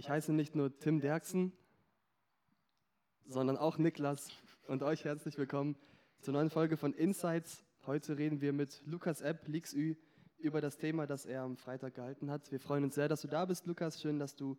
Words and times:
Ich 0.00 0.08
heiße 0.08 0.32
nicht 0.32 0.56
nur 0.56 0.74
Tim 0.78 0.98
Derksen, 1.02 1.52
sondern 3.26 3.58
auch 3.58 3.76
Niklas 3.76 4.30
und 4.66 4.82
euch 4.82 5.04
herzlich 5.04 5.36
willkommen 5.36 5.76
zur 6.22 6.32
neuen 6.32 6.48
Folge 6.48 6.78
von 6.78 6.94
Insights. 6.94 7.62
Heute 7.84 8.16
reden 8.16 8.40
wir 8.40 8.54
mit 8.54 8.80
Lukas 8.86 9.20
Epp, 9.20 9.46
LixÜ, 9.46 9.96
über 10.38 10.62
das 10.62 10.78
Thema, 10.78 11.06
das 11.06 11.26
er 11.26 11.42
am 11.42 11.58
Freitag 11.58 11.96
gehalten 11.96 12.30
hat. 12.30 12.50
Wir 12.50 12.60
freuen 12.60 12.84
uns 12.84 12.94
sehr, 12.94 13.08
dass 13.08 13.20
du 13.20 13.28
da 13.28 13.44
bist, 13.44 13.66
Lukas. 13.66 14.00
Schön, 14.00 14.18
dass 14.18 14.34
du 14.34 14.56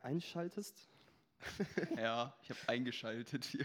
einschaltest. 0.00 0.90
ja, 1.96 2.36
ich 2.42 2.50
habe 2.50 2.60
eingeschaltet 2.66 3.46
hier. 3.46 3.64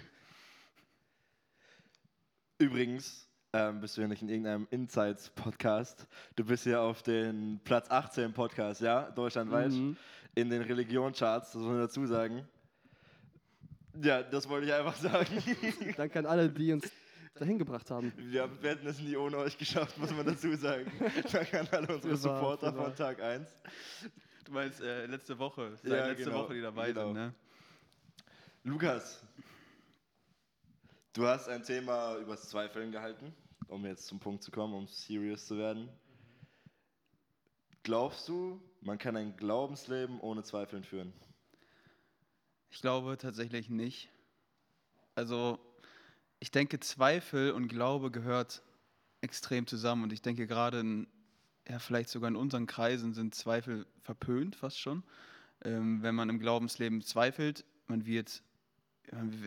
Übrigens 2.57 3.27
ähm, 3.55 3.79
bist 3.79 3.95
du 3.95 4.01
ja 4.01 4.07
nicht 4.07 4.21
in 4.21 4.27
irgendeinem 4.27 4.67
Insights-Podcast. 4.69 6.07
Du 6.35 6.43
bist 6.43 6.65
ja 6.65 6.81
auf 6.81 7.03
den 7.03 7.61
Platz 7.63 7.89
18 7.89 8.33
Podcast, 8.33 8.81
ja, 8.81 9.09
deutschlandweit, 9.11 9.71
mhm. 9.71 9.95
In 10.35 10.49
den 10.49 10.61
Religionscharts, 10.61 11.53
das 11.53 11.61
muss 11.61 11.71
man 11.71 11.79
dazu 11.79 12.05
sagen. 12.05 12.47
Ja, 14.01 14.21
das 14.21 14.47
wollte 14.49 14.67
ich 14.67 14.73
einfach 14.73 14.95
sagen. 14.95 15.43
Danke 15.97 16.19
an 16.19 16.25
alle, 16.25 16.49
die 16.49 16.73
uns 16.73 16.91
dahin 17.33 17.57
gebracht 17.57 17.89
haben. 17.89 18.11
Ja, 18.31 18.49
wir 18.61 18.71
hätten 18.71 18.87
es 18.87 18.99
nie 18.99 19.15
ohne 19.15 19.37
euch 19.37 19.57
geschafft, 19.57 19.97
muss 19.97 20.11
man 20.11 20.25
dazu 20.25 20.53
sagen. 20.55 20.91
Danke 21.31 21.61
an 21.61 21.67
alle 21.71 21.95
unsere 21.95 22.17
Supporter 22.17 22.73
von 22.73 22.93
Tag 22.95 23.21
1. 23.21 23.49
Du 24.43 24.51
meinst 24.51 24.81
äh, 24.81 25.05
letzte 25.05 25.39
Woche, 25.39 25.75
seit 25.81 25.91
ja, 25.91 26.07
letzte 26.07 26.25
genau, 26.25 26.43
Woche, 26.43 26.53
die 26.53 26.61
dabei 26.61 26.91
genau. 26.91 27.05
sind, 27.07 27.13
ne? 27.13 27.33
Lukas, 28.63 29.23
du 31.13 31.25
hast 31.25 31.47
ein 31.49 31.63
Thema 31.63 32.17
über 32.17 32.35
das 32.35 32.49
Zweifeln 32.49 32.91
gehalten, 32.91 33.33
um 33.67 33.85
jetzt 33.85 34.07
zum 34.07 34.19
Punkt 34.19 34.43
zu 34.43 34.51
kommen, 34.51 34.73
um 34.73 34.87
serious 34.87 35.45
zu 35.47 35.57
werden. 35.57 35.89
Glaubst 37.83 38.27
du, 38.27 38.61
man 38.85 38.99
kann 38.99 39.17
ein 39.17 39.35
Glaubensleben 39.35 40.19
ohne 40.19 40.43
Zweifeln 40.43 40.83
führen? 40.83 41.11
Ich 42.69 42.81
glaube 42.81 43.17
tatsächlich 43.17 43.69
nicht. 43.69 44.09
Also 45.15 45.59
ich 46.39 46.51
denke, 46.51 46.79
Zweifel 46.79 47.51
und 47.51 47.67
Glaube 47.67 48.11
gehört 48.11 48.61
extrem 49.21 49.65
zusammen. 49.65 50.03
Und 50.03 50.13
ich 50.13 50.21
denke, 50.21 50.45
gerade 50.45 50.81
in, 50.81 51.07
ja, 51.67 51.79
vielleicht 51.79 52.09
sogar 52.09 52.27
in 52.27 52.35
unseren 52.35 52.67
Kreisen 52.67 53.13
sind 53.13 53.33
Zweifel 53.33 53.87
verpönt, 54.01 54.55
fast 54.55 54.79
schon. 54.79 55.03
Ähm, 55.63 56.03
wenn 56.03 56.13
man 56.13 56.29
im 56.29 56.39
Glaubensleben 56.39 57.01
zweifelt, 57.01 57.65
man 57.87 58.05
wird, 58.05 58.43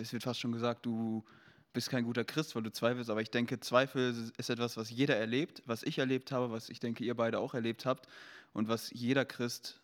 es 0.00 0.12
wird 0.12 0.24
fast 0.24 0.40
schon 0.40 0.52
gesagt, 0.52 0.84
du 0.84 1.24
bist 1.72 1.90
kein 1.90 2.04
guter 2.04 2.24
Christ, 2.24 2.56
weil 2.56 2.62
du 2.64 2.72
zweifelst. 2.72 3.08
Aber 3.08 3.20
ich 3.20 3.30
denke, 3.30 3.60
Zweifel 3.60 4.32
ist 4.36 4.50
etwas, 4.50 4.76
was 4.76 4.90
jeder 4.90 5.16
erlebt, 5.16 5.62
was 5.66 5.84
ich 5.84 5.98
erlebt 5.98 6.32
habe, 6.32 6.50
was 6.50 6.70
ich 6.70 6.80
denke, 6.80 7.04
ihr 7.04 7.14
beide 7.14 7.38
auch 7.38 7.54
erlebt 7.54 7.86
habt 7.86 8.08
und 8.52 8.68
was 8.68 8.90
jeder 8.90 9.24
Christ, 9.24 9.80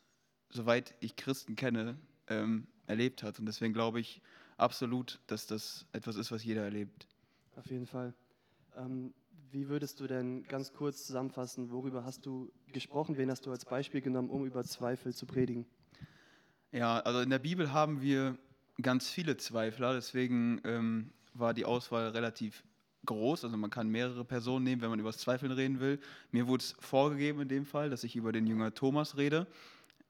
soweit 0.51 0.95
ich 1.01 1.17
Christen 1.17 1.57
kenne, 1.57 1.99
ähm, 2.29 2.67
erlebt 2.87 3.23
hat. 3.23 3.39
Und 3.39 3.47
deswegen 3.47 3.73
glaube 3.73 4.01
ich, 4.01 4.21
absolut, 4.57 5.21
dass 5.27 5.47
das 5.47 5.87
etwas 5.93 6.17
ist, 6.17 6.31
was 6.31 6.45
jeder 6.45 6.63
erlebt. 6.63 7.07
Auf 7.57 7.67
jeden 7.67 7.87
Fall. 7.87 8.15
Ähm, 8.77 9.15
wie 9.51 9.69
würdest 9.69 10.01
du 10.01 10.07
denn 10.07 10.43
ganz 10.45 10.73
kurz 10.73 11.07
zusammenfassen, 11.07 11.71
worüber 11.71 12.05
hast 12.05 12.27
du 12.27 12.53
gesprochen, 12.73 13.17
wen 13.17 13.31
hast 13.31 13.47
du 13.47 13.53
als 13.53 13.65
Beispiel 13.65 14.01
genommen, 14.01 14.29
um 14.29 14.45
über 14.45 14.65
Zweifel 14.65 15.15
zu 15.15 15.27
predigen? 15.27 15.67
Ja, 16.73 16.99
also 17.01 17.21
in 17.21 17.31
der 17.31 17.39
Bibel 17.39 17.73
haben 17.73 18.03
wir 18.03 18.37
ganz 18.83 19.09
viele 19.09 19.37
Zweifler, 19.37 19.95
deswegen 19.95 20.61
ähm, 20.65 21.13
war 21.35 21.55
die 21.55 21.65
Auswahl 21.65 22.09
relativ 22.09 22.65
groß. 23.07 23.45
Also 23.45 23.57
man 23.57 23.71
kann 23.71 23.89
mehrere 23.89 24.25
Personen 24.25 24.65
nehmen, 24.65 24.83
wenn 24.83 24.91
man 24.91 25.01
über 25.01 25.11
das 25.11 25.19
Zweifeln 25.19 25.53
reden 25.53 25.81
will. 25.81 26.01
Mir 26.33 26.47
wurde 26.47 26.63
es 26.63 26.75
vorgegeben 26.81 27.41
in 27.41 27.49
dem 27.49 27.67
Fall, 27.67 27.91
dass 27.91 28.05
ich 28.05 28.17
über 28.17 28.33
den 28.33 28.47
Jünger 28.47 28.75
Thomas 28.75 29.17
rede. 29.17 29.47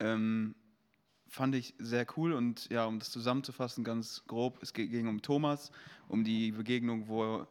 Ähm, 0.00 0.55
fand 1.28 1.55
ich 1.55 1.75
sehr 1.78 2.06
cool 2.17 2.33
und 2.33 2.69
ja, 2.70 2.84
um 2.84 2.98
das 2.98 3.11
zusammenzufassen, 3.11 3.83
ganz 3.83 4.25
grob, 4.27 4.59
es 4.62 4.72
ging 4.72 5.09
um 5.09 5.20
Thomas, 5.20 5.72
um 6.09 6.22
die 6.22 6.53
Begegnung, 6.53 7.09
wo 7.09 7.47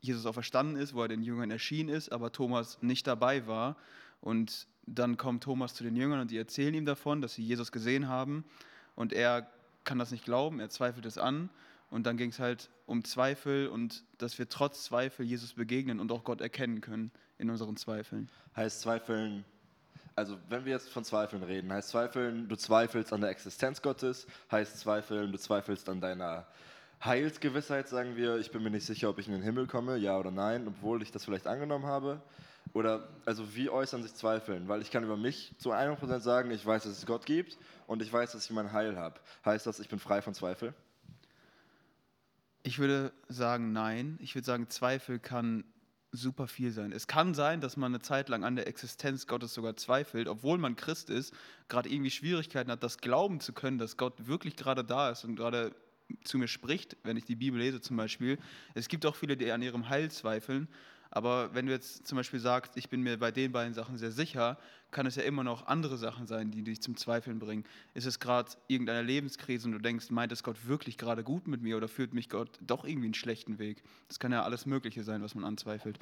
Jesus 0.00 0.24
auch 0.24 0.32
verstanden 0.32 0.76
ist, 0.76 0.94
wo 0.94 1.02
er 1.02 1.08
den 1.08 1.22
Jüngern 1.22 1.50
erschienen 1.50 1.90
ist, 1.90 2.10
aber 2.10 2.32
Thomas 2.32 2.78
nicht 2.80 3.06
dabei 3.06 3.46
war. 3.46 3.76
Und 4.22 4.66
dann 4.86 5.16
kommt 5.16 5.44
Thomas 5.44 5.74
zu 5.74 5.84
den 5.84 5.96
Jüngern 5.96 6.20
und 6.20 6.30
die 6.30 6.38
erzählen 6.38 6.74
ihm 6.74 6.86
davon, 6.86 7.20
dass 7.20 7.34
sie 7.34 7.42
Jesus 7.42 7.72
gesehen 7.72 8.08
haben 8.08 8.44
und 8.94 9.12
er 9.12 9.50
kann 9.84 9.98
das 9.98 10.10
nicht 10.10 10.24
glauben, 10.24 10.60
er 10.60 10.70
zweifelt 10.70 11.06
es 11.06 11.18
an. 11.18 11.50
Und 11.90 12.06
dann 12.06 12.16
ging 12.16 12.30
es 12.30 12.38
halt 12.38 12.70
um 12.86 13.04
Zweifel 13.04 13.68
und 13.68 14.04
dass 14.18 14.38
wir 14.38 14.48
trotz 14.48 14.84
Zweifel 14.84 15.26
Jesus 15.26 15.54
begegnen 15.54 16.00
und 16.00 16.10
auch 16.12 16.24
Gott 16.24 16.40
erkennen 16.40 16.80
können 16.80 17.10
in 17.38 17.50
unseren 17.50 17.76
Zweifeln. 17.76 18.28
Heißt 18.56 18.80
Zweifeln 18.80 19.44
also 20.16 20.36
wenn 20.48 20.66
wir 20.66 20.72
jetzt 20.72 20.90
von 20.90 21.02
Zweifeln 21.02 21.42
reden, 21.42 21.72
heißt 21.72 21.88
Zweifeln, 21.90 22.46
du 22.46 22.56
zweifelst 22.56 23.12
an 23.12 23.22
der 23.22 23.30
Existenz 23.30 23.80
Gottes, 23.80 24.26
heißt 24.50 24.78
Zweifeln, 24.78 25.32
du 25.32 25.38
zweifelst 25.38 25.88
an 25.88 26.00
deiner 26.00 26.46
Heilsgewissheit, 27.02 27.88
sagen 27.88 28.16
wir, 28.16 28.36
ich 28.36 28.50
bin 28.50 28.62
mir 28.62 28.70
nicht 28.70 28.84
sicher, 28.84 29.08
ob 29.08 29.18
ich 29.18 29.26
in 29.26 29.32
den 29.32 29.42
Himmel 29.42 29.66
komme, 29.66 29.96
ja 29.96 30.18
oder 30.18 30.30
nein, 30.30 30.68
obwohl 30.68 31.02
ich 31.02 31.10
das 31.10 31.24
vielleicht 31.24 31.46
angenommen 31.46 31.86
habe. 31.86 32.20
Oder, 32.74 33.08
also 33.24 33.56
wie 33.56 33.70
äußern 33.70 34.02
sich 34.02 34.14
Zweifeln? 34.14 34.68
Weil 34.68 34.82
ich 34.82 34.90
kann 34.90 35.02
über 35.02 35.16
mich 35.16 35.54
zu 35.58 35.72
100% 35.72 36.20
sagen, 36.20 36.50
ich 36.50 36.64
weiß, 36.64 36.82
dass 36.82 36.92
es 36.92 37.06
Gott 37.06 37.24
gibt 37.24 37.56
und 37.86 38.02
ich 38.02 38.12
weiß, 38.12 38.32
dass 38.32 38.44
ich 38.44 38.50
mein 38.50 38.72
Heil 38.72 38.98
habe. 38.98 39.18
Heißt 39.44 39.66
das, 39.66 39.80
ich 39.80 39.88
bin 39.88 39.98
frei 39.98 40.20
von 40.20 40.34
Zweifel? 40.34 40.74
Ich 42.62 42.78
würde 42.78 43.12
sagen, 43.28 43.72
nein. 43.72 44.18
Ich 44.20 44.34
würde 44.34 44.46
sagen, 44.46 44.68
Zweifel 44.68 45.18
kann 45.18 45.64
super 46.12 46.48
viel 46.48 46.72
sein. 46.72 46.92
Es 46.92 47.06
kann 47.06 47.34
sein, 47.34 47.60
dass 47.60 47.76
man 47.76 47.92
eine 47.92 48.02
Zeit 48.02 48.28
lang 48.28 48.44
an 48.44 48.56
der 48.56 48.66
Existenz 48.66 49.26
Gottes 49.26 49.54
sogar 49.54 49.76
zweifelt, 49.76 50.28
obwohl 50.28 50.58
man 50.58 50.76
Christ 50.76 51.08
ist, 51.08 51.32
gerade 51.68 51.88
irgendwie 51.88 52.10
Schwierigkeiten 52.10 52.70
hat, 52.70 52.82
das 52.82 52.98
glauben 52.98 53.40
zu 53.40 53.52
können, 53.52 53.78
dass 53.78 53.96
Gott 53.96 54.26
wirklich 54.26 54.56
gerade 54.56 54.84
da 54.84 55.10
ist 55.10 55.24
und 55.24 55.36
gerade 55.36 55.74
zu 56.24 56.38
mir 56.38 56.48
spricht, 56.48 56.96
wenn 57.04 57.16
ich 57.16 57.24
die 57.24 57.36
Bibel 57.36 57.60
lese 57.60 57.80
zum 57.80 57.96
Beispiel. 57.96 58.38
Es 58.74 58.88
gibt 58.88 59.06
auch 59.06 59.14
viele, 59.14 59.36
die 59.36 59.52
an 59.52 59.62
ihrem 59.62 59.88
Heil 59.88 60.10
zweifeln 60.10 60.68
aber 61.10 61.52
wenn 61.54 61.66
du 61.66 61.72
jetzt 61.72 62.06
zum 62.06 62.16
Beispiel 62.16 62.38
sagst, 62.38 62.76
ich 62.76 62.88
bin 62.88 63.02
mir 63.02 63.18
bei 63.18 63.32
den 63.32 63.50
beiden 63.50 63.74
Sachen 63.74 63.98
sehr 63.98 64.12
sicher, 64.12 64.58
kann 64.90 65.06
es 65.06 65.16
ja 65.16 65.22
immer 65.22 65.42
noch 65.42 65.66
andere 65.66 65.98
Sachen 65.98 66.26
sein, 66.26 66.50
die 66.50 66.62
dich 66.62 66.80
zum 66.80 66.96
Zweifeln 66.96 67.38
bringen. 67.38 67.64
Ist 67.94 68.06
es 68.06 68.20
gerade 68.20 68.52
irgendeine 68.68 69.02
Lebenskrise 69.02 69.66
und 69.66 69.72
du 69.72 69.78
denkst, 69.78 70.10
meint 70.10 70.30
es 70.30 70.42
Gott 70.42 70.68
wirklich 70.68 70.98
gerade 70.98 71.24
gut 71.24 71.48
mit 71.48 71.62
mir 71.62 71.76
oder 71.76 71.88
führt 71.88 72.14
mich 72.14 72.28
Gott 72.28 72.58
doch 72.60 72.84
irgendwie 72.84 73.06
einen 73.06 73.14
schlechten 73.14 73.58
Weg? 73.58 73.82
Das 74.08 74.20
kann 74.20 74.30
ja 74.32 74.44
alles 74.44 74.66
Mögliche 74.66 75.02
sein, 75.02 75.22
was 75.22 75.34
man 75.34 75.44
anzweifelt. 75.44 75.98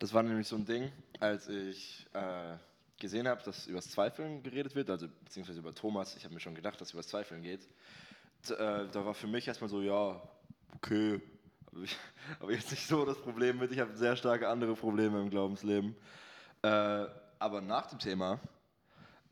Das 0.00 0.12
war 0.12 0.22
nämlich 0.22 0.48
so 0.48 0.56
ein 0.56 0.64
Ding, 0.64 0.90
als 1.20 1.48
ich 1.48 2.06
äh, 2.12 2.56
gesehen 2.98 3.28
habe, 3.28 3.42
dass 3.44 3.68
über 3.68 3.78
das 3.78 3.90
Zweifeln 3.90 4.42
geredet 4.42 4.74
wird, 4.74 4.90
also 4.90 5.06
beziehungsweise 5.24 5.60
über 5.60 5.74
Thomas. 5.74 6.16
Ich 6.16 6.24
habe 6.24 6.34
mir 6.34 6.40
schon 6.40 6.54
gedacht, 6.54 6.80
dass 6.80 6.88
es 6.88 6.94
über 6.94 7.02
das 7.02 7.08
Zweifeln 7.08 7.42
geht. 7.42 7.60
Äh, 8.50 8.88
da 8.90 9.04
war 9.04 9.14
für 9.14 9.28
mich 9.28 9.46
erstmal 9.46 9.70
so, 9.70 9.80
ja, 9.80 10.20
okay, 10.74 11.20
ich 11.82 11.96
habe 12.40 12.52
jetzt 12.54 12.70
nicht 12.70 12.86
so 12.86 13.04
das 13.04 13.18
Problem 13.18 13.58
mit, 13.58 13.72
ich 13.72 13.80
habe 13.80 13.96
sehr 13.96 14.16
starke 14.16 14.48
andere 14.48 14.74
Probleme 14.74 15.20
im 15.20 15.30
Glaubensleben. 15.30 15.96
Äh, 16.62 17.06
aber 17.38 17.60
nach 17.60 17.86
dem 17.86 17.98
Thema 17.98 18.38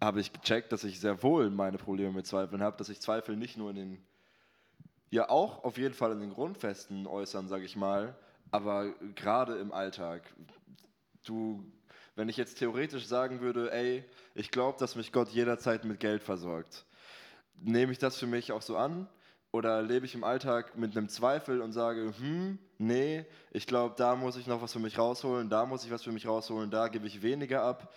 habe 0.00 0.20
ich 0.20 0.32
gecheckt, 0.32 0.72
dass 0.72 0.84
ich 0.84 1.00
sehr 1.00 1.22
wohl 1.22 1.50
meine 1.50 1.78
Probleme 1.78 2.12
mit 2.12 2.26
Zweifeln 2.26 2.62
habe, 2.62 2.76
dass 2.76 2.88
ich 2.88 3.00
Zweifel 3.00 3.36
nicht 3.36 3.56
nur 3.56 3.70
in 3.70 3.76
den, 3.76 4.06
ja 5.10 5.28
auch 5.28 5.64
auf 5.64 5.78
jeden 5.78 5.94
Fall 5.94 6.12
in 6.12 6.20
den 6.20 6.31
Grundfesten 6.31 7.06
äußern, 7.06 7.48
sage 7.48 7.64
ich 7.64 7.76
mal, 7.76 8.16
aber 8.50 8.91
gerade 9.14 9.56
im 9.56 9.72
Alltag. 9.72 10.22
Du, 11.25 11.64
wenn 12.16 12.28
ich 12.28 12.36
jetzt 12.36 12.58
theoretisch 12.58 13.06
sagen 13.06 13.41
würde, 13.41 13.72
ey, 13.72 14.04
ich 14.34 14.50
glaube, 14.50 14.78
dass 14.78 14.97
mich 14.97 15.12
Gott 15.12 15.28
jederzeit 15.28 15.84
mit 15.84 16.00
Geld 16.00 16.22
versorgt, 16.22 16.84
nehme 17.54 17.92
ich 17.92 17.98
das 17.98 18.19
für 18.19 18.26
mich 18.26 18.50
auch 18.50 18.62
so 18.62 18.76
an? 18.76 19.08
Oder 19.52 19.82
lebe 19.82 20.06
ich 20.06 20.14
im 20.14 20.24
Alltag 20.24 20.78
mit 20.78 20.96
einem 20.96 21.10
Zweifel 21.10 21.60
und 21.60 21.72
sage, 21.72 22.14
hm, 22.18 22.58
nee, 22.78 23.26
ich 23.50 23.66
glaube, 23.66 23.94
da 23.98 24.16
muss 24.16 24.36
ich 24.36 24.46
noch 24.46 24.62
was 24.62 24.72
für 24.72 24.78
mich 24.78 24.98
rausholen, 24.98 25.50
da 25.50 25.66
muss 25.66 25.84
ich 25.84 25.90
was 25.90 26.02
für 26.02 26.10
mich 26.10 26.26
rausholen, 26.26 26.70
da 26.70 26.88
gebe 26.88 27.06
ich 27.06 27.20
weniger 27.20 27.62
ab. 27.62 27.94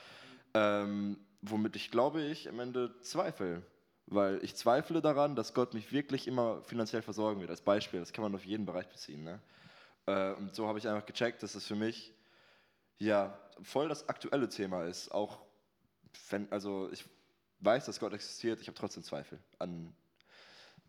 Ähm, 0.53 1.17
womit 1.41 1.75
ich 1.75 1.91
glaube 1.91 2.21
ich 2.21 2.49
am 2.49 2.59
Ende 2.59 2.99
zweifle. 3.01 3.63
Weil 4.07 4.43
ich 4.43 4.55
zweifle 4.55 5.01
daran, 5.01 5.35
dass 5.35 5.53
Gott 5.53 5.73
mich 5.73 5.91
wirklich 5.91 6.27
immer 6.27 6.61
finanziell 6.63 7.01
versorgen 7.01 7.39
wird. 7.39 7.49
Als 7.49 7.61
Beispiel, 7.61 8.01
das 8.01 8.11
kann 8.11 8.23
man 8.23 8.35
auf 8.35 8.45
jeden 8.45 8.65
Bereich 8.65 8.87
beziehen. 8.87 9.23
Ne? 9.23 9.39
Äh, 10.05 10.33
und 10.33 10.53
so 10.53 10.67
habe 10.67 10.77
ich 10.77 10.87
einfach 10.87 11.05
gecheckt, 11.05 11.41
dass 11.41 11.53
das 11.53 11.65
für 11.65 11.75
mich 11.75 12.13
ja 12.99 13.39
voll 13.63 13.87
das 13.87 14.09
aktuelle 14.09 14.49
Thema 14.49 14.83
ist. 14.83 15.09
Auch 15.11 15.39
wenn, 16.29 16.51
also 16.51 16.89
ich 16.91 17.05
weiß, 17.59 17.85
dass 17.85 17.99
Gott 17.99 18.13
existiert, 18.13 18.59
ich 18.61 18.67
habe 18.67 18.77
trotzdem 18.77 19.03
Zweifel 19.03 19.39
an 19.57 19.95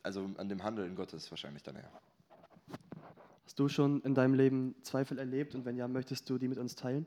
also 0.07 0.31
an 0.37 0.49
dem 0.49 0.63
Handeln 0.63 0.95
Gottes 0.95 1.31
wahrscheinlich 1.31 1.65
dann 1.65 1.77
eher. 1.77 1.91
Hast 3.45 3.59
du 3.59 3.69
schon 3.69 4.01
in 4.03 4.15
deinem 4.15 4.35
Leben 4.35 4.77
Zweifel 4.83 5.19
erlebt 5.19 5.55
und 5.55 5.65
wenn 5.65 5.77
ja, 5.77 5.89
möchtest 5.89 6.31
du 6.31 6.39
die 6.39 6.49
mit 6.49 6.59
uns 6.59 6.77
teilen? 6.77 7.07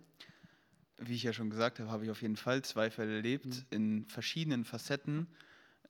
Wie 0.97 1.15
ich 1.15 1.23
ja 1.23 1.31
schon 1.31 1.49
gesagt 1.49 1.79
habe, 1.79 1.89
habe 1.89 2.03
ich 2.03 2.11
auf 2.11 2.21
jeden 2.21 2.35
Fall 2.35 2.61
Zweifel 2.61 3.09
erlebt 3.09 3.45
mhm. 3.45 3.65
in 3.69 4.05
verschiedenen 4.05 4.65
Facetten. 4.65 5.27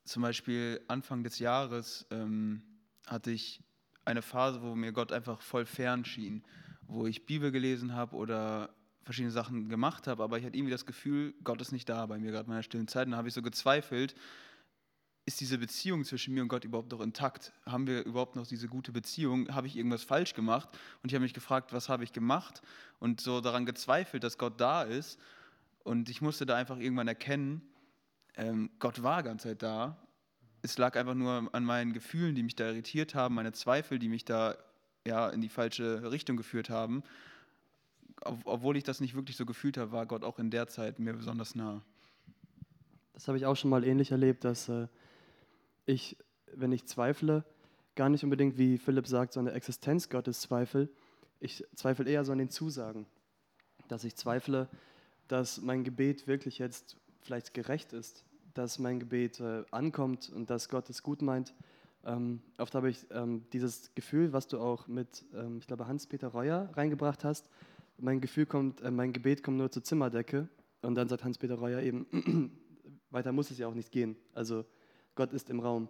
Zum 0.04 0.22
Beispiel 0.22 0.80
Anfang 0.86 1.24
des 1.24 1.40
Jahres 1.40 2.06
ähm, 2.10 2.62
hatte 3.06 3.32
ich 3.32 3.60
eine 4.04 4.22
Phase, 4.22 4.62
wo 4.62 4.76
mir 4.76 4.92
Gott 4.92 5.12
einfach 5.12 5.42
voll 5.42 5.66
fern 5.66 6.04
schien, 6.04 6.44
wo 6.86 7.06
ich 7.06 7.26
Bibel 7.26 7.50
gelesen 7.50 7.94
habe 7.94 8.14
oder 8.14 8.70
verschiedene 9.02 9.32
Sachen 9.32 9.68
gemacht 9.68 10.06
habe, 10.06 10.22
aber 10.22 10.38
ich 10.38 10.44
hatte 10.44 10.56
irgendwie 10.56 10.70
das 10.70 10.86
Gefühl, 10.86 11.34
Gott 11.42 11.60
ist 11.60 11.72
nicht 11.72 11.88
da 11.88 12.06
bei 12.06 12.18
mir 12.18 12.30
gerade 12.30 12.44
in 12.44 12.50
meiner 12.50 12.62
stillen 12.62 12.86
Zeit. 12.86 13.06
Und 13.06 13.12
da 13.12 13.16
habe 13.16 13.26
ich 13.26 13.34
so 13.34 13.42
gezweifelt, 13.42 14.14
ist 15.30 15.40
diese 15.40 15.58
Beziehung 15.58 16.04
zwischen 16.04 16.34
mir 16.34 16.42
und 16.42 16.48
Gott 16.48 16.64
überhaupt 16.64 16.90
noch 16.90 17.00
intakt? 17.00 17.52
Haben 17.64 17.86
wir 17.86 18.04
überhaupt 18.04 18.34
noch 18.34 18.48
diese 18.48 18.66
gute 18.66 18.90
Beziehung? 18.90 19.48
Habe 19.54 19.68
ich 19.68 19.76
irgendwas 19.76 20.02
falsch 20.02 20.34
gemacht? 20.34 20.68
Und 21.02 21.10
ich 21.10 21.14
habe 21.14 21.22
mich 21.22 21.34
gefragt, 21.34 21.72
was 21.72 21.88
habe 21.88 22.02
ich 22.02 22.12
gemacht? 22.12 22.62
Und 22.98 23.20
so 23.20 23.40
daran 23.40 23.64
gezweifelt, 23.64 24.24
dass 24.24 24.38
Gott 24.38 24.60
da 24.60 24.82
ist. 24.82 25.20
Und 25.84 26.08
ich 26.08 26.20
musste 26.20 26.46
da 26.46 26.56
einfach 26.56 26.78
irgendwann 26.78 27.06
erkennen, 27.06 27.62
ähm, 28.36 28.70
Gott 28.80 29.04
war 29.04 29.22
ganz 29.22 29.42
Zeit 29.42 29.62
da. 29.62 29.96
Es 30.62 30.78
lag 30.78 30.96
einfach 30.96 31.14
nur 31.14 31.48
an 31.52 31.64
meinen 31.64 31.92
Gefühlen, 31.92 32.34
die 32.34 32.42
mich 32.42 32.56
da 32.56 32.66
irritiert 32.66 33.14
haben, 33.14 33.36
meine 33.36 33.52
Zweifel, 33.52 34.00
die 34.00 34.08
mich 34.08 34.24
da 34.24 34.56
ja, 35.06 35.30
in 35.30 35.40
die 35.40 35.48
falsche 35.48 36.10
Richtung 36.10 36.36
geführt 36.36 36.70
haben. 36.70 37.04
Obwohl 38.24 38.76
ich 38.76 38.82
das 38.82 39.00
nicht 39.00 39.14
wirklich 39.14 39.36
so 39.36 39.46
gefühlt 39.46 39.76
habe, 39.76 39.92
war 39.92 40.06
Gott 40.06 40.24
auch 40.24 40.40
in 40.40 40.50
der 40.50 40.66
Zeit 40.66 40.98
mir 40.98 41.12
besonders 41.12 41.54
nah. 41.54 41.82
Das 43.14 43.28
habe 43.28 43.38
ich 43.38 43.46
auch 43.46 43.56
schon 43.56 43.70
mal 43.70 43.84
ähnlich 43.84 44.10
erlebt, 44.10 44.44
dass 44.44 44.68
äh, 44.68 44.88
ich, 45.90 46.16
wenn 46.54 46.72
ich 46.72 46.86
zweifle, 46.86 47.44
gar 47.96 48.08
nicht 48.08 48.24
unbedingt, 48.24 48.56
wie 48.56 48.78
Philipp 48.78 49.06
sagt, 49.06 49.32
so 49.32 49.40
an 49.40 49.46
der 49.46 49.54
Existenz 49.54 50.08
Gottes 50.08 50.40
zweifle. 50.40 50.88
Ich 51.40 51.64
zweifle 51.74 52.08
eher 52.08 52.24
so 52.24 52.32
an 52.32 52.38
den 52.38 52.50
Zusagen. 52.50 53.06
Dass 53.88 54.04
ich 54.04 54.14
zweifle, 54.14 54.68
dass 55.26 55.60
mein 55.60 55.82
Gebet 55.84 56.26
wirklich 56.26 56.58
jetzt 56.58 56.96
vielleicht 57.20 57.54
gerecht 57.54 57.92
ist, 57.92 58.24
dass 58.54 58.78
mein 58.78 59.00
Gebet 59.00 59.40
äh, 59.40 59.64
ankommt 59.70 60.30
und 60.30 60.48
dass 60.48 60.68
Gott 60.68 60.88
es 60.90 61.02
gut 61.02 61.22
meint. 61.22 61.54
Ähm, 62.04 62.40
oft 62.56 62.74
habe 62.74 62.88
ich 62.88 63.06
ähm, 63.10 63.44
dieses 63.52 63.94
Gefühl, 63.94 64.32
was 64.32 64.46
du 64.46 64.58
auch 64.58 64.86
mit, 64.86 65.24
ähm, 65.34 65.58
ich 65.58 65.66
glaube, 65.66 65.86
Hans-Peter 65.86 66.28
Reuer 66.28 66.70
reingebracht 66.74 67.24
hast. 67.24 67.50
Mein 67.98 68.20
Gefühl 68.20 68.46
kommt, 68.46 68.80
äh, 68.80 68.90
mein 68.90 69.12
Gebet 69.12 69.42
kommt 69.42 69.58
nur 69.58 69.70
zur 69.70 69.82
Zimmerdecke. 69.82 70.48
Und 70.82 70.94
dann 70.94 71.08
sagt 71.08 71.24
Hans-Peter 71.24 71.56
Reuer 71.56 71.80
eben, 71.82 72.52
weiter 73.10 73.32
muss 73.32 73.50
es 73.50 73.58
ja 73.58 73.66
auch 73.66 73.74
nicht 73.74 73.92
gehen. 73.92 74.16
Also 74.32 74.64
Gott 75.14 75.32
ist 75.32 75.50
im 75.50 75.60
Raum. 75.60 75.88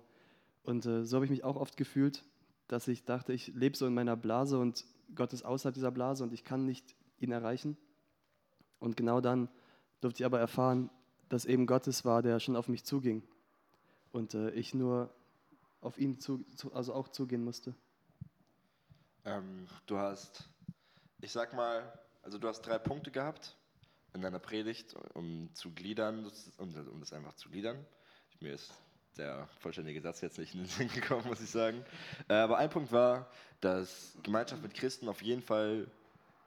Und 0.62 0.86
äh, 0.86 1.04
so 1.04 1.16
habe 1.16 1.24
ich 1.24 1.30
mich 1.30 1.44
auch 1.44 1.56
oft 1.56 1.76
gefühlt, 1.76 2.24
dass 2.68 2.88
ich 2.88 3.04
dachte, 3.04 3.32
ich 3.32 3.48
lebe 3.48 3.76
so 3.76 3.86
in 3.86 3.94
meiner 3.94 4.16
Blase 4.16 4.58
und 4.58 4.84
Gott 5.14 5.32
ist 5.32 5.44
außerhalb 5.44 5.74
dieser 5.74 5.90
Blase 5.90 6.22
und 6.22 6.32
ich 6.32 6.44
kann 6.44 6.66
nicht 6.66 6.94
ihn 7.18 7.32
erreichen. 7.32 7.76
Und 8.78 8.96
genau 8.96 9.20
dann 9.20 9.48
durfte 10.00 10.22
ich 10.22 10.24
aber 10.24 10.38
erfahren, 10.38 10.90
dass 11.28 11.44
eben 11.44 11.66
Gottes 11.66 12.04
war, 12.04 12.22
der 12.22 12.40
schon 12.40 12.56
auf 12.56 12.68
mich 12.68 12.84
zuging. 12.84 13.22
Und 14.12 14.34
äh, 14.34 14.50
ich 14.50 14.74
nur 14.74 15.14
auf 15.80 15.98
ihn 15.98 16.18
zu, 16.20 16.44
also 16.72 16.94
auch 16.94 17.08
zugehen 17.08 17.44
musste. 17.44 17.74
Ähm, 19.24 19.66
du 19.86 19.98
hast, 19.98 20.48
ich 21.20 21.32
sag 21.32 21.54
mal, 21.54 21.92
also 22.22 22.38
du 22.38 22.48
hast 22.48 22.62
drei 22.62 22.78
Punkte 22.78 23.10
gehabt 23.10 23.56
in 24.14 24.22
deiner 24.22 24.38
Predigt, 24.38 24.94
um 25.14 25.48
zu 25.54 25.70
gliedern, 25.72 26.30
um, 26.58 26.74
um 26.74 27.00
das 27.00 27.12
einfach 27.12 27.34
zu 27.34 27.48
gliedern. 27.48 27.84
Mir 28.40 28.54
ist 28.54 28.72
der 29.16 29.48
vollständige 29.58 30.00
Satz 30.00 30.20
jetzt 30.20 30.38
nicht 30.38 30.54
in 30.54 30.60
den 30.60 30.68
Sinn 30.68 30.88
gekommen, 30.88 31.26
muss 31.26 31.40
ich 31.40 31.50
sagen. 31.50 31.84
Äh, 32.28 32.34
aber 32.34 32.58
ein 32.58 32.70
Punkt 32.70 32.92
war, 32.92 33.30
dass 33.60 34.16
Gemeinschaft 34.22 34.62
mit 34.62 34.74
Christen 34.74 35.08
auf 35.08 35.22
jeden 35.22 35.42
Fall 35.42 35.86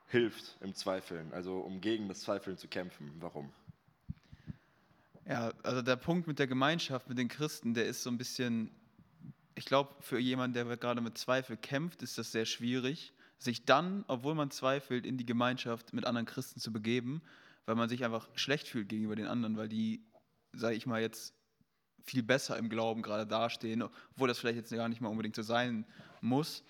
hilft 0.08 0.58
im 0.62 0.76
Zweifeln, 0.76 1.34
also 1.34 1.60
um 1.60 1.82
gegen 1.82 2.08
das 2.08 2.22
Zweifeln 2.22 2.58
zu 2.58 2.68
kämpfen. 2.68 3.12
Warum? 3.20 3.52
Ja, 5.28 5.54
also 5.64 5.82
der 5.82 5.96
Punkt 5.96 6.28
mit 6.28 6.38
der 6.40 6.48
Gemeinschaft, 6.48 7.08
mit 7.08 7.18
den 7.18 7.30
Christen, 7.30 7.74
der 7.74 7.86
ist 7.86 8.04
so 8.04 8.10
ein 8.10 8.18
bisschen, 8.18 8.70
ich 9.56 9.66
glaube, 9.66 9.96
für 10.02 10.20
jemanden, 10.20 10.54
der 10.54 10.78
gerade 10.78 11.02
mit 11.02 11.18
Zweifel 11.18 11.56
kämpft, 11.56 12.02
ist 12.02 12.18
das 12.18 12.32
sehr 12.32 12.46
schwierig, 12.46 13.14
sich 13.38 13.66
dann, 13.66 14.04
obwohl 14.08 14.36
man 14.36 14.52
zweifelt, 14.52 15.06
in 15.06 15.18
die 15.18 15.26
Gemeinschaft 15.26 15.94
mit 15.94 16.06
anderen 16.06 16.26
Christen 16.26 16.60
zu 16.60 16.74
begeben, 16.74 17.22
weil 17.66 17.76
man 17.76 17.90
sich 17.90 18.04
einfach 18.04 18.28
schlecht 18.36 18.68
fühlt 18.68 18.90
gegenüber 18.90 19.16
den 19.16 19.28
anderen, 19.28 19.56
weil 19.56 19.70
die, 19.70 20.04
sage 20.52 20.76
ich 20.76 20.86
mal 20.86 21.02
jetzt, 21.02 21.34
viel 22.04 22.24
besser 22.24 22.58
im 22.58 22.70
Glauben 22.70 23.02
gerade 23.02 23.26
dastehen, 23.26 23.82
obwohl 23.82 24.28
das 24.28 24.40
vielleicht 24.40 24.58
jetzt 24.58 24.72
gar 24.72 24.90
nicht 24.90 25.02
mal 25.02 25.10
unbedingt 25.10 25.36
so 25.36 25.42
sein 25.42 25.86
muss. 26.22 26.64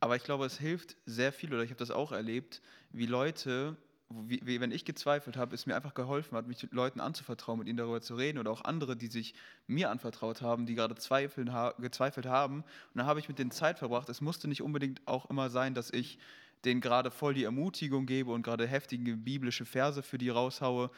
Aber 0.00 0.16
ich 0.16 0.24
glaube, 0.24 0.44
es 0.44 0.58
hilft 0.58 0.96
sehr 1.06 1.32
viel, 1.32 1.52
oder 1.52 1.62
ich 1.62 1.70
habe 1.70 1.78
das 1.78 1.90
auch 1.90 2.12
erlebt, 2.12 2.60
wie 2.92 3.06
Leute, 3.06 3.76
wie, 4.10 4.40
wie, 4.44 4.60
wenn 4.60 4.70
ich 4.70 4.84
gezweifelt 4.84 5.36
habe, 5.36 5.54
es 5.54 5.66
mir 5.66 5.74
einfach 5.74 5.94
geholfen 5.94 6.36
hat, 6.36 6.46
mich 6.46 6.68
Leuten 6.70 7.00
anzuvertrauen, 7.00 7.58
mit 7.58 7.68
ihnen 7.68 7.78
darüber 7.78 8.00
zu 8.00 8.14
reden 8.14 8.38
oder 8.38 8.50
auch 8.50 8.62
andere, 8.64 8.96
die 8.96 9.08
sich 9.08 9.34
mir 9.66 9.90
anvertraut 9.90 10.42
haben, 10.42 10.66
die 10.66 10.74
gerade 10.74 10.94
zweifeln, 10.96 11.52
ha 11.52 11.74
gezweifelt 11.78 12.26
haben. 12.26 12.58
Und 12.58 12.96
dann 12.96 13.06
habe 13.06 13.20
ich 13.20 13.28
mit 13.28 13.38
denen 13.38 13.50
Zeit 13.50 13.78
verbracht. 13.78 14.08
Es 14.08 14.20
musste 14.20 14.48
nicht 14.48 14.62
unbedingt 14.62 15.00
auch 15.06 15.30
immer 15.30 15.50
sein, 15.50 15.74
dass 15.74 15.90
ich 15.90 16.18
denen 16.64 16.80
gerade 16.80 17.10
voll 17.10 17.34
die 17.34 17.44
Ermutigung 17.44 18.06
gebe 18.06 18.32
und 18.32 18.42
gerade 18.42 18.66
heftige 18.66 19.16
biblische 19.16 19.64
Verse 19.64 20.02
für 20.02 20.18
die 20.18 20.30
raushaue, 20.30 20.90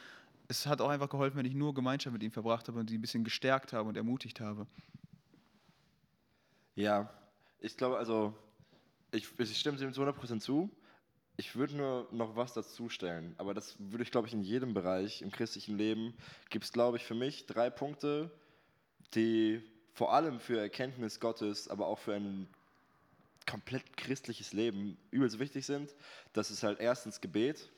es 0.49 0.65
hat 0.65 0.81
auch 0.81 0.89
einfach 0.89 1.09
geholfen, 1.09 1.37
wenn 1.37 1.45
ich 1.45 1.53
nur 1.53 1.73
Gemeinschaft 1.73 2.11
mit 2.11 2.23
ihm 2.23 2.31
verbracht 2.31 2.67
habe 2.67 2.79
und 2.79 2.89
sie 2.89 2.97
ein 2.97 3.01
bisschen 3.01 3.23
gestärkt 3.23 3.71
habe 3.71 3.87
und 3.87 3.95
ermutigt 3.95 4.41
habe. 4.41 4.65
Ja, 6.75 7.13
ich 7.61 7.77
glaube, 7.77 7.97
also, 7.97 8.33
ich, 9.11 9.27
ich 9.39 9.57
stimme 9.57 9.77
dem 9.77 9.93
zu 9.93 10.01
100% 10.01 10.39
zu. 10.39 10.71
Ich 11.37 11.55
würde 11.55 11.77
nur 11.77 12.07
noch 12.11 12.35
was 12.35 12.53
dazu 12.53 12.89
stellen, 12.89 13.35
aber 13.37 13.53
das 13.53 13.75
würde 13.79 14.03
ich, 14.03 14.11
glaube 14.11 14.27
ich, 14.27 14.33
in 14.33 14.41
jedem 14.41 14.73
Bereich 14.73 15.21
im 15.21 15.31
christlichen 15.31 15.77
Leben 15.77 16.13
gibt 16.49 16.65
es, 16.65 16.73
glaube 16.73 16.97
ich, 16.97 17.05
für 17.05 17.15
mich 17.15 17.45
drei 17.45 17.69
Punkte, 17.69 18.31
die 19.13 19.61
vor 19.93 20.13
allem 20.13 20.39
für 20.39 20.59
Erkenntnis 20.59 21.19
Gottes, 21.19 21.67
aber 21.67 21.87
auch 21.87 21.99
für 21.99 22.15
ein 22.15 22.47
komplett 23.45 23.97
christliches 23.97 24.51
Leben 24.51 24.97
übelst 25.11 25.39
wichtig 25.39 25.65
sind. 25.65 25.95
Das 26.33 26.51
ist 26.51 26.63
halt 26.63 26.79
erstens 26.79 27.21
Gebet, 27.21 27.69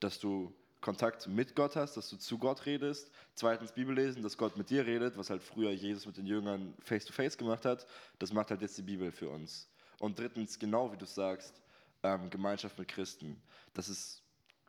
dass 0.00 0.18
du 0.18 0.52
Kontakt 0.80 1.26
mit 1.26 1.56
Gott 1.56 1.76
hast, 1.76 1.96
dass 1.96 2.08
du 2.08 2.16
zu 2.16 2.38
Gott 2.38 2.64
redest. 2.66 3.10
Zweitens 3.34 3.72
Bibel 3.72 3.94
lesen, 3.94 4.22
dass 4.22 4.36
Gott 4.36 4.56
mit 4.56 4.70
dir 4.70 4.86
redet, 4.86 5.16
was 5.16 5.30
halt 5.30 5.42
früher 5.42 5.70
Jesus 5.70 6.06
mit 6.06 6.16
den 6.16 6.26
Jüngern 6.26 6.74
face-to-face 6.80 7.34
-face 7.34 7.38
gemacht 7.38 7.64
hat. 7.64 7.86
Das 8.18 8.32
macht 8.32 8.50
halt 8.50 8.62
jetzt 8.62 8.78
die 8.78 8.82
Bibel 8.82 9.10
für 9.10 9.28
uns. 9.28 9.68
Und 9.98 10.18
drittens, 10.18 10.58
genau 10.58 10.92
wie 10.92 10.96
du 10.96 11.06
sagst, 11.06 11.60
ähm, 12.02 12.30
Gemeinschaft 12.30 12.78
mit 12.78 12.88
Christen. 12.88 13.40
Das 13.74 13.88
ist 13.88 14.22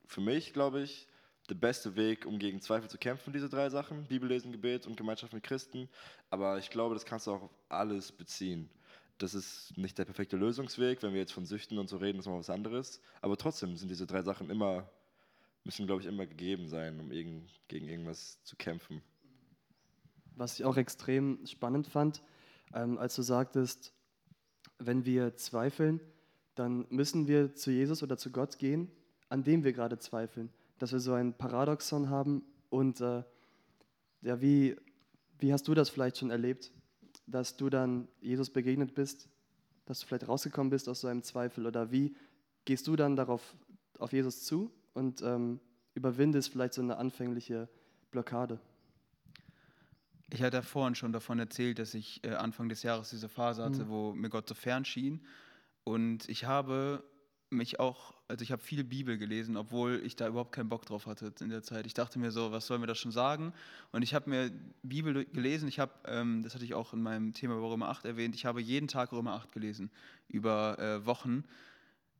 für 0.05 0.21
mich, 0.21 0.53
glaube 0.53 0.81
ich, 0.81 1.07
der 1.49 1.55
beste 1.55 1.95
Weg, 1.95 2.25
um 2.25 2.39
gegen 2.39 2.61
Zweifel 2.61 2.89
zu 2.89 2.97
kämpfen, 2.97 3.33
diese 3.33 3.49
drei 3.49 3.69
Sachen. 3.69 4.05
Bibel 4.05 4.29
lesen, 4.29 4.51
Gebet 4.51 4.87
und 4.87 4.97
Gemeinschaft 4.97 5.33
mit 5.33 5.43
Christen. 5.43 5.89
Aber 6.29 6.57
ich 6.57 6.69
glaube, 6.69 6.95
das 6.95 7.05
kannst 7.05 7.27
du 7.27 7.31
auch 7.31 7.43
auf 7.43 7.55
alles 7.69 8.11
beziehen. 8.11 8.69
Das 9.17 9.33
ist 9.33 9.77
nicht 9.77 9.97
der 9.97 10.05
perfekte 10.05 10.37
Lösungsweg. 10.37 11.03
Wenn 11.03 11.13
wir 11.13 11.19
jetzt 11.19 11.33
von 11.33 11.45
Süchten 11.45 11.77
und 11.77 11.89
so 11.89 11.97
reden, 11.97 12.19
ist 12.19 12.25
mal 12.25 12.39
was 12.39 12.49
anderes. 12.49 13.01
Aber 13.21 13.35
trotzdem 13.37 13.75
sind 13.75 13.89
diese 13.89 14.07
drei 14.07 14.21
Sachen 14.21 14.49
immer 14.49 14.89
müssen, 15.69 15.85
glaube 15.85 16.01
ich, 16.01 16.07
immer 16.07 16.25
gegeben 16.25 16.67
sein, 16.67 16.99
um 16.99 17.11
irgend, 17.11 17.47
gegen 17.67 17.87
irgendwas 17.87 18.43
zu 18.43 18.55
kämpfen. 18.55 19.03
Was 20.35 20.59
ich 20.59 20.65
auch 20.65 20.77
extrem 20.77 21.45
spannend 21.45 21.85
fand, 21.85 22.23
ähm, 22.73 22.97
als 22.97 23.15
du 23.15 23.21
sagtest, 23.21 23.93
wenn 24.79 25.05
wir 25.05 25.35
zweifeln, 25.35 25.99
dann 26.55 26.87
müssen 26.89 27.27
wir 27.27 27.53
zu 27.53 27.69
Jesus 27.69 28.01
oder 28.01 28.17
zu 28.17 28.31
Gott 28.31 28.57
gehen, 28.57 28.89
an 29.29 29.43
dem 29.43 29.63
wir 29.63 29.71
gerade 29.71 29.99
zweifeln. 29.99 30.49
Dass 30.79 30.91
wir 30.91 30.99
so 30.99 31.13
ein 31.13 31.37
Paradoxon 31.37 32.09
haben 32.09 32.41
und 32.71 32.99
äh, 32.99 33.21
ja, 34.23 34.41
wie, 34.41 34.75
wie 35.37 35.53
hast 35.53 35.67
du 35.67 35.75
das 35.75 35.89
vielleicht 35.89 36.17
schon 36.17 36.31
erlebt, 36.31 36.71
dass 37.27 37.57
du 37.57 37.69
dann 37.69 38.07
Jesus 38.21 38.49
begegnet 38.49 38.95
bist, 38.95 39.29
dass 39.85 39.99
du 39.99 40.07
vielleicht 40.07 40.27
rausgekommen 40.27 40.71
bist 40.71 40.89
aus 40.89 41.01
so 41.01 41.07
einem 41.07 41.21
Zweifel 41.21 41.67
oder 41.67 41.91
wie 41.91 42.15
gehst 42.65 42.87
du 42.87 42.95
dann 42.95 43.15
darauf 43.15 43.55
auf 43.99 44.13
Jesus 44.13 44.45
zu 44.45 44.71
und 44.99 45.21
ähm, 45.21 45.59
überwindest 45.95 46.51
vielleicht 46.51 46.73
so 46.73 46.81
eine 46.81 46.97
anfängliche 46.97 47.69
Blockade. 48.11 48.59
Ich 50.31 50.43
hatte 50.43 50.57
ja 50.57 50.61
vorhin 50.61 50.93
schon 50.93 51.13
davon 51.13 51.39
erzählt, 51.39 51.79
dass 51.79 51.95
ich 51.95 52.23
äh, 52.23 52.35
Anfang 52.35 52.69
des 52.69 52.83
Jahres 52.83 53.09
diese 53.09 53.29
Phase 53.29 53.63
hatte, 53.63 53.85
mhm. 53.85 53.89
wo 53.89 54.13
mir 54.13 54.29
Gott 54.29 54.47
so 54.47 54.53
fern 54.53 54.85
schien. 54.85 55.25
Und 55.85 56.29
ich 56.29 56.45
habe 56.45 57.03
mich 57.49 57.79
auch, 57.79 58.13
also 58.27 58.43
ich 58.43 58.51
habe 58.51 58.61
viel 58.61 58.83
Bibel 58.83 59.17
gelesen, 59.17 59.57
obwohl 59.57 60.01
ich 60.05 60.15
da 60.15 60.27
überhaupt 60.27 60.51
keinen 60.51 60.69
Bock 60.69 60.85
drauf 60.85 61.07
hatte 61.07 61.33
in 61.39 61.49
der 61.49 61.63
Zeit. 61.63 61.87
Ich 61.87 61.95
dachte 61.95 62.19
mir 62.19 62.29
so, 62.29 62.51
was 62.51 62.67
soll 62.67 62.77
mir 62.77 62.85
das 62.85 62.99
schon 62.99 63.11
sagen? 63.11 63.53
Und 63.91 64.03
ich 64.03 64.13
habe 64.13 64.29
mir 64.29 64.51
Bibel 64.83 65.25
gelesen. 65.25 65.67
Ich 65.67 65.79
habe, 65.79 65.93
ähm, 66.05 66.43
das 66.43 66.53
hatte 66.53 66.65
ich 66.65 66.75
auch 66.75 66.93
in 66.93 67.01
meinem 67.01 67.33
Thema 67.33 67.55
über 67.55 67.71
Römer 67.71 67.89
8 67.89 68.05
erwähnt, 68.05 68.35
ich 68.35 68.45
habe 68.45 68.61
jeden 68.61 68.87
Tag 68.87 69.13
Römer 69.13 69.33
8 69.33 69.51
gelesen, 69.51 69.89
über 70.27 70.77
äh, 70.77 71.05
Wochen. 71.07 71.45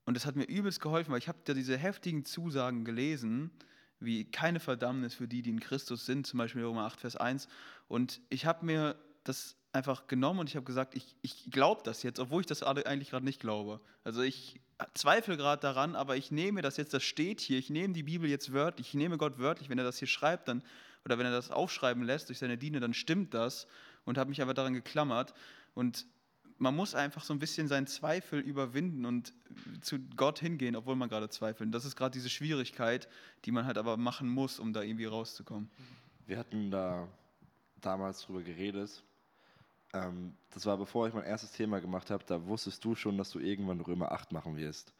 Und 0.09 0.15
das 0.15 0.25
hat 0.25 0.35
mir 0.35 0.45
übelst 0.45 0.81
geholfen, 0.81 1.11
weil 1.11 1.19
ich 1.19 1.27
habe 1.27 1.37
da 1.43 1.53
diese 1.53 1.77
heftigen 1.77 2.25
Zusagen 2.25 2.83
gelesen, 2.83 3.51
wie 3.99 4.25
keine 4.25 4.59
Verdammnis 4.59 5.13
für 5.13 5.27
die, 5.27 5.43
die 5.43 5.51
in 5.51 5.59
Christus 5.59 6.07
sind, 6.07 6.25
zum 6.25 6.39
Beispiel 6.39 6.63
Römer 6.63 6.85
8, 6.85 6.99
Vers 6.99 7.15
1. 7.15 7.47
Und 7.87 8.19
ich 8.29 8.47
habe 8.47 8.65
mir 8.65 8.95
das 9.23 9.55
einfach 9.71 10.07
genommen 10.07 10.39
und 10.39 10.49
ich 10.49 10.55
habe 10.55 10.65
gesagt, 10.65 10.95
ich, 10.95 11.15
ich 11.21 11.51
glaube 11.51 11.83
das 11.83 12.01
jetzt, 12.01 12.19
obwohl 12.19 12.41
ich 12.41 12.47
das 12.47 12.63
eigentlich 12.63 13.11
gerade 13.11 13.23
nicht 13.23 13.39
glaube. 13.39 13.81
Also 14.03 14.23
ich 14.23 14.59
zweifle 14.95 15.37
gerade 15.37 15.61
daran, 15.61 15.95
aber 15.95 16.17
ich 16.17 16.31
nehme 16.31 16.63
das 16.63 16.77
jetzt, 16.77 16.95
das 16.95 17.03
steht 17.03 17.39
hier, 17.39 17.59
ich 17.59 17.69
nehme 17.69 17.93
die 17.93 18.01
Bibel 18.01 18.27
jetzt 18.27 18.51
wörtlich, 18.51 18.87
ich 18.87 18.93
nehme 18.95 19.19
Gott 19.19 19.37
wörtlich, 19.37 19.69
wenn 19.69 19.77
er 19.77 19.83
das 19.83 19.99
hier 19.99 20.07
schreibt, 20.07 20.47
dann, 20.47 20.63
oder 21.05 21.19
wenn 21.19 21.27
er 21.27 21.31
das 21.31 21.51
aufschreiben 21.51 22.01
lässt 22.01 22.29
durch 22.29 22.39
seine 22.39 22.57
Diener, 22.57 22.79
dann 22.79 22.95
stimmt 22.95 23.35
das 23.35 23.67
und 24.05 24.17
habe 24.17 24.31
mich 24.31 24.41
aber 24.41 24.55
daran 24.55 24.73
geklammert. 24.73 25.35
Und 25.75 26.07
man 26.59 26.75
muss 26.75 26.93
einfach 26.93 27.23
so 27.23 27.33
ein 27.33 27.39
bisschen 27.39 27.67
seinen 27.67 27.87
Zweifel 27.87 28.39
überwinden 28.39 29.05
und 29.05 29.33
zu 29.81 29.97
Gott 30.15 30.39
hingehen, 30.39 30.75
obwohl 30.75 30.95
man 30.95 31.09
gerade 31.09 31.29
zweifelt. 31.29 31.67
Und 31.67 31.71
das 31.71 31.85
ist 31.85 31.95
gerade 31.95 32.11
diese 32.11 32.29
Schwierigkeit, 32.29 33.07
die 33.45 33.51
man 33.51 33.65
halt 33.65 33.77
aber 33.77 33.97
machen 33.97 34.29
muss, 34.29 34.59
um 34.59 34.73
da 34.73 34.81
irgendwie 34.81 35.05
rauszukommen. 35.05 35.69
Wir 36.27 36.37
hatten 36.37 36.69
da 36.69 37.07
damals 37.81 38.21
drüber 38.21 38.43
geredet, 38.43 39.03
ähm, 39.93 40.35
das 40.51 40.65
war 40.65 40.77
bevor 40.77 41.07
ich 41.07 41.13
mein 41.13 41.23
erstes 41.23 41.51
Thema 41.53 41.79
gemacht 41.79 42.11
habe, 42.11 42.23
da 42.27 42.45
wusstest 42.45 42.83
du 42.85 42.93
schon, 42.93 43.17
dass 43.17 43.31
du 43.31 43.39
irgendwann 43.39 43.81
Römer 43.81 44.11
8 44.11 44.31
machen 44.31 44.57
wirst. 44.57 44.93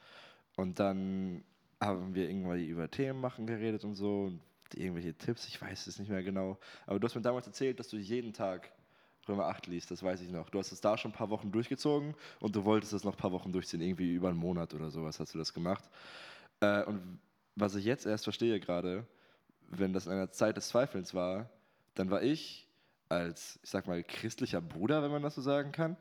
Und 0.56 0.80
dann 0.80 1.44
haben 1.80 2.16
wir 2.16 2.28
irgendwann 2.28 2.64
über 2.64 2.90
Themen 2.90 3.22
machen 3.22 3.46
geredet 3.46 3.84
und 3.84 3.96
so, 3.96 4.24
und 4.24 4.42
irgendwelche 4.76 5.14
Tipps, 5.14 5.48
ich 5.48 5.62
weiß 5.62 5.88
es 5.88 6.00
nicht 6.00 6.10
mehr 6.10 6.24
genau. 6.24 6.58
Aber 6.86 7.00
du 7.00 7.06
hast 7.06 7.16
mir 7.16 7.22
damals 7.22 7.48
erzählt, 7.48 7.80
dass 7.80 7.90
du 7.90 7.98
jeden 7.98 8.34
Tag 8.34 8.72
Römer 9.30 9.46
8 9.46 9.68
liest, 9.68 9.92
das 9.92 10.04
weiß 10.04 10.22
ich 10.22 10.32
noch. 10.32 10.50
Du 10.50 10.60
hast 10.60 10.72
es 10.72 10.82
da 10.82 10.98
schon 10.98 11.12
ein 11.12 11.16
paar 11.16 11.30
Wochen 11.30 11.52
durchgezogen 11.52 12.16
und 12.40 12.56
du 12.56 12.66
wolltest 12.66 12.94
es 12.94 13.04
noch 13.04 13.14
ein 13.14 13.18
paar 13.18 13.32
Wochen 13.32 13.52
durchziehen, 13.52 13.82
irgendwie 13.82 14.14
über 14.14 14.30
einen 14.30 14.38
Monat 14.38 14.74
oder 14.74 14.90
sowas 14.90 15.20
hast 15.20 15.34
du 15.34 15.38
das 15.38 15.54
gemacht. 15.54 15.84
Äh, 16.60 16.84
und 16.84 17.20
was 17.56 17.76
ich 17.76 17.86
jetzt 17.86 18.06
erst 18.06 18.24
verstehe 18.24 18.60
gerade, 18.60 19.06
wenn 19.70 19.94
das 19.94 20.08
in 20.08 20.14
einer 20.14 20.32
Zeit 20.32 20.58
des 20.58 20.70
Zweifelns 20.70 21.14
war, 21.14 21.50
dann 21.96 22.10
war 22.10 22.22
ich 22.24 22.68
als, 23.10 23.60
ich 23.64 23.70
sag 23.70 23.88
mal, 23.88 24.04
christlicher 24.04 24.62
Bruder, 24.62 25.02
wenn 25.04 25.12
man 25.12 25.24
das 25.24 25.36
so 25.36 25.42
sagen 25.42 25.72
kann, 25.72 25.98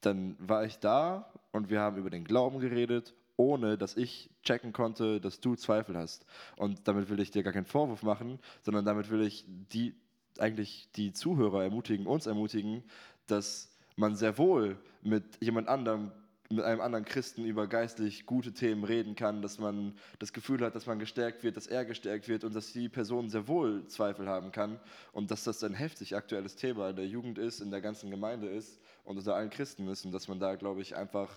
dann 0.00 0.36
war 0.38 0.64
ich 0.64 0.78
da 0.78 1.32
und 1.52 1.70
wir 1.70 1.80
haben 1.80 1.96
über 1.96 2.10
den 2.10 2.24
Glauben 2.24 2.60
geredet, 2.60 3.14
ohne 3.36 3.76
dass 3.76 3.96
ich 3.96 4.30
checken 4.42 4.72
konnte, 4.72 5.20
dass 5.20 5.40
du 5.40 5.54
Zweifel 5.56 5.96
hast. 5.96 6.24
Und 6.56 6.88
damit 6.88 7.10
will 7.10 7.20
ich 7.20 7.30
dir 7.30 7.42
gar 7.42 7.52
keinen 7.52 7.66
Vorwurf 7.66 8.02
machen, 8.02 8.38
sondern 8.62 8.84
damit 8.84 9.10
will 9.10 9.22
ich 9.22 9.44
die, 9.46 9.94
eigentlich 10.40 10.88
die 10.96 11.12
Zuhörer 11.12 11.64
ermutigen, 11.64 12.06
uns 12.06 12.26
ermutigen, 12.26 12.82
dass 13.26 13.70
man 13.96 14.16
sehr 14.16 14.38
wohl 14.38 14.78
mit 15.02 15.24
jemand 15.40 15.68
anderem 15.68 16.12
mit 16.48 16.64
einem 16.64 16.80
anderen 16.80 17.04
Christen 17.04 17.44
über 17.44 17.66
geistlich 17.66 18.26
gute 18.26 18.52
Themen 18.52 18.84
reden 18.84 19.16
kann, 19.16 19.42
dass 19.42 19.58
man 19.58 19.96
das 20.18 20.32
Gefühl 20.32 20.60
hat, 20.60 20.74
dass 20.74 20.86
man 20.86 20.98
gestärkt 20.98 21.42
wird, 21.42 21.56
dass 21.56 21.66
er 21.66 21.84
gestärkt 21.84 22.28
wird 22.28 22.44
und 22.44 22.54
dass 22.54 22.72
die 22.72 22.88
Person 22.88 23.28
sehr 23.28 23.48
wohl 23.48 23.86
Zweifel 23.88 24.28
haben 24.28 24.52
kann 24.52 24.78
und 25.12 25.30
dass 25.30 25.44
das 25.44 25.64
ein 25.64 25.74
heftig 25.74 26.14
aktuelles 26.14 26.56
Thema 26.56 26.90
in 26.90 26.96
der 26.96 27.06
Jugend 27.06 27.38
ist, 27.38 27.60
in 27.60 27.70
der 27.70 27.80
ganzen 27.80 28.10
Gemeinde 28.10 28.48
ist 28.48 28.80
und 29.04 29.18
unter 29.18 29.34
allen 29.34 29.50
Christen 29.50 29.88
ist 29.88 30.04
und 30.04 30.12
dass 30.12 30.28
man 30.28 30.38
da, 30.38 30.54
glaube 30.54 30.82
ich, 30.82 30.94
einfach, 30.94 31.30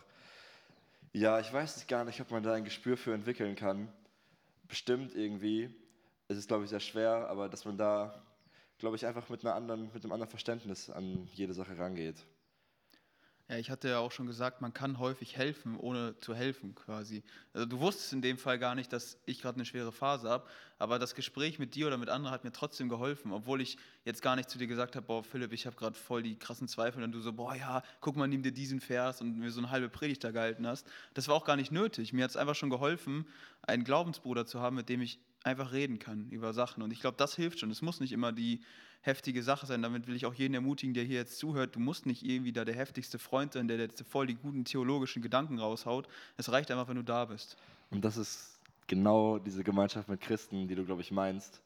ja, 1.11 1.39
ich 1.39 1.51
weiß 1.51 1.87
gar 1.87 2.05
nicht, 2.05 2.21
ob 2.21 2.29
man 2.29 2.43
da 2.43 2.53
ein 2.53 2.63
Gespür 2.63 2.95
für 2.95 3.13
entwickeln 3.13 3.55
kann. 3.55 3.87
Bestimmt 4.67 5.15
irgendwie. 5.15 5.73
Es 6.27 6.37
ist, 6.37 6.47
glaube 6.47 6.65
ich, 6.65 6.69
sehr 6.69 6.79
schwer, 6.79 7.27
aber 7.29 7.49
dass 7.49 7.65
man 7.65 7.77
da, 7.77 8.21
glaube 8.79 8.95
ich, 8.95 9.05
einfach 9.05 9.29
mit, 9.29 9.45
einer 9.45 9.55
anderen, 9.55 9.91
mit 9.93 10.03
einem 10.03 10.13
anderen 10.13 10.29
Verständnis 10.29 10.89
an 10.89 11.27
jede 11.33 11.53
Sache 11.53 11.77
rangeht. 11.77 12.25
Ja, 13.49 13.57
ich 13.57 13.71
hatte 13.71 13.89
ja 13.89 13.97
auch 13.97 14.11
schon 14.11 14.27
gesagt, 14.27 14.61
man 14.61 14.75
kann 14.75 14.99
häufig 14.99 15.35
helfen, 15.35 15.75
ohne 15.75 16.15
zu 16.19 16.35
helfen 16.35 16.75
quasi. 16.75 17.23
Also 17.51 17.65
du 17.65 17.79
wusstest 17.79 18.13
in 18.13 18.21
dem 18.21 18.37
Fall 18.37 18.59
gar 18.59 18.75
nicht, 18.75 18.93
dass 18.93 19.17
ich 19.25 19.41
gerade 19.41 19.55
eine 19.55 19.65
schwere 19.65 19.91
Phase 19.91 20.29
habe, 20.29 20.47
aber 20.77 20.99
das 20.99 21.15
Gespräch 21.15 21.57
mit 21.57 21.73
dir 21.73 21.87
oder 21.87 21.97
mit 21.97 22.09
anderen 22.09 22.31
hat 22.31 22.43
mir 22.43 22.51
trotzdem 22.51 22.89
geholfen, 22.89 23.31
obwohl 23.31 23.59
ich 23.61 23.79
jetzt 24.05 24.21
gar 24.21 24.35
nicht 24.35 24.51
zu 24.51 24.59
dir 24.59 24.67
gesagt 24.67 24.95
habe, 24.95 25.07
boah 25.07 25.23
Philipp, 25.23 25.51
ich 25.51 25.65
habe 25.65 25.75
gerade 25.75 25.97
voll 25.97 26.21
die 26.21 26.37
krassen 26.37 26.67
Zweifel 26.67 27.01
und 27.01 27.11
du 27.11 27.21
so, 27.21 27.33
boah 27.33 27.55
ja, 27.55 27.81
guck 28.01 28.15
mal, 28.17 28.27
nimm 28.27 28.43
dir 28.43 28.51
diesen 28.51 28.81
Vers 28.81 29.19
und 29.19 29.39
mir 29.39 29.49
so 29.49 29.61
eine 29.61 29.71
halbe 29.71 29.89
Predigt 29.89 30.23
da 30.23 30.29
gehalten 30.29 30.67
hast. 30.67 30.85
Das 31.15 31.27
war 31.27 31.33
auch 31.33 31.45
gar 31.45 31.55
nicht 31.55 31.71
nötig. 31.71 32.13
Mir 32.13 32.25
hat 32.25 32.29
es 32.29 32.37
einfach 32.37 32.55
schon 32.55 32.69
geholfen, 32.69 33.27
einen 33.63 33.83
Glaubensbruder 33.83 34.45
zu 34.45 34.61
haben, 34.61 34.75
mit 34.75 34.89
dem 34.89 35.01
ich 35.01 35.17
einfach 35.43 35.71
reden 35.71 35.99
kann 35.99 36.29
über 36.29 36.53
Sachen 36.53 36.83
und 36.83 36.91
ich 36.91 36.99
glaube, 36.99 37.17
das 37.17 37.35
hilft 37.35 37.59
schon. 37.59 37.71
Es 37.71 37.81
muss 37.81 37.99
nicht 37.99 38.11
immer 38.11 38.31
die 38.31 38.61
heftige 39.01 39.43
Sache 39.43 39.65
sein. 39.65 39.81
Damit 39.81 40.07
will 40.07 40.15
ich 40.15 40.25
auch 40.25 40.33
jeden 40.33 40.53
ermutigen, 40.53 40.93
der 40.93 41.03
hier 41.03 41.17
jetzt 41.17 41.37
zuhört. 41.37 41.75
Du 41.75 41.79
musst 41.79 42.05
nicht 42.05 42.23
irgendwie 42.23 42.51
da 42.51 42.65
der 42.65 42.75
heftigste 42.75 43.19
Freund 43.19 43.53
sein, 43.53 43.67
der 43.67 43.77
jetzt 43.77 44.03
voll 44.07 44.27
die 44.27 44.35
guten 44.35 44.65
theologischen 44.65 45.21
Gedanken 45.21 45.59
raushaut. 45.59 46.07
Es 46.37 46.51
reicht 46.51 46.69
einfach, 46.71 46.87
wenn 46.87 46.97
du 46.97 47.03
da 47.03 47.25
bist. 47.25 47.55
Und 47.89 48.03
das 48.03 48.17
ist 48.17 48.59
genau 48.87 49.39
diese 49.39 49.63
Gemeinschaft 49.63 50.09
mit 50.09 50.21
Christen, 50.21 50.67
die 50.67 50.75
du, 50.75 50.85
glaube 50.85 51.01
ich, 51.01 51.11
meinst. 51.11 51.61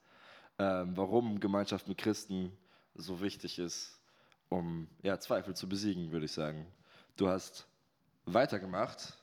Ähm, 0.60 0.96
warum 0.96 1.40
Gemeinschaft 1.40 1.88
mit 1.88 1.98
Christen 1.98 2.52
so 2.96 3.22
wichtig 3.22 3.58
ist, 3.58 4.00
um 4.50 4.88
ja, 5.02 5.20
Zweifel 5.20 5.56
zu 5.56 5.68
besiegen, 5.68 6.12
würde 6.12 6.26
ich 6.26 6.32
sagen. 6.32 6.68
Du 7.18 7.28
hast 7.28 7.66
weitergemacht 8.26 9.18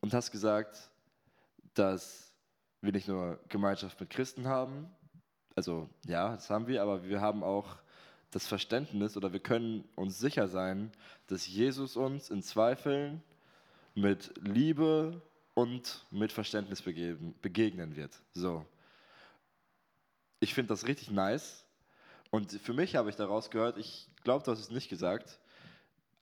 und 0.00 0.14
hast 0.14 0.30
gesagt, 0.30 0.90
dass 1.74 2.32
wir 2.84 2.92
nicht 2.92 3.08
nur 3.08 3.38
Gemeinschaft 3.48 3.98
mit 4.00 4.10
Christen 4.10 4.46
haben, 4.46 4.88
also 5.54 5.88
ja, 6.06 6.34
das 6.34 6.50
haben 6.50 6.66
wir, 6.66 6.82
aber 6.82 7.04
wir 7.04 7.20
haben 7.20 7.42
auch 7.42 7.76
das 8.30 8.46
Verständnis 8.46 9.16
oder 9.16 9.32
wir 9.32 9.40
können 9.40 9.84
uns 9.94 10.18
sicher 10.18 10.48
sein, 10.48 10.90
dass 11.28 11.46
Jesus 11.46 11.96
uns 11.96 12.30
in 12.30 12.42
Zweifeln 12.42 13.22
mit 13.94 14.34
Liebe 14.42 15.22
und 15.54 16.04
mit 16.10 16.32
Verständnis 16.32 16.82
begegnen 16.82 17.94
wird. 17.94 18.20
So. 18.32 18.66
Ich 20.40 20.52
finde 20.52 20.70
das 20.70 20.86
richtig 20.86 21.12
nice. 21.12 21.64
Und 22.30 22.50
für 22.52 22.72
mich 22.72 22.96
habe 22.96 23.08
ich 23.08 23.16
daraus 23.16 23.50
gehört, 23.50 23.78
ich 23.78 24.08
glaube, 24.24 24.44
du 24.44 24.50
hast 24.50 24.58
es 24.58 24.70
nicht 24.70 24.88
gesagt, 24.88 25.38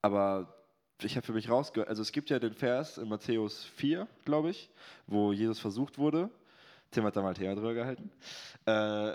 aber 0.03 0.53
ich 1.01 1.15
habe 1.15 1.25
für 1.25 1.33
mich 1.33 1.49
rausgehört, 1.49 1.89
also 1.89 2.03
es 2.03 2.11
gibt 2.11 2.29
ja 2.29 2.37
den 2.37 2.53
Vers 2.53 2.99
in 2.99 3.09
Matthäus 3.09 3.65
4, 3.77 4.07
glaube 4.23 4.51
ich, 4.51 4.69
wo 5.07 5.33
Jesus 5.33 5.59
versucht 5.59 5.97
wurde 5.97 6.29
Tim 6.93 7.03
hat 7.05 7.15
da 7.15 7.21
mal 7.21 7.33
Thema 7.33 7.55
drüber 7.55 7.73
gehalten, 7.73 8.11
äh, 8.65 9.13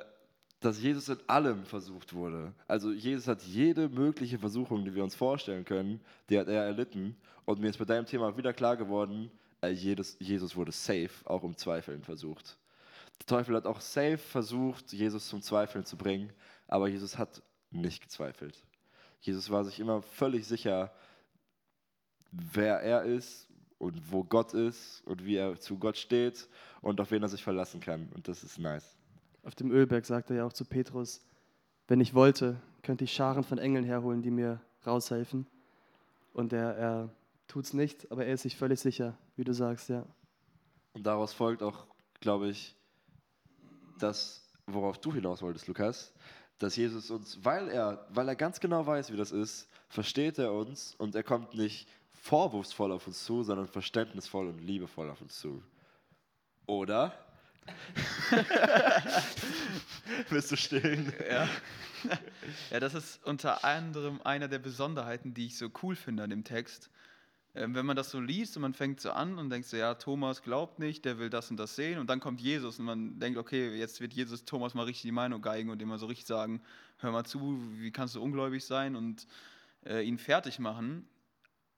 dass 0.61 0.81
Jesus 0.83 1.09
in 1.09 1.19
allem 1.29 1.65
versucht 1.65 2.13
wurde. 2.13 2.53
Also 2.67 2.91
Jesus 2.91 3.29
hat 3.29 3.43
jede 3.43 3.89
mögliche 3.89 4.39
Versuchung, 4.39 4.85
die 4.85 4.95
wir 4.95 5.05
uns 5.05 5.15
vorstellen 5.15 5.65
können, 5.65 6.01
die 6.29 6.39
hat 6.39 6.49
er 6.49 6.65
erlitten. 6.65 7.17
Und 7.45 7.61
mir 7.61 7.71
ist 7.71 7.79
bei 7.79 7.85
deinem 7.85 8.07
Thema 8.07 8.37
wieder 8.37 8.53
klar 8.53 8.77
geworden, 8.77 9.31
äh, 9.63 9.71
jedes, 9.71 10.17
Jesus 10.19 10.57
wurde 10.57 10.73
safe, 10.73 11.11
auch 11.25 11.43
um 11.43 11.57
Zweifeln 11.57 12.03
versucht. 12.03 12.59
Der 13.21 13.27
Teufel 13.27 13.57
hat 13.57 13.67
auch 13.67 13.81
safe 13.81 14.19
versucht, 14.19 14.93
Jesus 14.93 15.29
zum 15.29 15.43
Zweifeln 15.43 15.85
zu 15.85 15.97
bringen, 15.97 16.33
aber 16.67 16.89
Jesus 16.89 17.19
hat 17.19 17.43
nicht 17.71 18.03
gezweifelt. 18.03 18.63
Jesus 19.21 19.51
war 19.51 19.65
sich 19.65 19.81
immer 19.81 20.03
völlig 20.03 20.47
sicher, 20.47 20.93
wer 22.31 22.81
er 22.81 23.03
ist, 23.03 23.48
und 23.79 24.13
wo 24.13 24.25
Gott 24.25 24.55
ist 24.55 25.03
und 25.07 25.25
wie 25.25 25.37
er 25.37 25.59
zu 25.59 25.79
Gott 25.79 25.97
steht 25.97 26.49
und 26.81 27.01
auf 27.01 27.11
wen 27.11 27.23
er 27.23 27.29
sich 27.29 27.43
verlassen 27.43 27.81
kann. 27.81 28.09
Und 28.15 28.29
das 28.29 28.43
ist 28.43 28.59
nice. 28.59 28.97
Auf 29.45 29.55
dem 29.55 29.71
Ölberg 29.71 30.05
sagt 30.05 30.31
er 30.31 30.37
ja 30.37 30.45
auch 30.45 30.53
zu 30.53 30.65
Petrus, 30.65 31.21
wenn 31.87 32.01
ich 32.01 32.15
wollte, 32.15 32.61
könnte 32.83 33.05
ich 33.05 33.13
Scharen 33.13 33.45
von 33.45 33.59
Engeln 33.59 33.85
herholen, 33.85 34.23
die 34.23 34.31
mir 34.31 34.61
raushelfen. 34.87 35.47
Und 36.35 36.53
er, 36.53 36.77
er 36.77 37.15
tut 37.47 37.65
es 37.65 37.73
nicht, 37.73 38.11
aber 38.13 38.27
er 38.27 38.35
ist 38.35 38.43
sich 38.43 38.57
völlig 38.57 38.81
sicher, 38.81 39.17
wie 39.37 39.45
du 39.45 39.55
sagst, 39.55 39.89
ja. 39.89 40.05
Und 40.93 41.05
daraus 41.05 41.33
folgt 41.33 41.63
auch, 41.63 41.87
glaube 42.21 42.49
ich, 42.49 42.77
das, 43.99 44.47
worauf 44.67 44.99
du 44.99 45.13
hinaus 45.13 45.43
wolltest, 45.43 45.67
Lukas, 45.67 46.13
dass 46.59 46.77
Jesus 46.77 47.11
uns, 47.11 47.39
weil 47.43 47.69
er, 47.69 48.07
weil 48.11 48.29
er 48.29 48.37
ganz 48.37 48.61
genau 48.61 48.87
weiß, 48.87 49.13
wie 49.13 49.17
das 49.17 49.33
ist, 49.33 49.69
versteht 49.89 50.39
er 50.39 50.53
uns 50.53 50.95
und 50.97 51.15
er 51.15 51.23
kommt 51.23 51.55
nicht 51.55 51.89
vorwurfsvoll 52.21 52.93
auf 52.93 53.07
uns 53.07 53.25
zu, 53.25 53.43
sondern 53.43 53.67
verständnisvoll 53.67 54.49
und 54.49 54.59
liebevoll 54.61 55.11
auf 55.11 55.21
uns 55.21 55.39
zu. 55.39 55.63
Oder? 56.67 57.15
Bist 60.31 60.51
du 60.53 60.57
stillen? 60.57 61.13
Ja. 61.31 61.49
ja, 62.71 62.81
das 62.81 62.95
ist 62.95 63.25
unter 63.25 63.65
anderem 63.65 64.21
einer 64.23 64.49
der 64.49 64.59
Besonderheiten, 64.59 65.35
die 65.35 65.47
ich 65.47 65.59
so 65.59 65.69
cool 65.83 65.97
finde 65.97 66.23
an 66.23 66.31
dem 66.31 66.45
Text. 66.45 66.91
Ähm, 67.55 67.75
wenn 67.75 67.87
man 67.87 67.97
das 67.97 68.11
so 68.11 68.21
liest 68.21 68.57
und 68.57 68.63
man 68.63 68.75
fängt 68.75 69.01
so 69.01 69.11
an 69.11 69.39
und 69.39 69.51
denkt 69.51 69.69
so, 69.69 69.77
ja, 69.77 69.95
Thomas 69.95 70.43
glaubt 70.43 70.79
nicht, 70.79 71.05
der 71.05 71.19
will 71.19 71.31
das 71.31 71.51
und 71.51 71.57
das 71.57 71.77
sehen 71.77 71.99
und 71.99 72.09
dann 72.09 72.21
kommt 72.21 72.41
Jesus 72.41 72.79
und 72.79 72.85
man 72.85 73.19
denkt, 73.19 73.39
okay, 73.39 73.75
jetzt 73.77 74.01
wird 74.01 74.13
Jesus 74.13 74.45
Thomas 74.45 74.75
mal 74.75 74.85
richtig 74.85 75.03
die 75.03 75.13
Meinung 75.13 75.41
geigen 75.41 75.71
und 75.71 75.81
immer 75.83 75.99
so 75.99 76.07
richtig 76.07 76.27
sagen, 76.27 76.61
hör 76.99 77.11
mal 77.11 77.25
zu, 77.25 77.61
wie 77.79 77.91
kannst 77.91 78.15
du 78.15 78.23
ungläubig 78.23 78.65
sein 78.65 78.97
und 78.97 79.27
äh, 79.85 80.03
ihn 80.03 80.19
fertig 80.19 80.59
machen 80.59 81.09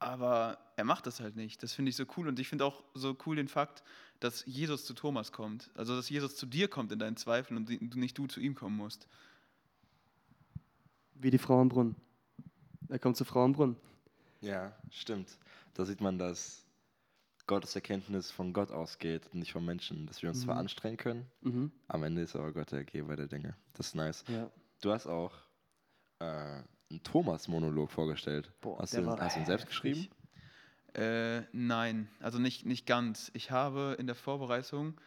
aber 0.01 0.57
er 0.77 0.83
macht 0.83 1.05
das 1.05 1.19
halt 1.19 1.35
nicht. 1.35 1.61
Das 1.61 1.73
finde 1.73 1.89
ich 1.89 1.95
so 1.95 2.05
cool. 2.17 2.27
Und 2.27 2.39
ich 2.39 2.49
finde 2.49 2.65
auch 2.65 2.83
so 2.95 3.15
cool 3.25 3.35
den 3.35 3.47
Fakt, 3.47 3.83
dass 4.19 4.43
Jesus 4.47 4.83
zu 4.83 4.95
Thomas 4.95 5.31
kommt. 5.31 5.69
Also, 5.75 5.95
dass 5.95 6.09
Jesus 6.09 6.35
zu 6.35 6.47
dir 6.47 6.67
kommt 6.67 6.91
in 6.91 6.97
deinen 6.97 7.17
Zweifeln 7.17 7.57
und 7.57 7.95
nicht 7.95 8.17
du 8.17 8.25
zu 8.25 8.39
ihm 8.39 8.55
kommen 8.55 8.75
musst. 8.75 9.07
Wie 11.13 11.29
die 11.29 11.37
Frau 11.37 11.61
am 11.61 11.69
Brunnen. 11.69 11.95
Er 12.89 12.97
kommt 12.97 13.15
zur 13.15 13.27
Frau 13.27 13.43
am 13.45 13.53
Brunnen. 13.53 13.75
Ja, 14.41 14.75
stimmt. 14.89 15.37
Da 15.75 15.85
sieht 15.85 16.01
man, 16.01 16.17
dass 16.17 16.65
Gottes 17.45 17.75
Erkenntnis 17.75 18.31
von 18.31 18.53
Gott 18.53 18.71
ausgeht 18.71 19.27
und 19.31 19.39
nicht 19.39 19.51
vom 19.51 19.65
Menschen. 19.65 20.07
Dass 20.07 20.23
wir 20.23 20.29
uns 20.29 20.39
mhm. 20.39 20.45
zwar 20.45 20.57
anstrengen 20.57 20.97
können, 20.97 21.27
mhm. 21.41 21.71
am 21.87 22.01
Ende 22.01 22.23
ist 22.23 22.35
aber 22.35 22.51
Gott 22.53 22.71
der 22.71 22.85
Geber 22.85 23.15
der 23.15 23.27
Dinge. 23.27 23.55
Das 23.73 23.89
ist 23.89 23.95
nice. 23.95 24.23
Ja. 24.27 24.49
Du 24.81 24.91
hast 24.91 25.05
auch 25.05 25.33
äh, 26.17 26.63
einen 26.91 27.03
Thomas-Monolog 27.03 27.91
vorgestellt. 27.91 28.51
Boah, 28.61 28.79
hast, 28.79 28.95
du, 28.95 29.05
hast 29.05 29.35
du 29.35 29.39
ihn 29.39 29.45
selbst 29.45 29.67
geschrieben? 29.67 30.07
Äh, 30.93 31.41
nein, 31.53 32.09
also 32.19 32.37
nicht, 32.37 32.65
nicht 32.65 32.85
ganz. 32.85 33.31
Ich 33.33 33.49
habe 33.49 33.95
in 33.97 34.07
der 34.07 34.15
Vorbereitung, 34.15 34.99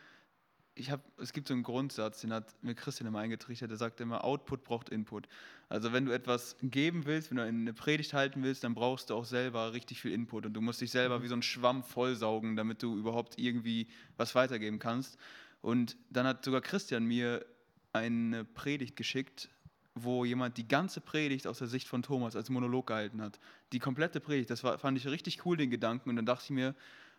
ich 0.75 0.91
habe, 0.91 1.03
es 1.19 1.33
gibt 1.33 1.47
so 1.47 1.55
einen 1.55 1.63
Grundsatz, 1.63 2.23
den 2.23 2.33
hat 2.33 2.55
mir 2.63 2.75
Christian 2.75 3.07
immer 3.07 3.21
eingetrichtert, 3.21 3.71
der 3.71 3.77
sagt 3.77 4.01
immer, 4.01 4.25
Output 4.25 4.65
braucht 4.65 4.89
Input. 4.89 5.29
Also 5.69 5.93
wenn 5.93 6.07
du 6.07 6.13
etwas 6.13 6.57
geben 6.63 7.05
willst, 7.05 7.31
wenn 7.31 7.37
du 7.37 7.45
eine 7.45 7.73
Predigt 7.73 8.13
halten 8.13 8.43
willst, 8.43 8.65
dann 8.65 8.75
brauchst 8.75 9.11
du 9.11 9.15
auch 9.15 9.25
selber 9.25 9.73
richtig 9.73 10.01
viel 10.01 10.13
Input 10.13 10.47
und 10.47 10.55
du 10.55 10.61
musst 10.61 10.81
dich 10.81 10.91
selber 10.91 11.23
wie 11.23 11.29
so 11.29 11.37
ein 11.37 11.43
Schwamm 11.43 11.83
vollsaugen, 11.85 12.57
damit 12.57 12.83
du 12.83 12.97
überhaupt 12.97 13.39
irgendwie 13.39 13.87
was 14.17 14.35
weitergeben 14.35 14.79
kannst. 14.79 15.19
Und 15.61 15.97
dann 16.11 16.27
hat 16.27 16.45
sogar 16.45 16.61
Christian 16.61 17.05
mir 17.05 17.45
eine 17.93 18.45
Predigt 18.45 18.97
geschickt 18.97 19.49
wo 19.95 20.25
jemand 20.25 20.57
die 20.57 20.67
ganze 20.67 21.01
Predigt 21.01 21.47
aus 21.47 21.59
der 21.59 21.69
Sicht 21.69 21.87
von 21.87 22.03
Thomas 22.03 22.35
als 22.35 22.51
Monolog 22.51 22.89
gehalten 22.89 23.23
hat. 23.23 23.39
Die 23.73 23.79
komplette 23.79 24.21
Predigt, 24.21 24.51
das 24.51 24.65
war, 24.65 24.79
fand 24.79 24.99
ich 24.99 25.07
richtig 25.07 25.47
cool, 25.47 25.57
den 25.57 25.71
Gedanken. 25.71 26.11
Und 26.11 26.17
dann 26.17 26.27
dachte 26.27 26.45
ich 26.45 26.51
mir, 26.51 26.75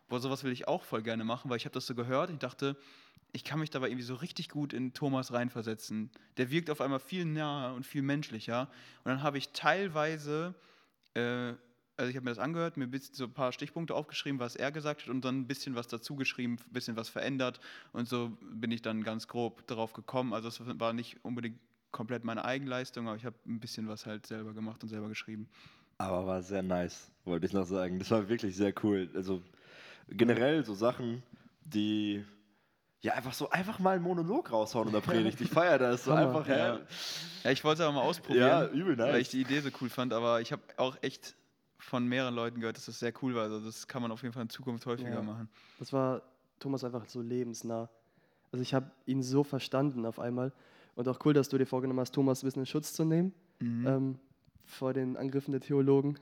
boah, 0.10 0.20
sowas 0.20 0.44
will 0.44 0.52
ich 0.52 0.68
auch 0.68 0.84
voll 0.84 1.02
gerne 1.02 1.24
machen, 1.24 1.50
weil 1.50 1.58
ich 1.58 1.66
habe 1.66 1.74
das 1.74 1.88
so 1.88 1.96
gehört. 1.96 2.30
Ich 2.30 2.38
dachte, 2.38 2.76
ich 3.32 3.44
kann 3.44 3.60
mich 3.60 3.70
dabei 3.70 3.88
irgendwie 3.88 4.06
so 4.06 4.16
richtig 4.16 4.50
gut 4.50 4.74
in 4.74 4.94
Thomas 4.94 5.32
reinversetzen. 5.32 6.10
Der 6.38 6.52
wirkt 6.52 6.70
auf 6.70 6.82
einmal 6.82 7.00
viel 7.00 7.26
naher 7.26 7.74
und 7.74 7.86
viel 7.86 8.02
menschlicher. 8.02 8.70
Und 9.04 9.12
dann 9.12 9.24
habe 9.24 9.38
ich 9.38 9.50
teilweise, 9.50 10.54
äh, 11.14 11.54
also 11.98 12.10
ich 12.10 12.16
habe 12.16 12.26
mir 12.26 12.32
das 12.32 12.40
angehört, 12.40 12.76
mir 12.76 12.90
so 13.00 13.24
ein 13.24 13.34
paar 13.34 13.54
Stichpunkte 13.54 13.96
aufgeschrieben, 13.96 14.40
was 14.40 14.58
er 14.58 14.72
gesagt 14.74 15.04
hat 15.04 15.10
und 15.10 15.24
dann 15.24 15.40
ein 15.40 15.48
bisschen 15.48 15.76
was 15.76 15.88
dazu 15.88 16.16
geschrieben, 16.16 16.58
ein 16.60 16.74
bisschen 16.74 16.98
was 16.98 17.08
verändert. 17.08 17.62
Und 17.94 18.10
so 18.10 18.38
bin 18.42 18.72
ich 18.72 18.82
dann 18.82 19.04
ganz 19.04 19.30
grob 19.30 19.66
darauf 19.68 19.94
gekommen. 19.94 20.34
Also 20.34 20.50
es 20.50 20.60
war 20.62 20.92
nicht 20.92 21.24
unbedingt 21.24 21.58
komplett 21.96 22.26
meine 22.26 22.44
Eigenleistung, 22.44 23.08
aber 23.08 23.16
ich 23.16 23.24
habe 23.26 23.38
ein 23.48 23.62
bisschen 23.62 23.88
was 23.88 24.06
halt 24.06 24.28
selber 24.28 24.54
gemacht 24.54 24.84
und 24.84 24.90
selber 24.90 25.08
geschrieben. 25.08 25.48
Aber 25.98 26.26
war 26.28 26.42
sehr 26.42 26.62
nice, 26.62 27.10
wollte 27.24 27.46
ich 27.46 27.54
noch 27.54 27.64
sagen. 27.64 28.00
Das 28.00 28.12
war 28.12 28.28
wirklich 28.28 28.54
sehr 28.58 28.74
cool. 28.84 29.10
Also 29.16 29.42
generell 30.10 30.66
so 30.66 30.74
Sachen, 30.74 31.24
die 31.64 32.26
ja, 33.00 33.14
einfach 33.14 33.34
so 33.34 33.50
einfach 33.50 33.80
mal 33.80 33.96
einen 33.96 34.04
Monolog 34.04 34.52
raushauen 34.52 34.88
in 34.88 34.94
der 34.94 35.00
Predigt. 35.12 35.40
Ich 35.40 35.50
feiere 35.50 35.78
das 35.78 36.04
so 36.04 36.12
Hammer. 36.12 36.28
einfach, 36.28 36.48
Ja. 36.48 36.58
ja. 36.76 36.80
Ja, 37.46 37.52
ich 37.52 37.64
wollte 37.64 37.82
es 37.82 37.88
aber 37.88 37.96
mal 37.96 38.02
ausprobieren, 38.02 38.48
Ja, 38.48 38.68
übel 38.68 38.98
nice. 38.98 39.08
weil 39.14 39.22
ich 39.22 39.30
die 39.30 39.40
Idee 39.40 39.62
so 39.62 39.70
cool 39.80 39.90
fand, 39.90 40.12
aber 40.12 40.42
ich 40.42 40.52
habe 40.52 40.64
auch 40.76 40.98
echt 41.02 41.36
von 41.78 42.06
mehreren 42.08 42.36
Leuten 42.36 42.60
gehört, 42.60 42.76
dass 42.76 42.88
das 42.88 43.00
sehr 43.00 43.14
cool 43.22 43.36
war. 43.36 43.44
Also 43.44 43.62
das 43.62 43.88
kann 43.88 44.02
man 44.02 44.12
auf 44.12 44.22
jeden 44.22 44.34
Fall 44.34 44.42
in 44.44 44.50
Zukunft 44.50 44.86
häufiger 44.86 45.12
Ja. 45.12 45.22
machen. 45.22 45.48
Das 45.80 45.94
war 45.94 46.24
Thomas 46.60 46.84
einfach 46.84 47.06
so 47.08 47.22
lebensnah. 47.22 47.90
Also 48.52 48.64
ich 48.64 48.74
habe 48.74 48.92
ihn 49.06 49.24
so 49.24 49.44
verstanden 49.46 50.06
auf 50.06 50.20
einmal. 50.20 50.52
Und 50.96 51.08
auch 51.08 51.20
cool, 51.26 51.34
dass 51.34 51.50
du 51.50 51.58
dir 51.58 51.66
vorgenommen 51.66 52.00
hast, 52.00 52.14
Thomas 52.14 52.42
ein 52.42 52.48
bisschen 52.48 52.62
in 52.62 52.66
Schutz 52.68 52.94
zu 52.94 53.04
nehmen 53.06 53.34
Mhm. 53.60 53.88
ähm, 53.88 54.20
vor 54.66 54.94
den 54.94 55.16
Angriffen 55.16 55.52
der 55.52 55.62
Theologen 55.62 56.18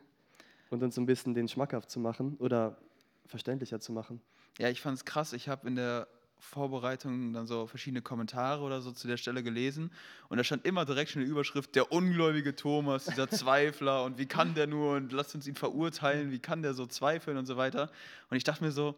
und 0.70 0.84
uns 0.84 0.94
so 0.96 1.02
ein 1.02 1.06
bisschen 1.08 1.34
den 1.34 1.48
schmackhaft 1.48 1.90
zu 1.90 2.00
machen 2.00 2.36
oder 2.38 2.78
verständlicher 3.26 3.80
zu 3.80 3.92
machen. 3.92 4.22
Ja, 4.60 4.70
ich 4.70 4.82
fand 4.82 4.98
es 4.98 5.06
krass. 5.06 5.34
Ich 5.34 5.50
habe 5.50 5.68
in 5.68 5.76
der 5.76 6.08
Vorbereitung 6.38 7.34
dann 7.34 7.48
so 7.48 7.66
verschiedene 7.66 8.02
Kommentare 8.02 8.62
oder 8.64 8.82
so 8.82 8.92
zu 8.92 9.08
der 9.08 9.18
Stelle 9.18 9.42
gelesen 9.44 9.92
und 10.30 10.38
da 10.38 10.44
stand 10.44 10.66
immer 10.66 10.86
direkt 10.86 11.10
schon 11.12 11.22
eine 11.22 11.32
Überschrift, 11.32 11.74
der 11.76 11.92
ungläubige 11.92 12.56
Thomas, 12.56 13.06
dieser 13.06 13.28
Zweifler 13.30 14.04
und 14.04 14.18
wie 14.20 14.26
kann 14.28 14.54
der 14.54 14.68
nur 14.68 14.96
und 14.98 15.12
lasst 15.12 15.34
uns 15.34 15.48
ihn 15.48 15.56
verurteilen, 15.56 16.32
wie 16.32 16.40
kann 16.40 16.62
der 16.62 16.74
so 16.74 16.86
zweifeln 16.86 17.38
und 17.38 17.46
so 17.46 17.58
weiter. 17.58 17.90
Und 18.30 18.38
ich 18.38 18.44
dachte 18.44 18.64
mir 18.64 18.72
so, 18.72 18.96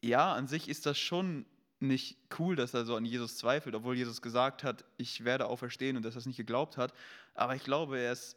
ja, 0.00 0.32
an 0.32 0.48
sich 0.48 0.68
ist 0.68 0.86
das 0.86 0.98
schon 0.98 1.44
nicht 1.84 2.16
cool, 2.38 2.56
dass 2.56 2.74
er 2.74 2.84
so 2.84 2.96
an 2.96 3.04
Jesus 3.04 3.36
zweifelt, 3.36 3.74
obwohl 3.74 3.96
Jesus 3.96 4.22
gesagt 4.22 4.64
hat, 4.64 4.84
ich 4.96 5.24
werde 5.24 5.46
auferstehen 5.46 5.96
und 5.96 6.04
dass 6.04 6.16
er 6.16 6.18
es 6.18 6.26
nicht 6.26 6.36
geglaubt 6.36 6.76
hat. 6.76 6.92
Aber 7.34 7.54
ich 7.54 7.64
glaube, 7.64 7.98
er 7.98 8.12
ist 8.12 8.36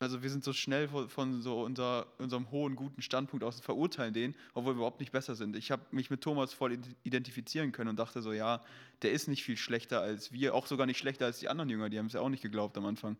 also 0.00 0.22
wir 0.22 0.30
sind 0.30 0.44
so 0.44 0.52
schnell 0.52 0.88
von, 0.88 1.42
so 1.42 1.62
unser, 1.62 2.06
unserem 2.18 2.50
hohen, 2.50 2.76
guten 2.76 3.02
Standpunkt 3.02 3.44
aus 3.44 3.56
und 3.56 3.64
verurteilen 3.64 4.14
den, 4.14 4.36
obwohl 4.54 4.74
wir 4.74 4.76
überhaupt 4.76 5.00
nicht 5.00 5.12
besser 5.12 5.34
sind. 5.34 5.56
Ich 5.56 5.70
habe 5.70 5.82
mich 5.90 6.10
mit 6.10 6.20
Thomas 6.20 6.52
voll 6.52 6.72
ident- 6.72 6.94
identifizieren 7.02 7.72
können 7.72 7.90
und 7.90 7.98
dachte 7.98 8.22
so, 8.22 8.32
ja, 8.32 8.62
der 9.02 9.12
ist 9.12 9.28
nicht 9.28 9.42
viel 9.42 9.56
schlechter 9.56 10.00
als 10.00 10.32
wir, 10.32 10.54
auch 10.54 10.66
sogar 10.66 10.86
nicht 10.86 10.98
schlechter 10.98 11.26
als 11.26 11.40
die 11.40 11.48
anderen 11.48 11.68
Jünger, 11.68 11.88
die 11.88 11.98
haben 11.98 12.06
es 12.06 12.12
ja 12.12 12.20
auch 12.20 12.28
nicht 12.28 12.42
geglaubt 12.42 12.76
am 12.78 12.86
Anfang. 12.86 13.16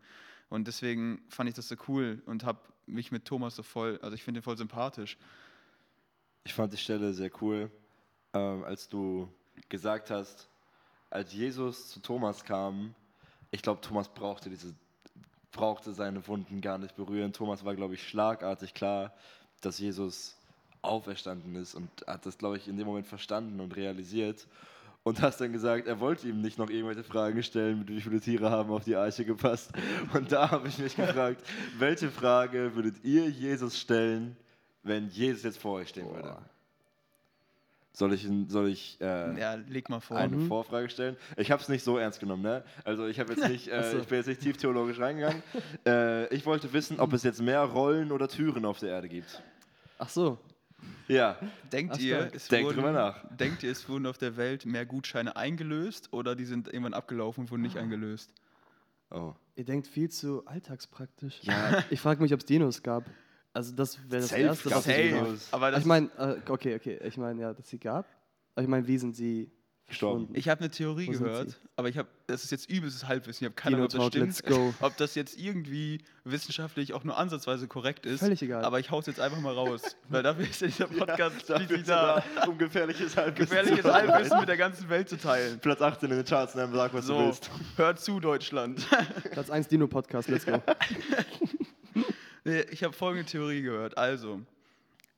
Und 0.49 0.67
deswegen 0.67 1.21
fand 1.29 1.49
ich 1.49 1.55
das 1.55 1.67
so 1.67 1.75
cool 1.87 2.23
und 2.25 2.43
habe 2.43 2.59
mich 2.85 3.11
mit 3.11 3.25
Thomas 3.25 3.55
so 3.55 3.63
voll, 3.63 3.99
also 4.01 4.15
ich 4.15 4.23
finde 4.23 4.39
ihn 4.39 4.43
voll 4.43 4.57
sympathisch. 4.57 5.17
Ich 6.45 6.53
fand 6.53 6.73
die 6.73 6.77
Stelle 6.77 7.13
sehr 7.13 7.29
cool, 7.41 7.69
ähm, 8.33 8.63
als 8.63 8.87
du 8.87 9.31
gesagt 9.67 10.09
hast, 10.09 10.47
als 11.09 11.33
Jesus 11.33 11.89
zu 11.89 11.99
Thomas 11.99 12.43
kam, 12.43 12.93
ich 13.51 13.61
glaube, 13.61 13.81
Thomas 13.81 14.07
brauchte 14.09 14.49
diese, 14.49 14.73
brauchte 15.51 15.93
seine 15.93 16.25
Wunden 16.27 16.61
gar 16.61 16.77
nicht 16.77 16.95
berühren. 16.95 17.33
Thomas 17.33 17.65
war, 17.65 17.75
glaube 17.75 17.95
ich, 17.95 18.07
schlagartig 18.07 18.73
klar, 18.73 19.13
dass 19.61 19.79
Jesus 19.79 20.37
auferstanden 20.81 21.55
ist 21.55 21.75
und 21.75 21.89
hat 22.07 22.25
das, 22.25 22.37
glaube 22.37 22.57
ich, 22.57 22.67
in 22.67 22.77
dem 22.77 22.87
Moment 22.87 23.07
verstanden 23.07 23.59
und 23.59 23.75
realisiert. 23.75 24.47
Und 25.03 25.21
hast 25.21 25.39
dann 25.39 25.53
gesagt, 25.53 25.87
er 25.87 25.99
wollte 26.01 26.27
ihm 26.27 26.41
nicht 26.41 26.57
noch 26.57 26.69
irgendwelche 26.69 27.03
Fragen 27.03 27.41
stellen, 27.41 27.79
mit 27.79 27.89
wie 27.89 28.01
viele 28.01 28.19
Tiere 28.19 28.51
haben 28.51 28.69
auf 28.69 28.83
die 28.83 28.97
Arche 28.97 29.23
gepasst. 29.23 29.71
Und 30.13 30.31
da 30.31 30.51
habe 30.51 30.67
ich 30.67 30.77
mich 30.77 30.95
gefragt, 30.95 31.41
welche 31.77 32.11
Frage 32.11 32.75
würdet 32.75 33.03
ihr 33.03 33.29
Jesus 33.29 33.79
stellen, 33.79 34.35
wenn 34.83 35.07
Jesus 35.07 35.43
jetzt 35.43 35.57
vor 35.57 35.75
euch 35.75 35.89
stehen 35.89 36.13
würde? 36.13 36.37
Soll 37.91 38.13
ich, 38.13 38.27
soll 38.47 38.69
ich 38.69 38.97
äh, 39.01 39.37
Ja, 39.39 39.55
leg 39.55 39.89
mal 39.89 39.99
vor. 39.99 40.15
eine 40.17 40.37
Mhm. 40.37 40.47
Vorfrage 40.47 40.89
stellen? 40.89 41.17
Ich 41.37 41.51
habe 41.51 41.61
es 41.61 41.69
nicht 41.69 41.83
so 41.83 41.97
ernst 41.97 42.19
genommen, 42.19 42.43
ne? 42.43 42.63
Also 42.85 43.07
ich 43.07 43.17
jetzt 43.17 43.37
nicht, 43.49 43.67
äh, 43.67 43.91
so. 43.91 43.97
ich 43.99 44.07
bin 44.07 44.17
jetzt 44.17 44.27
nicht 44.27 44.41
tief 44.41 44.57
theologisch 44.57 44.99
reingegangen. 44.99 45.41
äh, 45.85 46.33
ich 46.33 46.45
wollte 46.45 46.71
wissen, 46.71 46.99
ob 46.99 47.13
es 47.13 47.23
jetzt 47.23 47.41
mehr 47.41 47.61
Rollen 47.63 48.11
oder 48.11 48.27
Türen 48.27 48.65
auf 48.65 48.79
der 48.79 48.89
Erde 48.89 49.09
gibt. 49.09 49.41
Ach 49.97 50.07
so, 50.07 50.37
Ja, 51.09 51.37
Denkt 51.73 51.95
Ach, 51.97 51.99
ihr, 51.99 52.29
es 52.33 52.47
Denkt 52.47 52.67
wurden, 52.67 52.75
drüber 52.77 52.91
nach. 52.93 53.25
denkt 53.35 53.63
ihr, 53.63 53.71
es 53.71 53.89
wurden 53.89 54.05
auf 54.05 54.17
der 54.17 54.37
Welt 54.37 54.65
mehr 54.65 54.85
Gutscheine 54.85 55.35
eingelöst 55.35 56.13
oder 56.13 56.35
die 56.35 56.45
sind 56.45 56.67
irgendwann 56.67 56.93
abgelaufen 56.93 57.41
und 57.45 57.51
wurden 57.51 57.63
nicht 57.63 57.75
eingelöst? 57.77 58.31
oh. 59.11 59.33
ihr 59.55 59.65
denkt 59.65 59.87
viel 59.87 60.09
zu 60.09 60.45
alltagspraktisch. 60.45 61.39
Ja. 61.41 61.83
Ich 61.89 61.99
frage 61.99 62.21
mich, 62.21 62.31
ob 62.33 62.39
es 62.39 62.45
Dinos 62.45 62.81
gab. 62.83 63.03
Also 63.59 63.73
das 63.75 63.99
wäre 64.09 64.21
das 64.21 64.29
Safe 64.29 64.41
Erste, 64.41 64.71
was 64.71 64.87
ich 64.87 65.13
Aber 65.51 65.71
das 65.71 65.81
Ich 65.81 65.85
meine, 65.85 66.09
äh, 66.17 66.37
okay, 66.49 66.75
okay, 66.75 66.97
ich 67.03 67.17
meine 67.17 67.41
ja, 67.41 67.53
dass 67.53 67.67
sie 67.67 67.77
gab. 67.77 68.05
Aber 68.55 68.63
ich 68.63 68.69
meine, 68.69 68.87
wie 68.87 68.97
sind 68.97 69.17
sie 69.17 69.51
Gestorben. 69.89 70.29
Ich 70.33 70.47
habe 70.47 70.61
eine 70.61 70.69
Theorie 70.69 71.07
Wo 71.07 71.13
sind 71.13 71.23
gehört, 71.25 71.49
sie? 71.49 71.55
aber 71.75 71.89
ich 71.89 71.97
habe, 71.97 72.07
das 72.27 72.43
ist 72.43 72.51
jetzt 72.51 72.69
übelstes 72.69 73.07
Halbwissen. 73.07 73.43
Ich 73.43 73.49
habe 73.49 73.55
keine 73.55 73.75
Ahnung, 73.75 73.87
ob 73.87 73.91
das 73.91 74.05
stimmt, 74.05 74.27
let's 74.27 74.43
go. 74.43 74.73
ob 74.85 74.95
das 74.97 75.15
jetzt 75.15 75.37
irgendwie 75.37 76.03
wissenschaftlich 76.23 76.93
auch 76.93 77.03
nur 77.03 77.17
ansatzweise 77.17 77.67
korrekt 77.67 78.05
ist. 78.05 78.19
Völlig 78.19 78.41
egal. 78.41 78.63
Aber 78.63 78.79
ich 78.79 78.91
hau's 78.91 79.07
jetzt 79.07 79.19
einfach 79.19 79.41
mal 79.41 79.53
raus, 79.53 79.81
weil 80.09 80.21
dafür 80.23 80.45
ist 80.47 80.61
ja 80.61 80.67
dieser 80.67 80.87
Podcast 80.87 81.49
Dafür 81.49 81.65
schließlich 81.65 81.87
da, 81.87 82.23
um 82.47 82.57
gefährliches 82.57 83.17
Halbwissen 83.17 83.49
gefährliches 83.49 83.81
zu. 83.81 83.93
Halbwissen 83.93 84.39
mit 84.39 84.47
der 84.47 84.57
ganzen 84.57 84.87
Welt 84.89 85.09
zu 85.09 85.17
teilen. 85.17 85.59
Platz 85.59 85.81
18 85.81 86.11
in 86.11 86.17
den 86.17 86.25
Charts, 86.25 86.53
dann 86.53 86.71
sag, 86.71 86.93
was 86.93 87.07
du 87.07 87.13
So, 87.13 87.19
willst. 87.19 87.49
hört 87.75 87.99
zu, 87.99 88.19
Deutschland. 88.19 88.87
Platz 89.31 89.49
1 89.49 89.67
Dino-Podcast, 89.67 90.29
let's 90.29 90.45
go. 90.45 90.61
Ich 92.43 92.83
habe 92.83 92.93
folgende 92.93 93.29
Theorie 93.29 93.61
gehört. 93.61 93.97
Also, 93.97 94.41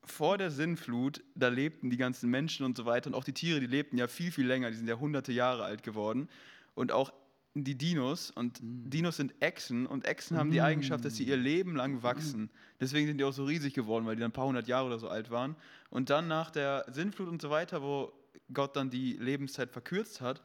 vor 0.03 0.37
der 0.37 0.51
Sinnflut, 0.51 1.23
da 1.35 1.47
lebten 1.47 1.89
die 1.89 1.97
ganzen 1.97 2.29
Menschen 2.29 2.65
und 2.65 2.75
so 2.75 2.85
weiter 2.85 3.07
und 3.07 3.13
auch 3.13 3.23
die 3.23 3.33
Tiere, 3.33 3.59
die 3.59 3.67
lebten 3.67 3.97
ja 3.97 4.07
viel, 4.07 4.31
viel 4.31 4.47
länger. 4.47 4.71
Die 4.71 4.77
sind 4.77 4.87
ja 4.87 4.99
hunderte 4.99 5.31
Jahre 5.31 5.63
alt 5.63 5.83
geworden. 5.83 6.27
Und 6.73 6.91
auch 6.91 7.13
die 7.53 7.77
Dinos. 7.77 8.31
Und 8.31 8.59
Dinos 8.61 9.17
sind 9.17 9.33
Echsen 9.41 9.85
und 9.85 10.05
Echsen 10.05 10.37
haben 10.37 10.51
die 10.51 10.61
Eigenschaft, 10.61 11.03
dass 11.05 11.15
sie 11.15 11.25
ihr 11.25 11.37
Leben 11.37 11.75
lang 11.75 12.01
wachsen. 12.01 12.49
Deswegen 12.79 13.07
sind 13.07 13.17
die 13.17 13.23
auch 13.23 13.33
so 13.33 13.43
riesig 13.45 13.73
geworden, 13.73 14.05
weil 14.05 14.15
die 14.15 14.21
dann 14.21 14.29
ein 14.29 14.33
paar 14.33 14.47
hundert 14.47 14.67
Jahre 14.67 14.87
oder 14.87 14.99
so 14.99 15.09
alt 15.09 15.29
waren. 15.31 15.55
Und 15.89 16.09
dann 16.09 16.27
nach 16.27 16.49
der 16.49 16.85
Sinnflut 16.89 17.27
und 17.27 17.41
so 17.41 17.49
weiter, 17.49 17.81
wo 17.81 18.13
Gott 18.53 18.75
dann 18.75 18.89
die 18.89 19.13
Lebenszeit 19.13 19.69
verkürzt 19.71 20.21
hat, 20.21 20.41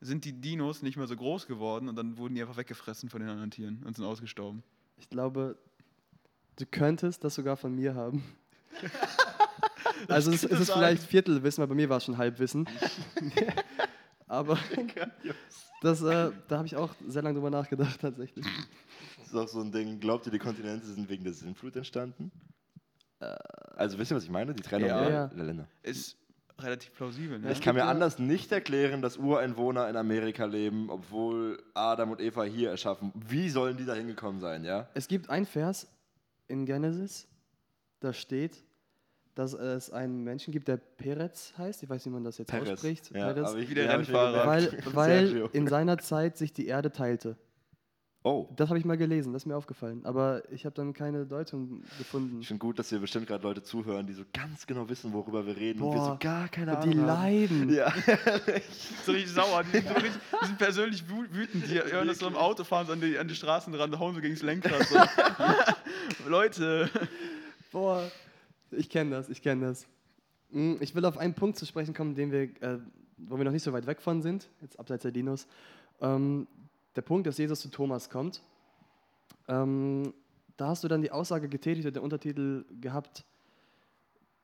sind 0.00 0.24
die 0.24 0.32
Dinos 0.32 0.82
nicht 0.82 0.96
mehr 0.96 1.06
so 1.06 1.16
groß 1.16 1.46
geworden 1.46 1.88
und 1.88 1.96
dann 1.96 2.18
wurden 2.18 2.34
die 2.34 2.40
einfach 2.40 2.56
weggefressen 2.56 3.08
von 3.08 3.20
den 3.20 3.30
anderen 3.30 3.50
Tieren 3.50 3.82
und 3.84 3.96
sind 3.96 4.04
ausgestorben. 4.04 4.62
Ich 4.96 5.08
glaube, 5.08 5.56
du 6.58 6.66
könntest 6.66 7.24
das 7.24 7.34
sogar 7.34 7.56
von 7.56 7.74
mir 7.74 7.94
haben. 7.94 8.22
also 10.08 10.30
es, 10.30 10.44
es 10.44 10.60
ist 10.60 10.72
vielleicht 10.72 11.02
Viertelwissen, 11.02 11.62
weil 11.62 11.68
bei 11.68 11.74
mir 11.74 11.88
war 11.88 11.98
es 11.98 12.04
schon 12.04 12.18
Halbwissen. 12.18 12.68
Aber 14.26 14.58
das, 15.80 16.02
äh, 16.02 16.30
da 16.48 16.58
habe 16.58 16.66
ich 16.66 16.76
auch 16.76 16.94
sehr 17.06 17.22
lange 17.22 17.36
drüber 17.36 17.50
nachgedacht 17.50 18.00
tatsächlich. 18.00 18.44
Das 19.18 19.28
ist 19.28 19.34
auch 19.34 19.48
so 19.48 19.60
ein 19.60 19.72
Ding. 19.72 20.00
Glaubt 20.00 20.26
ihr, 20.26 20.32
die 20.32 20.38
Kontinente 20.38 20.86
sind 20.86 21.08
wegen 21.08 21.24
der 21.24 21.32
Sinnflut 21.32 21.76
entstanden? 21.76 22.30
Also 23.76 23.98
wisst 23.98 24.12
ihr, 24.12 24.16
was 24.16 24.24
ich 24.24 24.30
meine? 24.30 24.54
Die 24.54 24.62
Trennung 24.62 24.88
Ja. 24.88 25.00
der, 25.00 25.10
Ja. 25.10 25.26
der 25.28 25.44
Länder. 25.44 25.68
Ist 25.82 26.16
relativ 26.58 26.92
plausibel. 26.94 27.38
Ne? 27.38 27.52
Ich 27.52 27.60
kann 27.60 27.74
mir 27.74 27.84
anders 27.84 28.18
nicht 28.18 28.52
erklären, 28.52 29.00
dass 29.00 29.16
Ureinwohner 29.16 29.88
in 29.88 29.96
Amerika 29.96 30.44
leben, 30.44 30.90
obwohl 30.90 31.62
Adam 31.74 32.10
und 32.10 32.20
Eva 32.20 32.42
hier 32.44 32.70
erschaffen. 32.70 33.12
Wie 33.14 33.48
sollen 33.48 33.76
die 33.76 33.84
da 33.86 33.94
hingekommen 33.94 34.40
sein, 34.40 34.64
ja? 34.64 34.88
Es 34.94 35.08
gibt 35.08 35.30
ein 35.30 35.46
Vers 35.46 35.88
in 36.48 36.66
Genesis, 36.66 37.28
da 38.00 38.12
steht, 38.12 38.64
dass 39.34 39.52
es 39.54 39.90
einen 39.90 40.24
Menschen 40.24 40.50
gibt, 40.52 40.66
der 40.68 40.76
Perez 40.78 41.52
heißt. 41.56 41.82
Ich 41.82 41.88
weiß 41.88 42.04
nicht, 42.04 42.12
wie 42.12 42.14
man 42.14 42.24
das 42.24 42.38
jetzt 42.38 42.48
Perez. 42.50 42.70
ausspricht. 42.70 43.10
Ja, 43.14 43.32
Perez. 43.32 43.48
aber 43.50 43.58
ich- 43.58 43.70
Wie 43.70 43.74
der 43.74 43.84
den 43.84 43.92
hab 43.92 44.00
ich 44.00 44.08
mir 44.08 44.14
Rennfahrer. 44.18 44.46
weil, 44.46 44.78
weil 44.94 45.48
in 45.52 45.66
seiner 45.68 45.98
Zeit 45.98 46.36
sich 46.36 46.52
die 46.52 46.66
Erde 46.66 46.90
teilte. 46.90 47.36
Oh, 48.30 48.48
Das 48.56 48.68
habe 48.68 48.78
ich 48.78 48.84
mal 48.84 48.96
gelesen, 48.98 49.32
das 49.32 49.42
ist 49.42 49.46
mir 49.46 49.56
aufgefallen. 49.56 50.00
Aber 50.04 50.42
ich 50.52 50.64
habe 50.66 50.74
dann 50.74 50.92
keine 50.92 51.24
Deutung 51.24 51.82
gefunden. 51.96 52.40
ich 52.40 52.48
finde 52.48 52.58
gut, 52.60 52.78
dass 52.78 52.88
hier 52.90 52.98
bestimmt 52.98 53.26
gerade 53.26 53.42
Leute 53.42 53.62
zuhören, 53.62 54.06
die 54.06 54.12
so 54.12 54.22
ganz 54.32 54.66
genau 54.66 54.88
wissen, 54.88 55.12
worüber 55.12 55.46
wir 55.46 55.56
reden 55.56 55.80
und 55.80 55.92
wir 55.92 55.98
Boah, 55.98 56.12
so 56.12 56.16
gar 56.20 56.48
keine 56.48 56.76
Ahnung 56.76 56.90
die 56.90 56.98
haben. 56.98 57.06
leiden. 57.06 57.72
Ja. 57.74 57.92
so 59.06 59.12
richtig 59.12 59.30
sauer. 59.32 59.62
Die 59.64 59.70
sind, 59.78 59.88
so 59.88 59.94
richtig, 59.94 60.12
die 60.42 60.46
sind 60.46 60.58
persönlich 60.58 61.02
wü- 61.04 61.32
wütend. 61.34 61.64
Die 61.70 61.78
hören 61.92 62.06
das 62.08 62.18
so 62.18 62.26
im 62.28 62.36
Auto, 62.36 62.64
fahren 62.64 62.86
so 62.86 62.92
an 62.92 63.00
die, 63.00 63.18
an 63.18 63.26
die 63.28 63.34
Straßenrand, 63.34 63.98
hauen 63.98 64.14
so 64.14 64.20
gegen 64.20 64.34
das 64.34 64.42
Lenkrad. 64.42 64.82
So. 64.84 64.98
Leute. 66.28 66.90
Boah, 67.72 68.10
ich 68.70 68.88
kenne 68.88 69.10
das, 69.12 69.28
ich 69.28 69.42
kenne 69.42 69.66
das. 69.66 69.86
Mm, 70.50 70.74
Ich 70.80 70.94
will 70.94 71.04
auf 71.04 71.18
einen 71.18 71.34
Punkt 71.34 71.58
zu 71.58 71.66
sprechen 71.66 71.94
kommen, 71.94 72.14
den 72.14 72.32
wir, 72.32 72.42
äh, 72.62 72.78
wo 73.18 73.36
wir 73.36 73.44
noch 73.44 73.52
nicht 73.52 73.62
so 73.62 73.72
weit 73.72 73.86
weg 73.86 74.00
von 74.00 74.22
sind, 74.22 74.48
jetzt 74.60 74.78
abseits 74.78 75.02
der 75.02 75.12
Dinos. 75.12 75.46
Ähm, 76.00 76.46
der 76.98 77.02
Punkt, 77.02 77.28
dass 77.28 77.38
Jesus 77.38 77.60
zu 77.60 77.68
Thomas 77.68 78.10
kommt. 78.10 78.42
Ähm, 79.46 80.12
da 80.56 80.70
hast 80.70 80.82
du 80.82 80.88
dann 80.88 81.00
die 81.00 81.12
Aussage 81.12 81.48
getätigt 81.48 81.86
und 81.86 81.94
den 81.94 82.02
Untertitel 82.02 82.64
gehabt, 82.80 83.24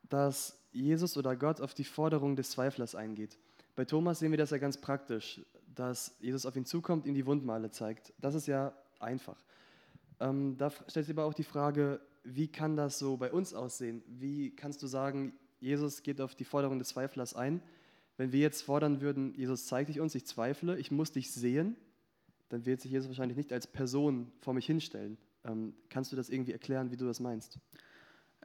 dass 0.08 0.56
Jesus 0.70 1.16
oder 1.16 1.34
Gott 1.34 1.60
auf 1.60 1.74
die 1.74 1.82
Forderung 1.82 2.36
des 2.36 2.50
Zweiflers 2.52 2.94
eingeht. 2.94 3.36
Bei 3.74 3.84
Thomas 3.84 4.20
sehen 4.20 4.30
wir 4.30 4.38
das 4.38 4.50
ja 4.50 4.58
ganz 4.58 4.80
praktisch, 4.80 5.40
dass 5.74 6.14
Jesus 6.20 6.46
auf 6.46 6.54
ihn 6.54 6.64
zukommt, 6.64 7.06
ihm 7.06 7.14
die 7.14 7.26
Wundmale 7.26 7.72
zeigt. 7.72 8.12
Das 8.20 8.36
ist 8.36 8.46
ja 8.46 8.72
einfach. 9.00 9.42
Ähm, 10.20 10.56
da 10.56 10.70
stellt 10.70 11.06
sich 11.06 11.10
aber 11.16 11.24
auch 11.24 11.34
die 11.34 11.42
Frage, 11.42 12.00
wie 12.22 12.46
kann 12.46 12.76
das 12.76 13.00
so 13.00 13.16
bei 13.16 13.32
uns 13.32 13.52
aussehen? 13.52 14.00
Wie 14.06 14.54
kannst 14.54 14.80
du 14.80 14.86
sagen, 14.86 15.32
Jesus 15.58 16.04
geht 16.04 16.20
auf 16.20 16.36
die 16.36 16.44
Forderung 16.44 16.78
des 16.78 16.90
Zweiflers 16.90 17.34
ein? 17.34 17.60
Wenn 18.16 18.30
wir 18.30 18.38
jetzt 18.38 18.62
fordern 18.62 19.00
würden, 19.00 19.34
Jesus 19.34 19.66
zeig 19.66 19.88
dich 19.88 19.98
uns, 19.98 20.14
ich 20.14 20.24
zweifle, 20.24 20.78
ich 20.78 20.92
muss 20.92 21.10
dich 21.10 21.32
sehen, 21.32 21.76
dann 22.54 22.66
wird 22.66 22.80
sich 22.80 22.92
Jesus 22.92 23.08
wahrscheinlich 23.08 23.36
nicht 23.36 23.52
als 23.52 23.66
Person 23.66 24.30
vor 24.40 24.54
mich 24.54 24.64
hinstellen. 24.64 25.18
Ähm, 25.44 25.74
kannst 25.88 26.12
du 26.12 26.16
das 26.16 26.30
irgendwie 26.30 26.52
erklären, 26.52 26.92
wie 26.92 26.96
du 26.96 27.04
das 27.04 27.18
meinst? 27.18 27.58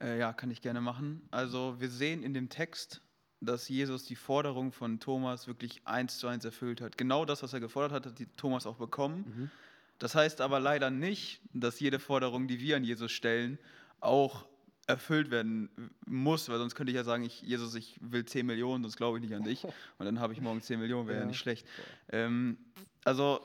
Äh, 0.01 0.17
ja, 0.17 0.33
kann 0.33 0.49
ich 0.49 0.61
gerne 0.61 0.81
machen. 0.81 1.21
Also 1.29 1.75
wir 1.79 1.89
sehen 1.89 2.23
in 2.23 2.33
dem 2.33 2.49
Text, 2.49 3.01
dass 3.39 3.69
Jesus 3.69 4.05
die 4.05 4.15
Forderung 4.15 4.71
von 4.71 4.99
Thomas 4.99 5.47
wirklich 5.47 5.81
eins 5.85 6.17
zu 6.17 6.27
eins 6.27 6.43
erfüllt 6.43 6.81
hat. 6.81 6.97
Genau 6.97 7.23
das, 7.23 7.43
was 7.43 7.53
er 7.53 7.59
gefordert 7.59 7.91
hat, 7.91 8.05
hat 8.07 8.27
Thomas 8.35 8.65
auch 8.65 8.77
bekommen. 8.77 9.25
Mhm. 9.27 9.51
Das 9.99 10.15
heißt 10.15 10.41
aber 10.41 10.59
leider 10.59 10.89
nicht, 10.89 11.41
dass 11.53 11.79
jede 11.79 11.99
Forderung, 11.99 12.47
die 12.47 12.59
wir 12.59 12.77
an 12.77 12.83
Jesus 12.83 13.11
stellen, 13.11 13.59
auch 13.99 14.47
erfüllt 14.87 15.29
werden 15.29 15.69
muss, 16.07 16.49
weil 16.49 16.57
sonst 16.57 16.73
könnte 16.73 16.89
ich 16.89 16.95
ja 16.95 17.03
sagen, 17.03 17.23
ich, 17.23 17.43
Jesus, 17.43 17.75
ich 17.75 17.99
will 18.01 18.25
10 18.25 18.43
Millionen, 18.43 18.83
sonst 18.83 18.97
glaube 18.97 19.19
ich 19.19 19.23
nicht 19.23 19.35
an 19.35 19.43
dich. 19.43 19.63
Und 19.99 20.05
dann 20.05 20.19
habe 20.19 20.33
ich 20.33 20.41
morgen 20.41 20.61
10 20.61 20.79
Millionen, 20.79 21.07
wäre 21.07 21.17
ja. 21.17 21.23
Ja. 21.23 21.27
nicht 21.27 21.37
schlecht. 21.37 21.67
Ähm, 22.11 22.57
also 23.03 23.41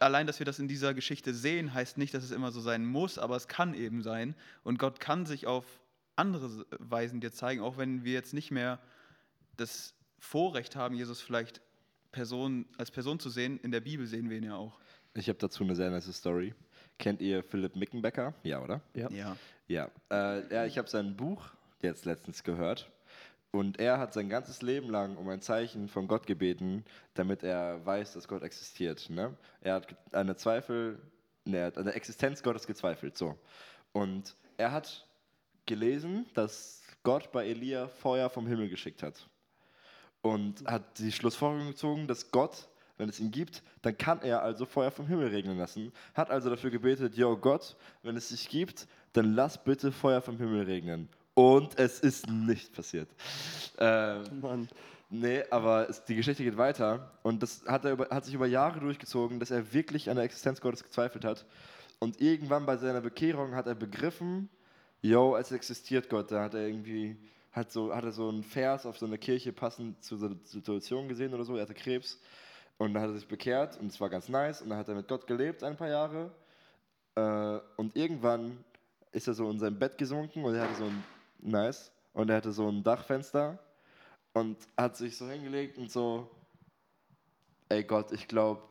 allein, 0.00 0.26
dass 0.26 0.38
wir 0.38 0.46
das 0.46 0.58
in 0.58 0.68
dieser 0.68 0.94
Geschichte 0.94 1.34
sehen, 1.34 1.74
heißt 1.74 1.98
nicht, 1.98 2.14
dass 2.14 2.24
es 2.24 2.30
immer 2.30 2.50
so 2.50 2.60
sein 2.60 2.86
muss, 2.86 3.18
aber 3.18 3.36
es 3.36 3.48
kann 3.48 3.74
eben 3.74 4.02
sein. 4.02 4.34
Und 4.64 4.78
Gott 4.78 5.00
kann 5.00 5.26
sich 5.26 5.46
auf 5.46 5.64
andere 6.16 6.66
Weisen 6.78 7.20
dir 7.20 7.32
zeigen, 7.32 7.60
auch 7.60 7.76
wenn 7.76 8.04
wir 8.04 8.12
jetzt 8.12 8.34
nicht 8.34 8.50
mehr 8.50 8.78
das 9.56 9.94
Vorrecht 10.18 10.76
haben, 10.76 10.94
Jesus 10.94 11.20
vielleicht 11.20 11.60
Person, 12.12 12.66
als 12.78 12.90
Person 12.90 13.20
zu 13.20 13.28
sehen. 13.28 13.60
In 13.60 13.70
der 13.70 13.80
Bibel 13.80 14.06
sehen 14.06 14.30
wir 14.30 14.38
ihn 14.38 14.44
ja 14.44 14.56
auch. 14.56 14.78
Ich 15.14 15.28
habe 15.28 15.38
dazu 15.38 15.64
eine 15.64 15.74
sehr 15.74 15.90
nice 15.90 16.12
Story. 16.12 16.54
Kennt 16.98 17.20
ihr 17.20 17.42
Philipp 17.42 17.76
Mickenbecker? 17.76 18.34
Ja, 18.42 18.62
oder? 18.62 18.80
Ja. 18.94 19.10
Ja. 19.10 19.36
Ja, 19.68 19.90
äh, 20.10 20.54
ja 20.54 20.66
ich 20.66 20.78
habe 20.78 20.88
sein 20.88 21.16
Buch 21.16 21.50
jetzt 21.82 22.06
letztens 22.06 22.42
gehört 22.42 22.90
und 23.56 23.78
er 23.78 23.98
hat 23.98 24.12
sein 24.12 24.28
ganzes 24.28 24.60
Leben 24.60 24.90
lang 24.90 25.16
um 25.16 25.28
ein 25.30 25.40
Zeichen 25.40 25.88
von 25.88 26.08
Gott 26.08 26.26
gebeten, 26.26 26.84
damit 27.14 27.42
er 27.42 27.84
weiß, 27.86 28.12
dass 28.12 28.28
Gott 28.28 28.42
existiert. 28.42 29.08
Ne? 29.08 29.34
Er 29.62 29.74
hat 29.74 29.96
an 30.12 30.26
der 30.26 30.36
Zweifel, 30.36 31.00
ne, 31.44 31.58
er 31.58 31.66
hat 31.66 31.78
an 31.78 31.86
der 31.86 31.96
Existenz 31.96 32.42
Gottes 32.42 32.66
gezweifelt. 32.66 33.16
So. 33.16 33.38
Und 33.92 34.36
er 34.58 34.72
hat 34.72 35.06
gelesen, 35.64 36.26
dass 36.34 36.82
Gott 37.02 37.32
bei 37.32 37.46
Elia 37.46 37.88
Feuer 37.88 38.28
vom 38.28 38.46
Himmel 38.46 38.68
geschickt 38.68 39.02
hat. 39.02 39.26
Und 40.20 40.66
hat 40.66 40.98
die 40.98 41.12
Schlussfolgerung 41.12 41.68
gezogen, 41.68 42.06
dass 42.08 42.30
Gott, 42.30 42.68
wenn 42.98 43.08
es 43.08 43.20
ihn 43.20 43.30
gibt, 43.30 43.62
dann 43.80 43.96
kann 43.96 44.20
er 44.20 44.42
also 44.42 44.66
Feuer 44.66 44.90
vom 44.90 45.06
Himmel 45.06 45.28
regnen 45.28 45.56
lassen. 45.56 45.92
Hat 46.12 46.30
also 46.30 46.50
dafür 46.50 46.70
gebetet, 46.70 47.14
yo 47.16 47.36
Gott, 47.38 47.76
wenn 48.02 48.16
es 48.16 48.28
dich 48.28 48.50
gibt, 48.50 48.86
dann 49.14 49.34
lass 49.34 49.62
bitte 49.64 49.92
Feuer 49.92 50.20
vom 50.20 50.36
Himmel 50.36 50.64
regnen. 50.64 51.08
Und 51.38 51.78
es 51.78 52.00
ist 52.00 52.30
nicht 52.30 52.72
passiert. 52.72 53.10
Ähm, 53.78 54.40
Mann. 54.40 54.68
Nee, 55.10 55.44
aber 55.50 55.88
es, 55.88 56.02
die 56.04 56.16
Geschichte 56.16 56.42
geht 56.42 56.56
weiter 56.56 57.12
und 57.22 57.42
das 57.42 57.62
hat, 57.66 57.84
er 57.84 57.92
über, 57.92 58.08
hat 58.08 58.24
sich 58.24 58.34
über 58.34 58.46
Jahre 58.46 58.80
durchgezogen, 58.80 59.38
dass 59.38 59.50
er 59.50 59.72
wirklich 59.72 60.08
an 60.08 60.16
der 60.16 60.24
Existenz 60.24 60.60
Gottes 60.60 60.82
gezweifelt 60.82 61.26
hat. 61.26 61.44
Und 61.98 62.20
irgendwann 62.22 62.64
bei 62.64 62.78
seiner 62.78 63.02
Bekehrung 63.02 63.54
hat 63.54 63.66
er 63.66 63.74
begriffen, 63.74 64.48
yo, 65.02 65.36
es 65.36 65.52
existiert 65.52 66.08
Gott. 66.08 66.32
Da 66.32 66.42
hat 66.42 66.54
er 66.54 66.66
irgendwie, 66.66 67.16
hat, 67.52 67.70
so, 67.70 67.94
hat 67.94 68.04
er 68.04 68.12
so 68.12 68.30
einen 68.30 68.42
Vers 68.42 68.86
auf 68.86 68.98
so 68.98 69.04
eine 69.04 69.18
Kirche 69.18 69.52
passend 69.52 70.02
zu 70.02 70.16
so 70.16 70.26
einer 70.26 70.36
Situation 70.42 71.06
gesehen 71.06 71.34
oder 71.34 71.44
so. 71.44 71.56
Er 71.56 71.62
hatte 71.62 71.74
Krebs 71.74 72.18
und 72.78 72.94
dann 72.94 73.02
hat 73.02 73.10
er 73.10 73.16
sich 73.16 73.28
bekehrt 73.28 73.78
und 73.78 73.88
es 73.88 74.00
war 74.00 74.08
ganz 74.08 74.30
nice 74.30 74.62
und 74.62 74.70
dann 74.70 74.78
hat 74.78 74.88
er 74.88 74.94
mit 74.94 75.06
Gott 75.06 75.26
gelebt 75.26 75.62
ein 75.62 75.76
paar 75.76 75.88
Jahre. 75.88 76.32
Äh, 77.14 77.60
und 77.76 77.94
irgendwann 77.94 78.64
ist 79.12 79.28
er 79.28 79.34
so 79.34 79.50
in 79.50 79.58
sein 79.58 79.78
Bett 79.78 79.98
gesunken 79.98 80.42
und 80.44 80.54
er 80.54 80.62
hatte 80.62 80.74
so 80.74 80.84
ein, 80.84 81.04
nice, 81.40 81.92
und 82.12 82.30
er 82.30 82.36
hatte 82.36 82.52
so 82.52 82.68
ein 82.68 82.82
Dachfenster 82.82 83.58
und 84.32 84.56
hat 84.76 84.96
sich 84.96 85.16
so 85.16 85.28
hingelegt 85.28 85.78
und 85.78 85.90
so, 85.90 86.30
ey 87.68 87.84
Gott, 87.84 88.12
ich 88.12 88.28
glaube, 88.28 88.62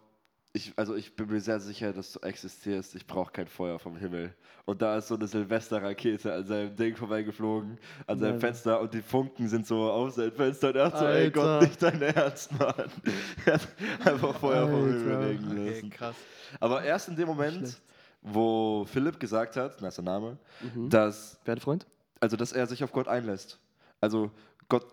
ich, 0.53 0.71
also 0.77 0.95
ich 0.95 1.13
bin 1.17 1.27
mir 1.27 1.41
sehr 1.41 1.59
sicher, 1.59 1.91
dass 1.91 2.13
du 2.13 2.19
existierst, 2.21 2.95
ich 2.95 3.05
brauche 3.05 3.29
kein 3.29 3.47
Feuer 3.47 3.77
vom 3.77 3.97
Himmel. 3.97 4.33
Und 4.63 4.81
da 4.81 4.97
ist 4.97 5.09
so 5.09 5.15
eine 5.15 5.27
Silvesterrakete 5.27 6.33
an 6.33 6.45
seinem 6.45 6.73
Ding 6.77 6.95
vorbeigeflogen, 6.95 7.77
an 8.07 8.17
seinem 8.19 8.31
Nein. 8.31 8.39
Fenster 8.39 8.79
und 8.79 8.93
die 8.93 9.01
Funken 9.01 9.49
sind 9.49 9.67
so 9.67 9.91
auf 9.91 10.13
seinem 10.13 10.31
Fenster 10.31 10.69
und 10.69 10.75
er 10.77 10.85
hat 10.85 10.97
so, 10.97 11.05
ey 11.05 11.25
Alter. 11.25 11.31
Gott, 11.31 11.61
nicht 11.61 11.83
dein 11.83 12.01
Ernst, 12.01 12.57
Mann. 12.57 12.73
Er 13.45 13.53
hat 13.55 13.67
einfach 14.05 14.39
Feuer 14.39 14.65
vom 14.69 14.87
Himmel 14.87 15.11
Alter. 15.15 15.27
regnen 15.27 15.51
Okay, 15.51 15.69
lassen. 15.73 15.89
krass. 15.89 16.15
Aber 16.61 16.83
erst 16.83 17.09
in 17.09 17.17
dem 17.17 17.27
Moment, 17.27 17.57
Schlecht. 17.57 17.81
wo 18.21 18.85
Philipp 18.85 19.19
gesagt 19.19 19.57
hat, 19.57 19.81
der 19.81 20.03
Name, 20.03 20.37
Mhm. 20.73 20.89
dass 20.89 21.37
Pferdefreund? 21.43 21.85
Also 22.19 22.37
dass 22.37 22.51
er 22.51 22.67
sich 22.67 22.83
auf 22.83 22.91
Gott 22.91 23.07
einlässt. 23.07 23.59
Also 24.01 24.31
Gott, 24.69 24.85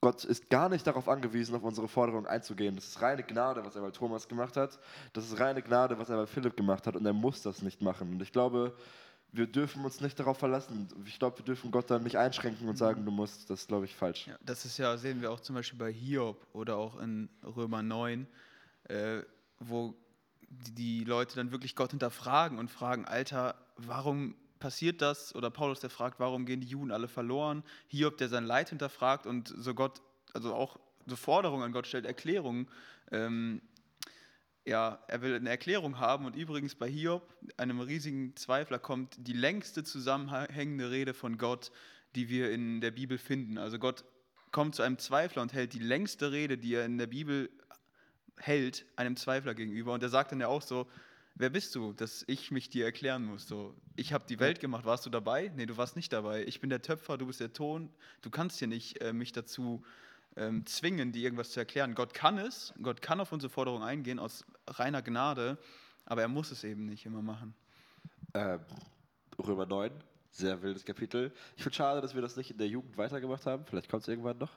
Gott 0.00 0.24
ist 0.24 0.48
gar 0.48 0.68
nicht 0.68 0.86
darauf 0.86 1.08
angewiesen, 1.08 1.54
auf 1.54 1.62
unsere 1.62 1.88
Forderung 1.88 2.26
einzugehen. 2.26 2.76
Das 2.76 2.86
ist 2.86 3.02
reine 3.02 3.22
Gnade, 3.22 3.64
was 3.64 3.74
er 3.74 3.82
bei 3.82 3.90
Thomas 3.90 4.28
gemacht 4.28 4.56
hat. 4.56 4.78
Das 5.12 5.24
ist 5.24 5.40
reine 5.40 5.62
Gnade, 5.62 5.98
was 5.98 6.08
er 6.08 6.16
bei 6.16 6.26
Philipp 6.26 6.56
gemacht 6.56 6.86
hat. 6.86 6.96
Und 6.96 7.04
er 7.04 7.12
muss 7.12 7.42
das 7.42 7.62
nicht 7.62 7.82
machen. 7.82 8.12
Und 8.12 8.22
ich 8.22 8.32
glaube, 8.32 8.76
wir 9.32 9.46
dürfen 9.46 9.84
uns 9.84 10.00
nicht 10.00 10.18
darauf 10.18 10.38
verlassen. 10.38 10.88
Ich 11.04 11.18
glaube, 11.18 11.38
wir 11.38 11.44
dürfen 11.44 11.70
Gott 11.70 11.90
dann 11.90 12.02
nicht 12.02 12.16
einschränken 12.16 12.68
und 12.68 12.76
sagen, 12.76 13.04
du 13.04 13.10
musst. 13.10 13.50
Das 13.50 13.62
ist, 13.62 13.68
glaube 13.68 13.84
ich, 13.84 13.94
falsch. 13.94 14.26
Ja, 14.26 14.36
das 14.42 14.64
ist 14.64 14.78
ja, 14.78 14.96
sehen 14.96 15.20
wir 15.20 15.30
auch 15.30 15.40
zum 15.40 15.54
Beispiel 15.54 15.78
bei 15.78 15.92
Hiob 15.92 16.46
oder 16.52 16.76
auch 16.76 16.98
in 16.98 17.28
Römer 17.44 17.82
9, 17.82 18.26
äh, 18.84 19.22
wo 19.58 19.94
die, 20.48 20.74
die 20.74 21.04
Leute 21.04 21.36
dann 21.36 21.50
wirklich 21.50 21.76
Gott 21.76 21.90
hinterfragen 21.90 22.58
und 22.58 22.70
fragen, 22.70 23.04
Alter, 23.04 23.54
warum 23.76 24.34
passiert 24.58 25.02
das? 25.02 25.34
Oder 25.34 25.50
Paulus, 25.50 25.80
der 25.80 25.90
fragt, 25.90 26.20
warum 26.20 26.46
gehen 26.46 26.60
die 26.60 26.66
Juden 26.66 26.90
alle 26.90 27.08
verloren? 27.08 27.62
Hiob, 27.88 28.16
der 28.18 28.28
sein 28.28 28.44
Leid 28.44 28.70
hinterfragt 28.70 29.26
und 29.26 29.48
so 29.56 29.74
Gott, 29.74 30.00
also 30.32 30.54
auch 30.54 30.78
so 31.06 31.16
Forderungen 31.16 31.62
an 31.62 31.72
Gott 31.72 31.86
stellt, 31.86 32.06
Erklärungen. 32.06 32.68
Ähm, 33.10 33.62
ja, 34.64 34.98
er 35.08 35.22
will 35.22 35.34
eine 35.34 35.48
Erklärung 35.48 35.98
haben 35.98 36.26
und 36.26 36.36
übrigens 36.36 36.74
bei 36.74 36.88
Hiob, 36.88 37.34
einem 37.56 37.80
riesigen 37.80 38.36
Zweifler, 38.36 38.78
kommt 38.78 39.16
die 39.18 39.32
längste 39.32 39.82
zusammenhängende 39.82 40.90
Rede 40.90 41.14
von 41.14 41.38
Gott, 41.38 41.72
die 42.14 42.28
wir 42.28 42.50
in 42.52 42.80
der 42.80 42.90
Bibel 42.90 43.16
finden. 43.16 43.56
Also 43.56 43.78
Gott 43.78 44.04
kommt 44.52 44.74
zu 44.74 44.82
einem 44.82 44.98
Zweifler 44.98 45.42
und 45.42 45.52
hält 45.52 45.72
die 45.72 45.78
längste 45.78 46.32
Rede, 46.32 46.58
die 46.58 46.74
er 46.74 46.84
in 46.84 46.98
der 46.98 47.06
Bibel 47.06 47.50
hält, 48.36 48.84
einem 48.96 49.16
Zweifler 49.16 49.54
gegenüber. 49.54 49.92
Und 49.94 50.02
er 50.02 50.08
sagt 50.08 50.32
dann 50.32 50.40
ja 50.40 50.48
auch 50.48 50.62
so, 50.62 50.86
wer 51.38 51.50
bist 51.50 51.74
du, 51.74 51.92
dass 51.92 52.24
ich 52.26 52.50
mich 52.50 52.68
dir 52.68 52.84
erklären 52.84 53.24
muss? 53.24 53.46
So, 53.46 53.74
ich 53.96 54.12
habe 54.12 54.24
die 54.28 54.38
Welt 54.40 54.60
gemacht, 54.60 54.84
warst 54.84 55.06
du 55.06 55.10
dabei? 55.10 55.50
Nee, 55.56 55.66
du 55.66 55.76
warst 55.76 55.96
nicht 55.96 56.12
dabei. 56.12 56.44
Ich 56.44 56.60
bin 56.60 56.68
der 56.68 56.82
Töpfer, 56.82 57.16
du 57.16 57.26
bist 57.26 57.40
der 57.40 57.52
Ton. 57.52 57.90
Du 58.20 58.30
kannst 58.30 58.58
hier 58.58 58.68
nicht 58.68 59.00
äh, 59.00 59.12
mich 59.12 59.32
dazu 59.32 59.82
ähm, 60.36 60.66
zwingen, 60.66 61.12
dir 61.12 61.22
irgendwas 61.22 61.50
zu 61.50 61.60
erklären. 61.60 61.94
Gott 61.94 62.12
kann 62.12 62.38
es, 62.38 62.74
Gott 62.82 63.00
kann 63.00 63.20
auf 63.20 63.32
unsere 63.32 63.50
Forderung 63.50 63.82
eingehen 63.82 64.18
aus 64.18 64.44
reiner 64.66 65.02
Gnade, 65.02 65.58
aber 66.04 66.22
er 66.22 66.28
muss 66.28 66.50
es 66.50 66.64
eben 66.64 66.86
nicht 66.86 67.06
immer 67.06 67.22
machen. 67.22 67.54
Ähm, 68.34 68.60
Römer 69.38 69.66
9, 69.66 69.92
sehr 70.30 70.60
wildes 70.62 70.84
Kapitel. 70.84 71.32
Ich 71.56 71.62
finde 71.62 71.76
schade, 71.76 72.00
dass 72.00 72.14
wir 72.14 72.22
das 72.22 72.36
nicht 72.36 72.50
in 72.50 72.58
der 72.58 72.68
Jugend 72.68 72.96
weitergemacht 72.98 73.46
haben. 73.46 73.64
Vielleicht 73.64 73.88
kommt 73.88 74.02
es 74.02 74.08
irgendwann 74.08 74.38
noch. 74.38 74.52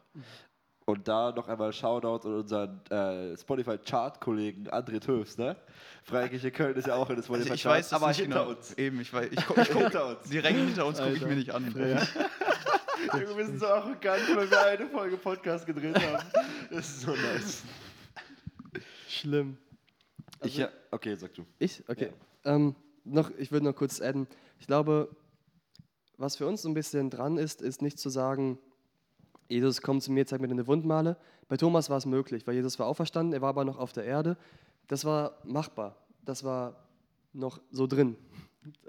Und 0.91 1.08
da 1.08 1.32
noch 1.32 1.47
einmal 1.47 1.71
Shoutout 1.71 2.27
an 2.27 2.36
unseren 2.36 2.82
äh, 2.89 3.38
Spotify-Chart-Kollegen 3.38 4.67
André 4.67 4.99
Töfs, 4.99 5.38
ne? 5.38 5.56
Freikirche 6.04 6.51
Köln 6.51 6.75
ist 6.75 6.86
ja 6.86 6.95
auch 6.95 7.10
in 7.10 7.15
der 7.15 7.23
Also 7.23 7.34
ich 7.34 7.45
Spotify-Chart, 7.45 7.77
weiß 7.77 7.93
aber 7.93 8.08
nicht 8.10 8.19
hinter 8.19 8.39
genau. 8.39 8.58
uns. 8.58 8.77
Eben, 8.77 8.99
ich 8.99 9.13
weiß, 9.13 9.30
ich, 9.32 9.45
guck, 9.47 9.58
ich 9.58 9.69
guck, 9.69 9.84
Hinter 9.84 10.08
uns. 10.08 10.30
Die 10.30 10.39
Ränge 10.39 10.60
hinter 10.60 10.86
uns 10.86 10.97
gucke 10.97 11.13
ich 11.13 11.21
mir 11.21 11.36
nicht 11.36 11.56
an. 11.56 11.65
Junge, 13.13 13.38
wir 13.38 13.45
sind 13.45 13.62
so 13.62 13.67
arrogant, 13.67 14.36
weil 14.36 14.51
wir 14.51 14.62
eine 14.65 14.88
Folge 14.88 15.15
Podcast 15.15 15.65
gedreht 15.65 15.95
haben. 15.95 16.25
Das 16.69 16.89
ist 16.89 17.01
so 17.04 17.12
nice. 17.12 17.63
Schlimm. 19.08 19.58
Ich, 20.43 20.58
ja, 20.58 20.67
okay, 20.91 21.15
sag 21.15 21.34
du. 21.36 21.45
Ich? 21.58 21.88
Okay. 21.88 22.12
Ähm, 22.43 22.75
noch, 23.06 23.32
ich 23.38 23.54
würde 23.54 23.65
noch 23.65 23.75
kurz 23.75 24.01
adden. 24.01 24.27
Ich 24.60 24.67
glaube, 24.67 25.08
was 26.17 26.36
für 26.36 26.47
uns 26.47 26.63
so 26.63 26.69
ein 26.69 26.73
bisschen 26.73 27.10
dran 27.10 27.38
ist, 27.38 27.62
ist 27.62 27.82
nicht 27.82 27.97
zu 27.97 28.10
sagen, 28.10 28.60
Jesus 29.52 29.82
kommt 29.82 30.02
zu 30.02 30.12
mir, 30.12 30.26
zeigt 30.26 30.42
mir 30.42 30.48
deine 30.48 30.66
Wundmale. 30.66 31.18
Bei 31.50 31.58
Thomas 31.58 31.90
war 31.90 31.98
es 31.98 32.06
möglich, 32.06 32.48
weil 32.48 32.56
Jesus 32.56 32.80
war 32.80 32.88
auferstanden, 32.88 33.34
er 33.34 33.42
war 33.42 33.50
aber 33.50 33.66
noch 33.66 33.78
auf 33.78 33.92
der 33.92 34.06
Erde. 34.06 34.38
Das 34.88 35.04
war 35.04 35.38
machbar. 35.44 35.98
Das 36.24 36.44
war 36.44 36.88
noch 37.34 37.60
so 37.70 37.86
drin, 37.86 38.16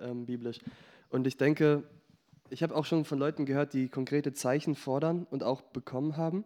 ähm, 0.00 0.24
biblisch. 0.24 0.60
Und 1.10 1.26
ich 1.26 1.36
denke, 1.36 1.82
ich 2.48 2.62
habe 2.62 2.76
auch 2.76 2.84
schon 2.84 3.04
von 3.04 3.18
Leuten 3.18 3.44
gehört, 3.44 3.72
die 3.72 3.88
konkrete 3.88 4.32
Zeichen 4.34 4.76
fordern 4.76 5.26
und 5.30 5.42
auch 5.42 5.62
bekommen 5.62 6.16
haben. 6.16 6.44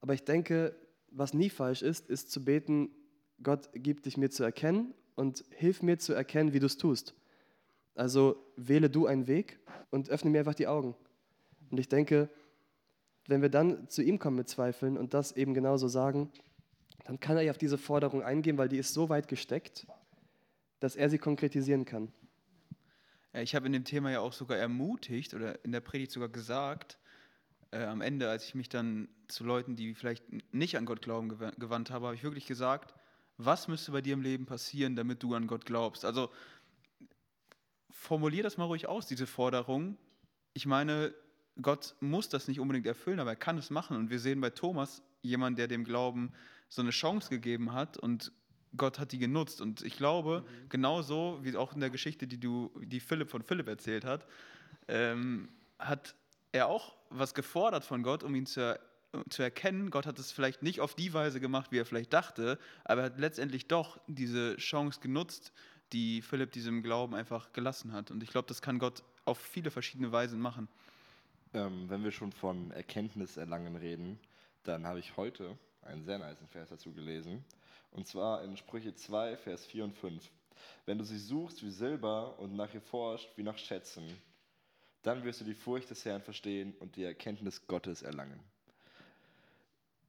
Aber 0.00 0.14
ich 0.14 0.24
denke, 0.24 0.74
was 1.10 1.34
nie 1.34 1.50
falsch 1.50 1.82
ist, 1.82 2.08
ist 2.08 2.30
zu 2.30 2.44
beten, 2.44 2.90
Gott 3.42 3.68
gibt 3.74 4.06
dich 4.06 4.16
mir 4.16 4.30
zu 4.30 4.44
erkennen 4.44 4.94
und 5.14 5.44
hilf 5.50 5.82
mir 5.82 5.98
zu 5.98 6.14
erkennen, 6.14 6.54
wie 6.54 6.60
du 6.60 6.66
es 6.66 6.78
tust. 6.78 7.14
Also 7.94 8.36
wähle 8.56 8.88
du 8.88 9.06
einen 9.06 9.26
Weg 9.26 9.58
und 9.90 10.08
öffne 10.08 10.30
mir 10.30 10.38
einfach 10.38 10.54
die 10.54 10.68
Augen. 10.68 10.94
Und 11.70 11.78
ich 11.78 11.88
denke, 11.88 12.30
wenn 13.26 13.42
wir 13.42 13.48
dann 13.48 13.88
zu 13.88 14.02
ihm 14.02 14.18
kommen 14.18 14.36
mit 14.36 14.48
Zweifeln 14.48 14.96
und 14.96 15.14
das 15.14 15.32
eben 15.32 15.54
genauso 15.54 15.88
sagen, 15.88 16.30
dann 17.04 17.20
kann 17.20 17.36
er 17.36 17.42
ja 17.42 17.50
auf 17.50 17.58
diese 17.58 17.78
Forderung 17.78 18.22
eingehen, 18.22 18.58
weil 18.58 18.68
die 18.68 18.78
ist 18.78 18.94
so 18.94 19.08
weit 19.08 19.28
gesteckt, 19.28 19.86
dass 20.80 20.96
er 20.96 21.10
sie 21.10 21.18
konkretisieren 21.18 21.84
kann. 21.84 22.12
Ja, 23.32 23.40
ich 23.40 23.54
habe 23.54 23.66
in 23.66 23.72
dem 23.72 23.84
Thema 23.84 24.10
ja 24.10 24.20
auch 24.20 24.32
sogar 24.32 24.58
ermutigt 24.58 25.34
oder 25.34 25.64
in 25.64 25.72
der 25.72 25.80
Predigt 25.80 26.12
sogar 26.12 26.28
gesagt, 26.28 26.98
äh, 27.70 27.84
am 27.84 28.00
Ende, 28.00 28.28
als 28.28 28.44
ich 28.44 28.54
mich 28.54 28.68
dann 28.68 29.08
zu 29.28 29.44
Leuten, 29.44 29.76
die 29.76 29.94
vielleicht 29.94 30.24
nicht 30.52 30.76
an 30.76 30.84
Gott 30.84 31.02
glauben, 31.02 31.30
gew 31.30 31.50
gewandt 31.58 31.90
habe, 31.90 32.06
habe 32.06 32.14
ich 32.14 32.22
wirklich 32.22 32.46
gesagt, 32.46 32.94
was 33.38 33.68
müsste 33.68 33.92
bei 33.92 34.02
dir 34.02 34.12
im 34.12 34.22
Leben 34.22 34.46
passieren, 34.46 34.94
damit 34.94 35.22
du 35.22 35.34
an 35.34 35.46
Gott 35.46 35.64
glaubst? 35.64 36.04
Also 36.04 36.30
formulier 37.90 38.42
das 38.42 38.58
mal 38.58 38.64
ruhig 38.64 38.86
aus, 38.86 39.06
diese 39.06 39.26
Forderung. 39.26 39.96
Ich 40.52 40.66
meine, 40.66 41.14
Gott 41.60 41.94
muss 42.00 42.28
das 42.28 42.48
nicht 42.48 42.60
unbedingt 42.60 42.86
erfüllen, 42.86 43.20
aber 43.20 43.30
er 43.30 43.36
kann 43.36 43.58
es 43.58 43.70
machen. 43.70 43.96
Und 43.96 44.10
wir 44.10 44.18
sehen 44.18 44.40
bei 44.40 44.50
Thomas 44.50 45.02
jemanden, 45.20 45.56
der 45.56 45.68
dem 45.68 45.84
Glauben 45.84 46.32
so 46.68 46.80
eine 46.80 46.90
Chance 46.90 47.28
gegeben 47.28 47.72
hat 47.72 47.98
und 47.98 48.32
Gott 48.76 48.98
hat 48.98 49.12
die 49.12 49.18
genutzt. 49.18 49.60
Und 49.60 49.82
ich 49.82 49.96
glaube, 49.96 50.40
mhm. 50.40 50.68
genauso 50.68 51.38
wie 51.42 51.56
auch 51.56 51.74
in 51.74 51.80
der 51.80 51.90
Geschichte, 51.90 52.26
die 52.26 52.40
du, 52.40 52.70
die 52.82 53.00
Philipp 53.00 53.30
von 53.30 53.42
Philipp 53.42 53.68
erzählt 53.68 54.04
hat, 54.04 54.26
ähm, 54.88 55.48
hat 55.78 56.14
er 56.52 56.68
auch 56.68 56.96
was 57.10 57.34
gefordert 57.34 57.84
von 57.84 58.02
Gott, 58.02 58.22
um 58.22 58.34
ihn 58.34 58.46
zu, 58.46 58.78
zu 59.28 59.42
erkennen. 59.42 59.90
Gott 59.90 60.06
hat 60.06 60.18
es 60.18 60.32
vielleicht 60.32 60.62
nicht 60.62 60.80
auf 60.80 60.94
die 60.94 61.12
Weise 61.12 61.40
gemacht, 61.40 61.70
wie 61.72 61.78
er 61.78 61.86
vielleicht 61.86 62.12
dachte, 62.12 62.58
aber 62.84 63.02
er 63.02 63.06
hat 63.06 63.18
letztendlich 63.18 63.68
doch 63.68 64.00
diese 64.06 64.56
Chance 64.56 65.00
genutzt, 65.00 65.52
die 65.92 66.22
Philipp 66.22 66.52
diesem 66.52 66.82
Glauben 66.82 67.14
einfach 67.14 67.52
gelassen 67.52 67.92
hat. 67.92 68.10
Und 68.10 68.22
ich 68.22 68.30
glaube, 68.30 68.48
das 68.48 68.62
kann 68.62 68.78
Gott 68.78 69.02
auf 69.24 69.38
viele 69.38 69.70
verschiedene 69.70 70.10
Weisen 70.10 70.40
machen. 70.40 70.68
Ähm, 71.54 71.88
wenn 71.88 72.02
wir 72.02 72.12
schon 72.12 72.32
von 72.32 72.70
Erkenntnis 72.70 73.36
erlangen 73.36 73.76
reden, 73.76 74.18
dann 74.64 74.86
habe 74.86 74.98
ich 74.98 75.16
heute 75.16 75.56
einen 75.82 76.04
sehr 76.04 76.18
nice 76.18 76.38
Vers 76.50 76.70
dazu 76.70 76.92
gelesen. 76.92 77.44
Und 77.90 78.06
zwar 78.06 78.42
in 78.42 78.56
Sprüche 78.56 78.94
2, 78.94 79.36
Vers 79.36 79.66
4 79.66 79.84
und 79.84 79.94
5. 79.94 80.30
Wenn 80.86 80.98
du 80.98 81.04
sie 81.04 81.18
suchst 81.18 81.62
wie 81.62 81.70
Silber 81.70 82.38
und 82.38 82.56
nach 82.56 82.72
ihr 82.72 82.80
forscht 82.80 83.36
wie 83.36 83.42
nach 83.42 83.58
Schätzen, 83.58 84.06
dann 85.02 85.24
wirst 85.24 85.40
du 85.40 85.44
die 85.44 85.54
Furcht 85.54 85.90
des 85.90 86.04
Herrn 86.04 86.22
verstehen 86.22 86.74
und 86.78 86.96
die 86.96 87.04
Erkenntnis 87.04 87.66
Gottes 87.66 88.02
erlangen. 88.02 88.40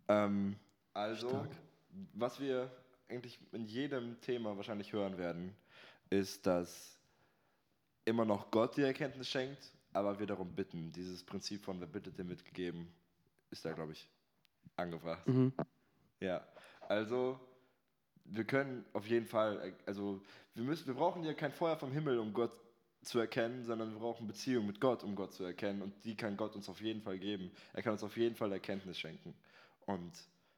Ähm, 0.08 0.56
also, 0.94 1.30
Stark. 1.30 1.50
was 2.14 2.40
wir 2.40 2.70
eigentlich 3.10 3.40
in 3.52 3.66
jedem 3.66 4.20
Thema 4.22 4.56
wahrscheinlich 4.56 4.94
hören 4.94 5.18
werden, 5.18 5.56
ist, 6.10 6.46
dass 6.46 6.98
immer 8.06 8.26
noch 8.26 8.52
Gott 8.52 8.78
die 8.78 8.84
Erkenntnis 8.84 9.30
schenkt, 9.30 9.72
aber 9.94 10.20
wir 10.20 10.28
darum 10.28 10.54
bitten. 10.56 10.92
Dieses 10.92 11.24
Prinzip 11.24 11.64
von 11.64 11.80
wer 11.80 11.88
bittet, 11.88 12.18
dem 12.18 12.30
wird 12.30 12.44
gegeben, 12.44 12.94
ist 13.50 13.66
da, 13.66 13.74
glaube 13.74 13.94
ich, 13.94 14.08
angebracht. 14.76 15.28
Mhm. 15.28 15.54
Ja, 16.20 16.46
also 16.88 17.40
wir 18.26 18.46
können 18.46 18.86
auf 18.94 19.08
jeden 19.08 19.26
Fall, 19.26 19.74
also 19.86 20.22
wir, 20.54 20.64
müssen, 20.64 20.88
wir 20.88 20.94
brauchen 20.96 21.24
ja 21.24 21.34
kein 21.34 21.52
Feuer 21.52 21.78
vom 21.78 21.92
Himmel, 21.92 22.20
um 22.20 22.34
Gott 22.34 22.56
zu 23.02 23.20
erkennen, 23.20 23.66
sondern 23.66 23.92
wir 23.92 24.00
brauchen 24.00 24.28
Beziehung 24.28 24.66
mit 24.66 24.80
Gott, 24.80 25.04
um 25.04 25.16
Gott 25.16 25.34
zu 25.34 25.44
erkennen. 25.44 25.82
Und 25.82 26.06
die 26.06 26.16
kann 26.16 26.38
Gott 26.38 26.56
uns 26.56 26.70
auf 26.70 26.82
jeden 26.82 27.02
Fall 27.02 27.20
geben. 27.20 27.52
Er 27.74 27.84
kann 27.84 27.94
uns 27.94 28.04
auf 28.04 28.16
jeden 28.16 28.36
Fall 28.36 28.52
Erkenntnis 28.52 28.98
schenken. 28.98 29.36
Und 29.86 30.14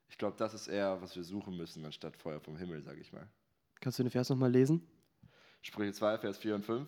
ich 0.10 0.18
glaube, 0.18 0.38
das 0.38 0.54
ist 0.54 0.68
eher, 0.68 1.02
was 1.02 1.16
wir 1.16 1.24
suchen 1.24 1.58
müssen, 1.58 1.84
anstatt 1.84 2.16
Feuer 2.16 2.40
vom 2.40 2.56
Himmel, 2.58 2.84
sage 2.84 3.02
ich 3.02 3.12
mal. 3.12 3.28
Kannst 3.80 4.00
du 4.00 4.04
den 4.04 4.12
Vers 4.12 4.30
nochmal 4.30 4.52
lesen? 4.52 4.88
Sprüche 5.62 5.94
2, 5.94 6.20
Vers 6.20 6.38
4 6.38 6.56
und 6.56 6.66
5. 6.66 6.88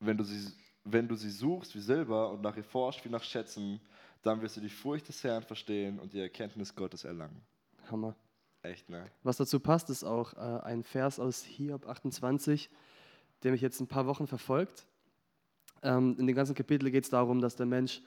Wenn 0.00 0.16
du, 0.16 0.24
sie, 0.24 0.52
wenn 0.84 1.06
du 1.06 1.14
sie 1.14 1.30
suchst 1.30 1.74
wie 1.74 1.80
Silber 1.80 2.30
und 2.30 2.42
nach 2.42 2.56
ihr 2.56 2.64
forschst 2.64 3.04
wie 3.04 3.10
nach 3.10 3.22
Schätzen, 3.22 3.80
dann 4.22 4.40
wirst 4.42 4.56
du 4.56 4.60
die 4.60 4.68
Furcht 4.68 5.08
des 5.08 5.22
Herrn 5.24 5.42
verstehen 5.42 5.98
und 5.98 6.12
die 6.12 6.20
Erkenntnis 6.20 6.74
Gottes 6.74 7.04
erlangen. 7.04 7.40
Hammer. 7.90 8.16
Echt, 8.62 8.90
ne? 8.90 9.06
Was 9.22 9.38
dazu 9.38 9.58
passt, 9.58 9.88
ist 9.88 10.04
auch 10.04 10.34
äh, 10.34 10.62
ein 10.64 10.82
Vers 10.82 11.18
aus 11.18 11.42
Hiob 11.42 11.86
28, 11.86 12.68
der 13.42 13.52
mich 13.52 13.62
jetzt 13.62 13.80
ein 13.80 13.86
paar 13.86 14.06
Wochen 14.06 14.26
verfolgt. 14.26 14.86
Ähm, 15.82 16.16
in 16.18 16.26
dem 16.26 16.36
ganzen 16.36 16.54
Kapitel 16.54 16.90
geht 16.90 17.04
es 17.04 17.10
darum, 17.10 17.40
dass 17.40 17.56
der 17.56 17.64
Mensch 17.64 18.02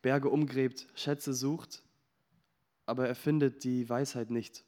Berge 0.00 0.30
umgräbt, 0.30 0.86
Schätze 0.94 1.34
sucht, 1.34 1.82
aber 2.86 3.06
er 3.06 3.14
findet 3.14 3.64
die 3.64 3.88
Weisheit 3.88 4.30
nicht. 4.30 4.64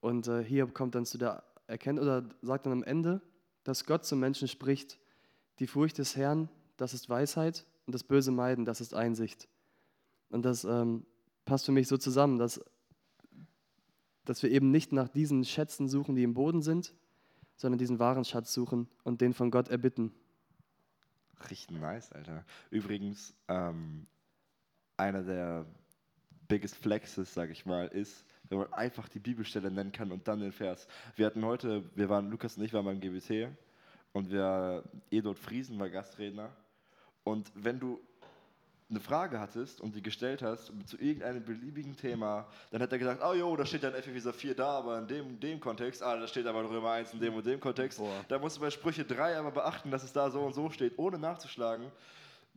Und 0.00 0.28
äh, 0.28 0.44
Hiob 0.44 0.74
kommt 0.74 0.94
dann 0.94 1.06
zu 1.06 1.16
der 1.16 1.42
Erkenntnis 1.66 2.02
oder 2.04 2.28
sagt 2.42 2.66
dann 2.66 2.72
am 2.72 2.82
Ende, 2.82 3.22
dass 3.64 3.86
Gott 3.86 4.04
zum 4.04 4.20
Menschen 4.20 4.48
spricht: 4.48 4.98
Die 5.58 5.66
Furcht 5.66 5.98
des 5.98 6.16
Herrn, 6.16 6.48
das 6.76 6.94
ist 6.94 7.08
Weisheit, 7.08 7.66
und 7.86 7.94
das 7.94 8.04
böse 8.04 8.30
Meiden, 8.30 8.64
das 8.64 8.80
ist 8.80 8.94
Einsicht. 8.94 9.48
Und 10.30 10.42
das 10.44 10.64
ähm, 10.64 11.04
passt 11.44 11.66
für 11.66 11.72
mich 11.72 11.88
so 11.88 11.98
zusammen, 11.98 12.38
dass 12.38 12.60
dass 14.24 14.42
wir 14.42 14.50
eben 14.50 14.70
nicht 14.70 14.92
nach 14.92 15.08
diesen 15.08 15.44
Schätzen 15.44 15.88
suchen, 15.88 16.14
die 16.14 16.22
im 16.22 16.34
Boden 16.34 16.62
sind, 16.62 16.94
sondern 17.56 17.78
diesen 17.78 17.98
wahren 17.98 18.24
Schatz 18.24 18.52
suchen 18.52 18.88
und 19.02 19.20
den 19.20 19.34
von 19.34 19.50
Gott 19.50 19.68
erbitten. 19.68 20.12
Richtig 21.50 21.78
nice, 21.78 22.12
Alter. 22.12 22.44
Übrigens, 22.70 23.34
ähm, 23.48 24.06
einer 24.96 25.22
der 25.22 25.66
biggest 26.48 26.76
flexes, 26.76 27.34
sag 27.34 27.50
ich 27.50 27.66
mal, 27.66 27.88
ist, 27.88 28.24
wenn 28.48 28.58
man 28.58 28.72
einfach 28.72 29.08
die 29.08 29.18
Bibelstelle 29.18 29.70
nennen 29.70 29.92
kann 29.92 30.12
und 30.12 30.28
dann 30.28 30.40
den 30.40 30.52
Vers. 30.52 30.86
Wir 31.16 31.26
hatten 31.26 31.44
heute, 31.44 31.84
wir 31.96 32.08
waren, 32.08 32.30
Lukas 32.30 32.56
und 32.56 32.64
ich 32.64 32.72
waren 32.72 32.84
beim 32.84 33.00
GBT 33.00 33.48
und 34.12 34.30
wir, 34.30 34.82
Edot 35.10 35.38
Friesen 35.38 35.78
war 35.78 35.88
Gastredner. 35.88 36.50
Und 37.24 37.50
wenn 37.54 37.78
du 37.78 38.00
eine 38.92 39.00
Frage 39.00 39.40
hattest 39.40 39.80
und 39.80 39.94
die 39.94 40.02
gestellt 40.02 40.42
hast 40.42 40.70
zu 40.86 40.98
irgendeinem 40.98 41.42
beliebigen 41.42 41.96
Thema, 41.96 42.46
dann 42.70 42.82
hat 42.82 42.92
er 42.92 42.98
gesagt, 42.98 43.22
oh 43.24 43.32
jo, 43.32 43.56
da 43.56 43.64
steht 43.64 43.82
dann 43.82 43.94
Epheser 43.94 44.34
4 44.34 44.54
da, 44.54 44.78
aber 44.78 44.98
in 44.98 45.06
dem, 45.06 45.40
dem 45.40 45.60
Kontext, 45.60 46.02
ah, 46.02 46.16
da 46.16 46.26
steht 46.26 46.46
aber 46.46 46.68
Römer 46.68 46.90
1 46.92 47.14
in 47.14 47.20
dem 47.20 47.34
und 47.34 47.46
dem 47.46 47.58
Kontext. 47.58 47.98
Boah. 47.98 48.24
Da 48.28 48.38
musst 48.38 48.56
du 48.56 48.60
bei 48.60 48.70
Sprüche 48.70 49.04
3 49.04 49.38
aber 49.38 49.50
beachten, 49.50 49.90
dass 49.90 50.02
es 50.02 50.12
da 50.12 50.30
so 50.30 50.40
und 50.40 50.54
so 50.54 50.68
steht, 50.70 50.98
ohne 50.98 51.18
nachzuschlagen. 51.18 51.90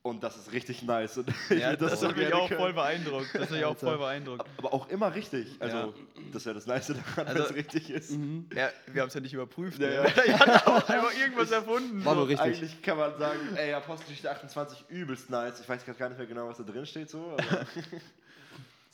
Und 0.05 0.21
das 0.21 0.37
ist 0.37 0.51
richtig 0.51 0.83
nice. 0.83 1.17
Und 1.17 1.33
ja, 1.49 1.75
das, 1.75 1.93
das 1.93 2.03
hat 2.03 2.15
mich 2.15 2.31
auch 2.31 2.47
können. 2.47 2.59
voll 2.59 2.73
beeindruckt. 2.73 3.33
Das 3.33 3.41
hat 3.41 3.49
mich 3.49 3.65
auch 3.65 3.75
voll 3.75 3.97
beeindruckt. 3.97 4.45
Aber 4.59 4.71
auch 4.71 4.87
immer 4.89 5.15
richtig. 5.15 5.47
Also, 5.57 5.77
ja. 5.77 5.93
das 6.31 6.43
ist 6.43 6.45
ja 6.45 6.53
das 6.53 6.67
Nice 6.67 6.87
daran, 6.89 7.27
also, 7.27 7.39
wenn 7.39 7.49
es 7.49 7.55
richtig 7.55 7.89
ist. 7.89 8.11
Mhm. 8.11 8.47
Ja, 8.55 8.69
wir 8.85 9.01
haben 9.01 9.07
es 9.07 9.15
ja 9.15 9.21
nicht 9.21 9.33
überprüft. 9.33 9.79
Ja, 9.79 10.03
ne? 10.03 10.13
ja. 10.27 10.39
hat 10.39 10.67
auch 10.67 10.87
einfach 10.89 11.19
irgendwas 11.19 11.49
erfunden. 11.49 12.05
War 12.05 12.13
so. 12.13 12.21
richtig. 12.21 12.39
Eigentlich 12.39 12.81
kann 12.83 12.99
man 12.99 13.17
sagen, 13.17 13.39
ey, 13.55 13.73
Apostelgeschichte 13.73 14.29
28 14.29 14.85
übelst 14.89 15.31
nice. 15.31 15.59
Ich 15.59 15.67
weiß 15.67 15.83
gar 15.83 16.09
nicht 16.09 16.19
mehr 16.19 16.27
genau, 16.27 16.49
was 16.49 16.57
da 16.57 16.63
drin 16.63 16.85
steht. 16.85 17.09
So, 17.09 17.35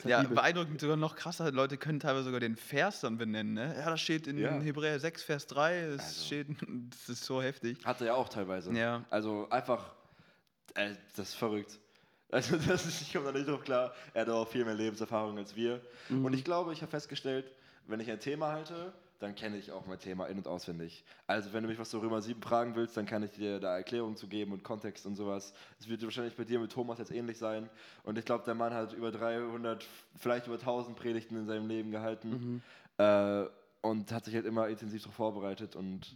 ja, 0.06 0.24
beeindruckend 0.24 0.80
sogar 0.80 0.96
noch 0.96 1.18
krasser. 1.18 1.52
Leute 1.52 1.76
können 1.76 2.00
teilweise 2.00 2.24
sogar 2.24 2.40
den 2.40 2.56
Vers 2.56 3.02
dann 3.02 3.18
benennen. 3.18 3.54
Ne? 3.54 3.76
Ja, 3.78 3.90
das 3.90 4.00
steht 4.00 4.28
in 4.28 4.38
ja. 4.38 4.50
Hebräer 4.62 4.98
6, 4.98 5.24
Vers 5.24 5.46
3. 5.48 5.88
Das, 5.88 6.06
also. 6.06 6.26
steht, 6.26 6.48
das 6.90 7.10
ist 7.10 7.26
so 7.26 7.42
heftig. 7.42 7.78
Hat 7.84 8.00
er 8.00 8.08
ja 8.08 8.14
auch 8.14 8.30
teilweise. 8.30 8.72
Ja. 8.72 9.04
Also 9.10 9.50
einfach 9.50 9.92
äh, 10.76 10.96
das 11.16 11.30
ist 11.30 11.36
verrückt. 11.36 11.80
Also 12.32 12.58
das 12.68 12.86
ist, 12.86 13.02
ich 13.02 13.14
komme 13.14 13.26
da 13.26 13.32
nicht 13.32 13.48
drauf 13.48 13.64
klar. 13.64 13.94
Er 14.14 14.22
hat 14.22 14.30
auch 14.30 14.48
viel 14.48 14.66
mehr 14.66 14.74
Lebenserfahrung 14.74 15.38
als 15.38 15.56
wir. 15.56 15.82
Mhm. 16.10 16.26
Und 16.26 16.34
ich 16.34 16.44
glaube, 16.44 16.74
ich 16.74 16.82
habe 16.82 16.90
festgestellt, 16.92 17.52
wenn 17.88 18.00
ich 18.00 18.10
ein 18.10 18.20
Thema 18.20 18.52
halte, 18.52 18.94
dann 19.20 19.36
kenne 19.36 19.58
ich 19.58 19.72
auch 19.72 19.86
mein 19.86 20.00
Thema 20.00 20.26
in- 20.26 20.38
und 20.38 20.48
auswendig. 20.48 21.04
Also 21.28 21.54
wenn 21.54 21.62
du 21.62 21.70
mich 21.70 21.78
was 21.78 21.92
zu 21.92 22.00
Römer 22.00 22.22
7 22.22 22.42
fragen 22.42 22.76
willst, 22.76 22.98
dann 22.98 23.06
kann 23.06 23.22
ich 23.22 23.32
dir 23.32 23.60
da 23.60 23.78
Erklärungen 23.78 24.16
zu 24.16 24.28
geben 24.28 24.52
und 24.52 24.64
Kontext 24.64 25.06
und 25.06 25.16
sowas. 25.16 25.54
Es 25.80 25.88
wird 25.88 26.02
wahrscheinlich 26.04 26.36
bei 26.36 26.44
dir 26.44 26.60
mit 26.60 26.72
Thomas 26.72 26.98
jetzt 26.98 27.12
ähnlich 27.12 27.38
sein. 27.38 27.70
Und 28.04 28.18
ich 28.18 28.26
glaube, 28.26 28.46
der 28.46 28.56
Mann 28.56 28.74
hat 28.74 28.94
über 28.94 29.12
300, 29.12 29.86
vielleicht 30.18 30.48
über 30.48 30.56
1000 30.56 30.98
Predigten 30.98 31.38
in 31.38 31.46
seinem 31.46 31.68
Leben 31.68 31.92
gehalten 31.92 32.62
mhm. 32.98 33.04
äh, 33.04 33.46
und 33.82 34.12
hat 34.12 34.26
sich 34.26 34.34
halt 34.34 34.46
immer 34.46 34.68
intensiv 34.70 35.04
darauf 35.04 35.16
vorbereitet. 35.16 35.76
Und 35.76 36.16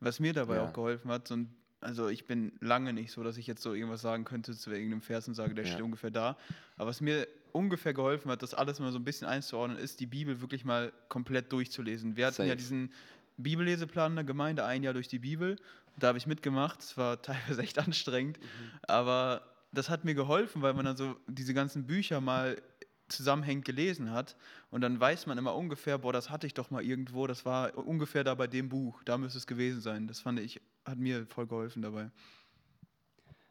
was 0.00 0.18
mir 0.18 0.32
dabei 0.32 0.56
ja. 0.56 0.64
auch 0.64 0.72
geholfen 0.72 1.10
hat, 1.10 1.28
so 1.28 1.36
ein 1.36 1.54
also 1.84 2.08
ich 2.08 2.26
bin 2.26 2.52
lange 2.60 2.92
nicht 2.92 3.12
so, 3.12 3.22
dass 3.22 3.36
ich 3.36 3.46
jetzt 3.46 3.62
so 3.62 3.74
irgendwas 3.74 4.00
sagen 4.00 4.24
könnte 4.24 4.56
zu 4.56 4.70
irgendeinem 4.70 5.02
Vers 5.02 5.28
und 5.28 5.34
sage, 5.34 5.54
der 5.54 5.64
ja. 5.64 5.72
steht 5.72 5.82
ungefähr 5.82 6.10
da. 6.10 6.36
Aber 6.76 6.88
was 6.88 7.00
mir 7.00 7.28
ungefähr 7.52 7.94
geholfen 7.94 8.30
hat, 8.30 8.42
das 8.42 8.54
alles 8.54 8.80
mal 8.80 8.90
so 8.90 8.98
ein 8.98 9.04
bisschen 9.04 9.28
einzuordnen, 9.28 9.78
ist, 9.78 10.00
die 10.00 10.06
Bibel 10.06 10.40
wirklich 10.40 10.64
mal 10.64 10.92
komplett 11.08 11.52
durchzulesen. 11.52 12.16
Wir 12.16 12.26
hatten 12.26 12.36
Safe. 12.36 12.48
ja 12.48 12.54
diesen 12.54 12.90
Bibelleseplan 13.36 14.12
in 14.12 14.16
der 14.16 14.24
Gemeinde, 14.24 14.64
ein 14.64 14.82
Jahr 14.82 14.94
durch 14.94 15.08
die 15.08 15.18
Bibel. 15.18 15.56
Da 15.98 16.08
habe 16.08 16.18
ich 16.18 16.26
mitgemacht. 16.26 16.80
Es 16.80 16.96
war 16.96 17.20
teilweise 17.22 17.62
echt 17.62 17.78
anstrengend. 17.78 18.38
Mhm. 18.40 18.70
Aber 18.88 19.42
das 19.72 19.90
hat 19.90 20.04
mir 20.04 20.14
geholfen, 20.14 20.62
weil 20.62 20.74
man 20.74 20.84
dann 20.84 20.96
so 20.96 21.16
diese 21.26 21.54
ganzen 21.54 21.86
Bücher 21.86 22.20
mal 22.20 22.60
zusammenhängend 23.08 23.64
gelesen 23.64 24.10
hat. 24.10 24.36
Und 24.70 24.80
dann 24.80 24.98
weiß 24.98 25.26
man 25.26 25.38
immer 25.38 25.54
ungefähr, 25.54 25.98
boah, 25.98 26.12
das 26.12 26.30
hatte 26.30 26.46
ich 26.46 26.54
doch 26.54 26.70
mal 26.70 26.82
irgendwo, 26.82 27.26
das 27.26 27.44
war 27.44 27.76
ungefähr 27.76 28.24
da 28.24 28.34
bei 28.34 28.46
dem 28.46 28.68
Buch, 28.68 29.02
da 29.04 29.18
müsste 29.18 29.38
es 29.38 29.46
gewesen 29.46 29.80
sein. 29.80 30.08
Das 30.08 30.20
fand 30.20 30.40
ich, 30.40 30.60
hat 30.84 30.98
mir 30.98 31.26
voll 31.26 31.46
geholfen 31.46 31.82
dabei. 31.82 32.10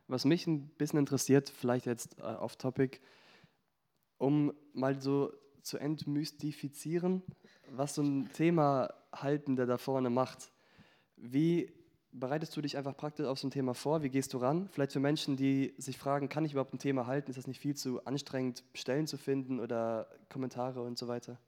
Was 0.08 0.26
mich 0.26 0.46
ein 0.48 0.68
bisschen 0.70 1.00
interessiert, 1.00 1.50
vielleicht 1.50 1.86
jetzt 1.86 2.20
äh, 2.20 2.24
off 2.24 2.56
topic, 2.56 3.00
um 4.18 4.54
mal 4.74 5.02
so 5.02 5.34
zu 5.62 5.78
entmystifizieren, 5.78 7.24
was 7.70 7.96
so 7.96 8.04
ein 8.04 8.30
Thema 8.34 8.94
Haltender 9.14 9.66
da 9.66 9.78
vorne 9.78 10.10
macht. 10.10 10.52
Wie 11.16 11.72
bereitest 12.12 12.56
du 12.56 12.62
dich 12.62 12.78
einfach 12.78 12.96
praktisch 12.96 13.26
auf 13.26 13.40
so 13.40 13.48
ein 13.48 13.52
Thema 13.52 13.74
vor? 13.74 14.04
Wie 14.04 14.10
gehst 14.10 14.34
du 14.34 14.38
ran? 14.38 14.70
Vielleicht 14.70 14.92
für 14.92 15.00
Menschen, 15.00 15.36
die 15.36 15.74
sich 15.78 15.98
fragen, 15.98 16.30
kann 16.30 16.46
ich 16.46 16.52
überhaupt 16.52 16.74
ein 16.74 16.80
Thema 16.80 17.08
halten? 17.08 17.32
Ist 17.32 17.38
das 17.38 17.48
nicht 17.48 17.60
viel 17.60 17.76
zu 17.76 18.06
anstrengend, 18.06 18.64
Stellen 18.74 19.08
zu 19.08 19.18
finden 19.18 19.60
oder 19.60 20.08
Kommentare 20.30 20.82
und 20.82 20.98
so 20.98 21.08
weiter? 21.08 21.40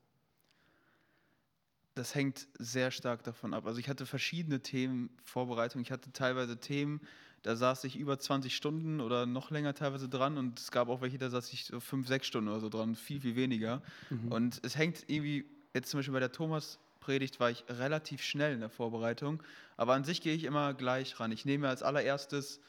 Das 1.95 2.13
hängt 2.13 2.47
sehr 2.59 2.91
stark 2.91 3.23
davon 3.23 3.53
ab. 3.53 3.65
Also 3.65 3.79
ich 3.79 3.87
hatte 3.87 4.05
verschiedene 4.05 4.61
Themen 4.61 5.09
Vorbereitung. 5.23 5.81
Ich 5.81 5.91
hatte 5.91 6.11
teilweise 6.11 6.57
Themen, 6.57 6.99
da 7.41 7.55
saß 7.55 7.85
ich 7.85 7.95
über 7.95 8.19
20 8.19 8.55
Stunden 8.55 8.99
oder 8.99 9.25
noch 9.25 9.49
länger 9.49 9.73
teilweise 9.73 10.09
dran 10.09 10.37
und 10.37 10.59
es 10.59 10.71
gab 10.71 10.89
auch 10.89 11.01
welche, 11.01 11.17
da 11.17 11.29
saß 11.29 11.53
ich 11.53 11.65
so 11.65 11.79
fünf, 11.79 12.07
sechs 12.07 12.27
Stunden 12.27 12.49
oder 12.49 12.59
so 12.59 12.69
dran, 12.69 12.95
viel, 12.95 13.21
viel 13.21 13.35
weniger. 13.35 13.81
Mhm. 14.09 14.31
Und 14.31 14.59
es 14.63 14.75
hängt 14.75 15.05
irgendwie, 15.07 15.45
jetzt 15.73 15.89
zum 15.89 15.99
Beispiel 15.99 16.13
bei 16.13 16.19
der 16.19 16.31
Thomas-Predigt 16.31 17.39
war 17.39 17.49
ich 17.49 17.63
relativ 17.69 18.23
schnell 18.23 18.53
in 18.53 18.59
der 18.59 18.69
Vorbereitung, 18.69 19.41
aber 19.77 19.93
an 19.93 20.03
sich 20.03 20.21
gehe 20.21 20.33
ich 20.33 20.43
immer 20.43 20.73
gleich 20.73 21.19
ran. 21.19 21.31
Ich 21.31 21.45
nehme 21.45 21.69
als 21.69 21.81
allererstes 21.81 22.59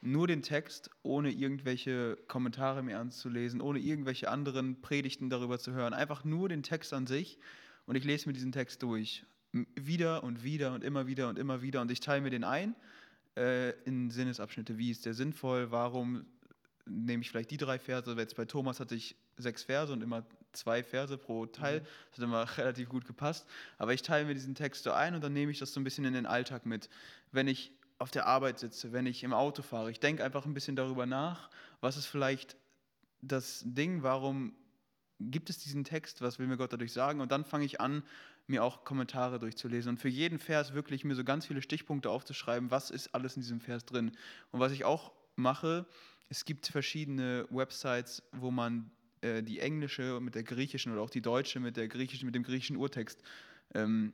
nur 0.00 0.26
den 0.26 0.42
Text, 0.42 0.90
ohne 1.02 1.30
irgendwelche 1.32 2.16
Kommentare 2.28 2.82
mehr 2.82 3.00
anzulesen, 3.00 3.60
ohne 3.60 3.78
irgendwelche 3.78 4.30
anderen 4.30 4.82
Predigten 4.82 5.30
darüber 5.30 5.58
zu 5.58 5.72
hören. 5.72 5.94
Einfach 5.94 6.24
nur 6.24 6.48
den 6.48 6.62
Text 6.62 6.92
an 6.92 7.06
sich 7.06 7.38
und 7.86 7.96
ich 7.96 8.04
lese 8.04 8.28
mir 8.28 8.32
diesen 8.32 8.52
Text 8.52 8.82
durch. 8.82 9.24
Wieder 9.74 10.22
und 10.22 10.44
wieder 10.44 10.74
und 10.74 10.84
immer 10.84 11.06
wieder 11.06 11.28
und 11.28 11.38
immer 11.38 11.62
wieder 11.62 11.80
und 11.80 11.90
ich 11.90 12.00
teile 12.00 12.20
mir 12.20 12.30
den 12.30 12.44
ein 12.44 12.74
äh, 13.36 13.70
in 13.84 14.10
Sinnesabschnitte. 14.10 14.76
Wie 14.76 14.90
ist 14.90 15.06
der 15.06 15.14
sinnvoll? 15.14 15.70
Warum 15.70 16.26
nehme 16.84 17.22
ich 17.22 17.30
vielleicht 17.30 17.50
die 17.50 17.56
drei 17.56 17.78
Verse? 17.78 18.12
Jetzt 18.18 18.36
bei 18.36 18.44
Thomas 18.44 18.80
hatte 18.80 18.94
ich 18.94 19.16
sechs 19.38 19.62
Verse 19.62 19.92
und 19.92 20.02
immer 20.02 20.26
zwei 20.52 20.82
Verse 20.82 21.16
pro 21.16 21.46
Teil. 21.46 21.80
Mhm. 21.80 21.84
Das 22.10 22.18
hat 22.18 22.24
immer 22.24 22.48
relativ 22.58 22.88
gut 22.88 23.06
gepasst. 23.06 23.46
Aber 23.78 23.94
ich 23.94 24.02
teile 24.02 24.26
mir 24.26 24.34
diesen 24.34 24.54
Text 24.54 24.84
so 24.84 24.92
ein 24.92 25.14
und 25.14 25.22
dann 25.22 25.32
nehme 25.32 25.52
ich 25.52 25.58
das 25.58 25.72
so 25.72 25.80
ein 25.80 25.84
bisschen 25.84 26.04
in 26.04 26.14
den 26.14 26.26
Alltag 26.26 26.66
mit. 26.66 26.88
Wenn 27.32 27.48
ich 27.48 27.72
auf 27.98 28.10
der 28.10 28.26
Arbeit 28.26 28.58
sitze, 28.58 28.92
wenn 28.92 29.06
ich 29.06 29.24
im 29.24 29.32
Auto 29.32 29.62
fahre, 29.62 29.90
ich 29.90 30.00
denke 30.00 30.22
einfach 30.22 30.44
ein 30.44 30.54
bisschen 30.54 30.76
darüber 30.76 31.06
nach, 31.06 31.50
was 31.80 31.96
ist 31.96 32.06
vielleicht 32.06 32.56
das 33.22 33.62
Ding, 33.64 34.02
warum 34.02 34.54
gibt 35.20 35.50
es 35.50 35.58
diesen 35.58 35.84
Text, 35.84 36.20
was 36.20 36.38
will 36.38 36.46
mir 36.46 36.56
Gott 36.56 36.72
dadurch 36.72 36.92
sagen? 36.92 37.20
Und 37.20 37.32
dann 37.32 37.44
fange 37.44 37.64
ich 37.64 37.80
an, 37.80 38.02
mir 38.46 38.62
auch 38.62 38.84
Kommentare 38.84 39.38
durchzulesen 39.38 39.90
und 39.90 39.98
für 39.98 40.08
jeden 40.08 40.38
Vers 40.38 40.72
wirklich 40.72 41.04
mir 41.04 41.14
so 41.14 41.24
ganz 41.24 41.46
viele 41.46 41.62
Stichpunkte 41.62 42.10
aufzuschreiben, 42.10 42.70
was 42.70 42.90
ist 42.90 43.14
alles 43.14 43.36
in 43.36 43.42
diesem 43.42 43.60
Vers 43.60 43.84
drin. 43.84 44.12
Und 44.52 44.60
was 44.60 44.72
ich 44.72 44.84
auch 44.84 45.12
mache, 45.34 45.86
es 46.28 46.44
gibt 46.44 46.66
verschiedene 46.66 47.46
Websites, 47.50 48.22
wo 48.32 48.50
man 48.50 48.90
äh, 49.20 49.42
die 49.42 49.60
englische 49.60 50.20
mit 50.20 50.34
der 50.34 50.42
griechischen 50.42 50.92
oder 50.92 51.02
auch 51.02 51.10
die 51.10 51.22
deutsche 51.22 51.60
mit 51.60 51.76
der 51.76 51.88
griechischen, 51.88 52.26
mit 52.26 52.34
dem 52.34 52.42
griechischen 52.42 52.76
Urtext 52.76 53.20
ähm, 53.74 54.12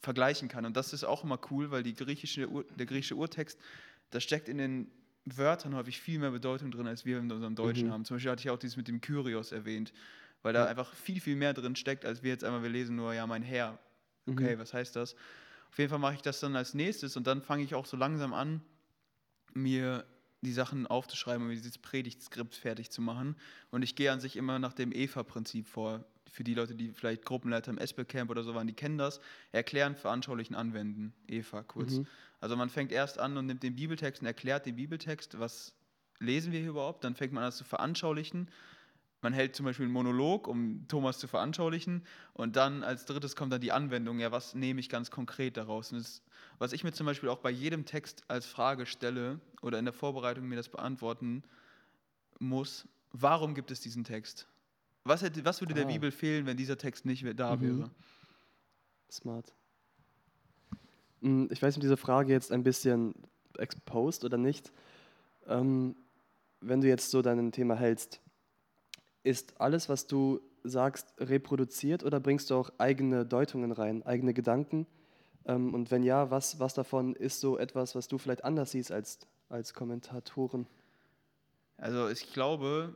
vergleichen 0.00 0.48
kann. 0.48 0.64
Und 0.64 0.76
das 0.76 0.92
ist 0.92 1.04
auch 1.04 1.24
immer 1.24 1.40
cool, 1.50 1.70
weil 1.70 1.82
die 1.82 1.94
griechische, 1.94 2.48
der 2.76 2.86
griechische 2.86 3.16
Urtext, 3.16 3.58
da 4.10 4.20
steckt 4.20 4.48
in 4.48 4.58
den 4.58 4.90
Wörtern 5.24 5.74
häufig 5.74 6.00
viel 6.00 6.18
mehr 6.18 6.30
Bedeutung 6.30 6.70
drin, 6.70 6.86
als 6.86 7.04
wir 7.04 7.18
in 7.18 7.30
unserem 7.30 7.54
Deutschen 7.54 7.88
mhm. 7.88 7.92
haben. 7.92 8.04
Zum 8.04 8.16
Beispiel 8.16 8.32
hatte 8.32 8.40
ich 8.40 8.50
auch 8.50 8.58
dieses 8.58 8.76
mit 8.76 8.88
dem 8.88 9.00
Kyrios 9.00 9.52
erwähnt, 9.52 9.92
weil 10.42 10.52
da 10.52 10.64
ja. 10.64 10.66
einfach 10.66 10.92
viel, 10.94 11.20
viel 11.20 11.36
mehr 11.36 11.54
drin 11.54 11.76
steckt, 11.76 12.04
als 12.04 12.22
wir 12.22 12.30
jetzt 12.30 12.44
einmal, 12.44 12.62
wir 12.62 12.70
lesen 12.70 12.96
nur, 12.96 13.14
ja, 13.14 13.26
mein 13.26 13.42
Herr. 13.42 13.78
Okay, 14.28 14.56
mhm. 14.56 14.60
was 14.60 14.74
heißt 14.74 14.96
das? 14.96 15.14
Auf 15.70 15.78
jeden 15.78 15.90
Fall 15.90 15.98
mache 15.98 16.14
ich 16.14 16.22
das 16.22 16.40
dann 16.40 16.54
als 16.54 16.74
nächstes 16.74 17.16
und 17.16 17.26
dann 17.26 17.42
fange 17.42 17.62
ich 17.62 17.74
auch 17.74 17.86
so 17.86 17.96
langsam 17.96 18.34
an, 18.34 18.60
mir 19.54 20.04
die 20.42 20.52
Sachen 20.52 20.86
aufzuschreiben 20.86 21.46
und 21.46 21.50
dieses 21.50 21.78
Predigtskript 21.78 22.54
fertig 22.54 22.90
zu 22.90 23.00
machen. 23.00 23.36
Und 23.70 23.82
ich 23.82 23.94
gehe 23.94 24.10
an 24.10 24.20
sich 24.20 24.36
immer 24.36 24.58
nach 24.58 24.72
dem 24.72 24.92
EVA-Prinzip 24.92 25.66
vor. 25.66 26.04
Für 26.30 26.44
die 26.44 26.54
Leute, 26.54 26.74
die 26.74 26.92
vielleicht 26.92 27.26
Gruppenleiter 27.26 27.70
im 27.70 27.78
Espe-Camp 27.78 28.30
oder 28.30 28.42
so 28.42 28.54
waren, 28.54 28.66
die 28.66 28.72
kennen 28.72 28.96
das. 28.96 29.20
Erklären, 29.52 29.94
veranschaulichen, 29.94 30.56
anwenden. 30.56 31.12
EVA 31.28 31.62
kurz. 31.62 31.92
Mhm. 31.92 32.06
Also 32.42 32.56
man 32.56 32.70
fängt 32.70 32.90
erst 32.90 33.20
an 33.20 33.36
und 33.36 33.46
nimmt 33.46 33.62
den 33.62 33.76
Bibeltext 33.76 34.20
und 34.20 34.26
erklärt 34.26 34.66
den 34.66 34.74
Bibeltext, 34.74 35.38
was 35.38 35.72
lesen 36.18 36.50
wir 36.50 36.58
hier 36.58 36.70
überhaupt. 36.70 37.04
Dann 37.04 37.14
fängt 37.14 37.32
man 37.32 37.44
an 37.44 37.52
zu 37.52 37.62
veranschaulichen. 37.62 38.50
Man 39.20 39.32
hält 39.32 39.54
zum 39.54 39.64
Beispiel 39.64 39.84
einen 39.84 39.92
Monolog, 39.92 40.48
um 40.48 40.88
Thomas 40.88 41.20
zu 41.20 41.28
veranschaulichen. 41.28 42.04
Und 42.34 42.56
dann 42.56 42.82
als 42.82 43.06
drittes 43.06 43.36
kommt 43.36 43.52
dann 43.52 43.60
die 43.60 43.70
Anwendung. 43.70 44.18
Ja, 44.18 44.32
was 44.32 44.56
nehme 44.56 44.80
ich 44.80 44.88
ganz 44.88 45.12
konkret 45.12 45.56
daraus? 45.56 45.90
Das, 45.90 46.20
was 46.58 46.72
ich 46.72 46.82
mir 46.82 46.90
zum 46.90 47.06
Beispiel 47.06 47.28
auch 47.28 47.38
bei 47.38 47.50
jedem 47.50 47.84
Text 47.84 48.24
als 48.26 48.44
Frage 48.44 48.86
stelle 48.86 49.38
oder 49.62 49.78
in 49.78 49.84
der 49.84 49.94
Vorbereitung 49.94 50.48
mir 50.48 50.56
das 50.56 50.68
beantworten 50.68 51.44
muss, 52.40 52.88
warum 53.12 53.54
gibt 53.54 53.70
es 53.70 53.80
diesen 53.80 54.02
Text? 54.02 54.48
Was, 55.04 55.22
hätte, 55.22 55.44
was 55.44 55.60
würde 55.60 55.74
ah. 55.74 55.76
der 55.76 55.84
Bibel 55.84 56.10
fehlen, 56.10 56.44
wenn 56.46 56.56
dieser 56.56 56.76
Text 56.76 57.06
nicht 57.06 57.24
da 57.38 57.54
mhm. 57.54 57.60
wäre? 57.60 57.90
Smart. 59.12 59.54
Hm, 61.22 61.48
ich 61.50 61.62
weiß 61.62 61.68
nicht, 61.68 61.78
ob 61.78 61.82
diese 61.82 61.96
Frage 61.96 62.32
jetzt 62.32 62.52
ein 62.52 62.62
bisschen 62.62 63.14
exposed 63.58 64.24
oder 64.24 64.36
nicht. 64.36 64.72
Ähm, 65.46 65.96
wenn 66.60 66.80
du 66.80 66.88
jetzt 66.88 67.10
so 67.10 67.22
dein 67.22 67.52
Thema 67.52 67.74
hältst, 67.74 68.20
ist 69.24 69.60
alles, 69.60 69.88
was 69.88 70.06
du 70.06 70.40
sagst, 70.64 71.14
reproduziert 71.18 72.04
oder 72.04 72.20
bringst 72.20 72.50
du 72.50 72.54
auch 72.56 72.70
eigene 72.78 73.24
Deutungen 73.24 73.72
rein, 73.72 74.04
eigene 74.04 74.34
Gedanken? 74.34 74.86
Ähm, 75.44 75.74
und 75.74 75.90
wenn 75.90 76.02
ja, 76.02 76.30
was, 76.30 76.60
was 76.60 76.74
davon 76.74 77.14
ist 77.14 77.40
so 77.40 77.58
etwas, 77.58 77.94
was 77.94 78.08
du 78.08 78.18
vielleicht 78.18 78.44
anders 78.44 78.72
siehst 78.72 78.92
als, 78.92 79.18
als 79.48 79.74
Kommentatoren? 79.74 80.66
Also 81.76 82.08
ich 82.08 82.32
glaube, 82.32 82.94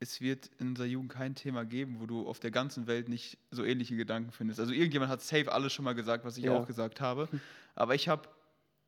es 0.00 0.20
wird 0.20 0.50
in 0.58 0.68
unserer 0.68 0.86
Jugend 0.86 1.12
kein 1.12 1.34
Thema 1.34 1.64
geben, 1.64 1.96
wo 1.98 2.06
du 2.06 2.26
auf 2.26 2.38
der 2.38 2.50
ganzen 2.50 2.86
Welt 2.86 3.08
nicht 3.08 3.38
so 3.50 3.64
ähnliche 3.64 3.96
Gedanken 3.96 4.30
findest. 4.30 4.60
Also 4.60 4.72
irgendjemand 4.72 5.10
hat 5.10 5.22
safe 5.22 5.50
alles 5.50 5.72
schon 5.72 5.84
mal 5.84 5.94
gesagt, 5.94 6.24
was 6.24 6.38
ich 6.38 6.44
ja. 6.44 6.56
auch 6.56 6.66
gesagt 6.66 7.00
habe. 7.00 7.28
Aber 7.74 7.94
ich 7.94 8.08
habe 8.08 8.28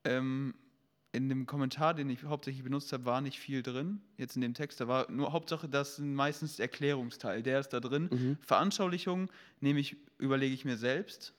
ähm, 0.05 0.55
in 1.13 1.29
dem 1.29 1.47
Kommentar, 1.47 1.95
den 1.95 2.09
ich 2.11 2.23
hauptsächlich 2.25 2.63
benutzt 2.63 2.93
habe, 2.93 3.05
war 3.05 3.21
nicht 3.21 3.39
viel 3.39 3.63
drin. 3.63 4.01
Jetzt 4.17 4.37
in 4.37 4.43
dem 4.43 4.55
Text, 4.55 4.81
da 4.81 4.87
war 4.87 5.11
nur 5.11 5.33
Hauptsache, 5.33 5.69
das 5.69 5.99
ist 5.99 6.05
meistens 6.05 6.57
der 6.57 6.67
Erklärungsteil, 6.67 7.43
der 7.43 7.61
ist 7.61 7.71
da 7.71 7.81
drin. 7.81 8.09
Mhm. 8.11 8.39
Veranschaulichung 8.41 9.31
nehme 9.61 9.81
ich, 9.81 9.97
überlege 10.19 10.55
ich 10.55 10.65
mir 10.65 10.77
selbst. 10.77 11.35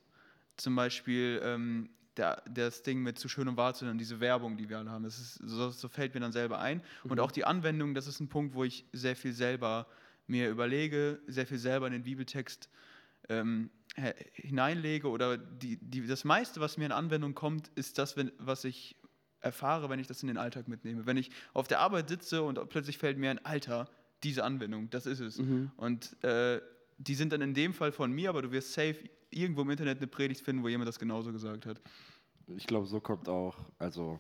Zum 0.57 0.75
Beispiel 0.75 1.41
ähm, 1.43 1.89
der, 2.17 2.41
das 2.49 2.83
Ding 2.83 3.01
mit 3.01 3.17
zu 3.17 3.29
schön 3.29 3.47
und 3.47 3.57
wahr 3.57 3.73
zu 3.73 3.85
sein, 3.85 3.97
diese 3.97 4.19
Werbung, 4.19 4.57
die 4.57 4.69
wir 4.69 4.79
alle 4.79 4.91
haben. 4.91 5.03
Das 5.03 5.17
ist, 5.19 5.35
so, 5.35 5.69
so 5.69 5.87
fällt 5.87 6.13
mir 6.13 6.19
dann 6.19 6.31
selber 6.31 6.59
ein. 6.59 6.81
Mhm. 7.03 7.11
Und 7.11 7.19
auch 7.19 7.31
die 7.31 7.45
Anwendung, 7.45 7.93
das 7.93 8.07
ist 8.07 8.19
ein 8.19 8.27
Punkt, 8.27 8.53
wo 8.53 8.63
ich 8.63 8.85
sehr 8.91 9.15
viel 9.15 9.33
selber 9.33 9.87
mir 10.27 10.49
überlege, 10.49 11.19
sehr 11.27 11.47
viel 11.47 11.57
selber 11.57 11.87
in 11.87 11.93
den 11.93 12.03
Bibeltext 12.03 12.69
ähm, 13.29 13.69
hineinlege 14.33 15.09
oder 15.09 15.37
die, 15.37 15.77
die, 15.77 16.07
das 16.07 16.23
meiste, 16.23 16.61
was 16.61 16.77
mir 16.77 16.85
in 16.85 16.91
Anwendung 16.91 17.35
kommt, 17.35 17.69
ist 17.75 17.97
das, 17.97 18.15
wenn, 18.15 18.31
was 18.37 18.63
ich 18.63 18.95
erfahre, 19.41 19.89
wenn 19.89 19.99
ich 19.99 20.07
das 20.07 20.21
in 20.21 20.27
den 20.27 20.37
Alltag 20.37 20.67
mitnehme. 20.67 21.05
Wenn 21.05 21.17
ich 21.17 21.31
auf 21.53 21.67
der 21.67 21.79
Arbeit 21.79 22.09
sitze 22.09 22.43
und 22.43 22.69
plötzlich 22.69 22.97
fällt 22.97 23.17
mir 23.17 23.31
ein 23.31 23.43
Alter, 23.45 23.89
diese 24.23 24.43
Anwendung, 24.43 24.89
das 24.89 25.05
ist 25.05 25.19
es. 25.19 25.39
Mhm. 25.39 25.71
Und 25.77 26.23
äh, 26.23 26.61
die 26.97 27.15
sind 27.15 27.33
dann 27.33 27.41
in 27.41 27.53
dem 27.53 27.73
Fall 27.73 27.91
von 27.91 28.11
mir, 28.11 28.29
aber 28.29 28.41
du 28.41 28.51
wirst 28.51 28.73
safe 28.73 28.97
irgendwo 29.31 29.61
im 29.61 29.69
Internet 29.69 29.97
eine 29.97 30.07
Predigt 30.07 30.41
finden, 30.41 30.63
wo 30.63 30.67
jemand 30.67 30.87
das 30.87 30.99
genauso 30.99 31.31
gesagt 31.31 31.65
hat. 31.65 31.81
Ich 32.47 32.67
glaube, 32.67 32.85
so 32.85 32.99
kommt 32.99 33.29
auch, 33.29 33.57
also 33.79 34.19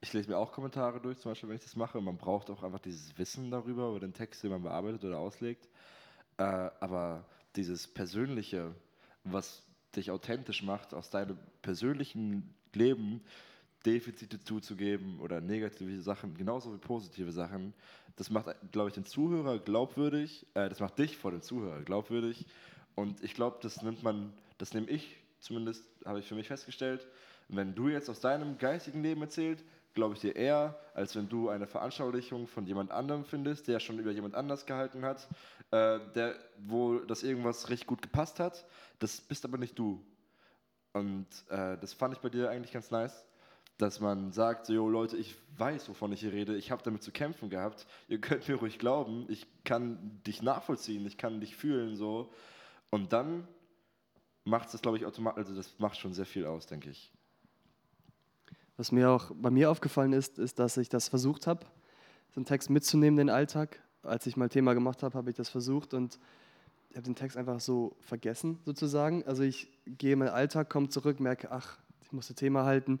ich 0.00 0.12
lese 0.12 0.28
mir 0.28 0.36
auch 0.36 0.52
Kommentare 0.52 1.00
durch, 1.00 1.18
zum 1.18 1.30
Beispiel, 1.30 1.48
wenn 1.48 1.56
ich 1.56 1.62
das 1.62 1.76
mache. 1.76 2.00
Man 2.00 2.18
braucht 2.18 2.50
auch 2.50 2.62
einfach 2.62 2.78
dieses 2.78 3.16
Wissen 3.18 3.50
darüber, 3.50 3.88
über 3.90 4.00
den 4.00 4.12
Text, 4.12 4.42
den 4.42 4.50
man 4.50 4.62
bearbeitet 4.62 5.04
oder 5.04 5.18
auslegt. 5.18 5.68
Äh, 6.36 6.42
aber 6.42 7.26
dieses 7.56 7.88
Persönliche, 7.88 8.74
was 9.24 9.64
dich 9.96 10.10
authentisch 10.10 10.62
macht, 10.62 10.92
aus 10.92 11.10
deinem 11.10 11.38
persönlichen 11.62 12.54
Leben 12.74 13.22
Defizite 13.86 14.40
zuzugeben 14.40 15.20
oder 15.20 15.40
negative 15.40 16.02
Sachen, 16.02 16.34
genauso 16.34 16.74
wie 16.74 16.78
positive 16.78 17.32
Sachen, 17.32 17.72
das 18.16 18.30
macht, 18.30 18.54
glaube 18.72 18.88
ich, 18.88 18.94
den 18.94 19.04
Zuhörer 19.04 19.58
glaubwürdig, 19.58 20.46
äh, 20.54 20.68
das 20.68 20.80
macht 20.80 20.98
dich 20.98 21.16
vor 21.16 21.30
dem 21.30 21.42
Zuhörer 21.42 21.82
glaubwürdig 21.82 22.46
und 22.96 23.22
ich 23.22 23.34
glaube, 23.34 23.58
das 23.62 23.82
nimmt 23.82 24.02
man, 24.02 24.32
das 24.58 24.74
nehme 24.74 24.88
ich 24.88 25.16
zumindest, 25.38 25.84
habe 26.04 26.18
ich 26.18 26.26
für 26.26 26.34
mich 26.34 26.48
festgestellt. 26.48 27.06
Wenn 27.48 27.74
du 27.76 27.88
jetzt 27.88 28.10
aus 28.10 28.20
deinem 28.20 28.58
geistigen 28.58 29.02
Leben 29.02 29.22
erzählst, 29.22 29.64
glaube 29.94 30.14
ich 30.14 30.20
dir 30.20 30.34
eher, 30.34 30.78
als 30.94 31.14
wenn 31.14 31.28
du 31.28 31.48
eine 31.48 31.66
Veranschaulichung 31.66 32.48
von 32.48 32.66
jemand 32.66 32.90
anderem 32.90 33.24
findest, 33.24 33.68
der 33.68 33.80
schon 33.80 33.98
über 33.98 34.10
jemand 34.10 34.34
anders 34.34 34.66
gehalten 34.66 35.04
hat, 35.04 35.28
äh, 35.70 36.00
der, 36.14 36.34
wo 36.58 36.98
das 36.98 37.22
irgendwas 37.22 37.68
richtig 37.70 37.86
gut 37.86 38.02
gepasst 38.02 38.40
hat. 38.40 38.66
Das 38.98 39.20
bist 39.20 39.44
aber 39.44 39.58
nicht 39.58 39.78
du. 39.78 40.04
Und 40.92 41.26
äh, 41.50 41.76
das 41.78 41.92
fand 41.92 42.14
ich 42.14 42.20
bei 42.20 42.30
dir 42.30 42.50
eigentlich 42.50 42.72
ganz 42.72 42.90
nice, 42.90 43.24
dass 43.78 44.00
man 44.00 44.32
sagt, 44.32 44.66
so, 44.66 44.88
Leute, 44.88 45.16
ich 45.16 45.34
weiß, 45.58 45.88
wovon 45.88 46.12
ich 46.12 46.20
hier 46.20 46.32
rede, 46.32 46.56
ich 46.56 46.70
habe 46.70 46.82
damit 46.82 47.02
zu 47.02 47.12
kämpfen 47.12 47.50
gehabt, 47.50 47.86
ihr 48.08 48.20
könnt 48.20 48.48
mir 48.48 48.56
ruhig 48.56 48.78
glauben, 48.78 49.26
ich 49.28 49.46
kann 49.64 50.20
dich 50.26 50.40
nachvollziehen, 50.40 51.06
ich 51.06 51.18
kann 51.18 51.40
dich 51.40 51.56
fühlen, 51.56 51.96
so. 51.96 52.32
Und 52.90 53.12
dann 53.12 53.46
macht 54.44 54.66
es 54.66 54.72
das, 54.72 54.82
glaube 54.82 54.96
ich, 54.96 55.04
automatisch, 55.04 55.38
also 55.38 55.56
das 55.56 55.78
macht 55.78 55.98
schon 55.98 56.14
sehr 56.14 56.26
viel 56.26 56.46
aus, 56.46 56.66
denke 56.66 56.90
ich. 56.90 57.12
Was 58.76 58.92
mir 58.92 59.10
auch 59.10 59.32
bei 59.34 59.50
mir 59.50 59.70
aufgefallen 59.70 60.12
ist, 60.12 60.38
ist, 60.38 60.58
dass 60.58 60.76
ich 60.76 60.88
das 60.88 61.08
versucht 61.08 61.46
habe, 61.46 61.64
so 62.30 62.40
einen 62.40 62.44
Text 62.44 62.70
mitzunehmen 62.70 63.18
in 63.18 63.26
den 63.28 63.34
Alltag. 63.34 63.82
Als 64.02 64.26
ich 64.26 64.36
mal 64.36 64.48
Thema 64.48 64.74
gemacht 64.74 65.02
habe, 65.02 65.16
habe 65.16 65.30
ich 65.30 65.36
das 65.36 65.48
versucht 65.48 65.94
und 65.94 66.18
ich 66.90 66.96
habe 66.96 67.04
den 67.04 67.14
Text 67.14 67.36
einfach 67.36 67.60
so 67.60 67.96
vergessen, 68.00 68.58
sozusagen. 68.64 69.24
Also 69.26 69.42
ich 69.42 69.68
gehe 69.86 70.12
in 70.12 70.18
meinen 70.18 70.28
Alltag, 70.28 70.70
komme 70.70 70.88
zurück, 70.88 71.20
merke, 71.20 71.50
ach, 71.50 71.78
ich 72.02 72.12
muss 72.12 72.28
das 72.28 72.36
Thema 72.36 72.64
halten. 72.64 73.00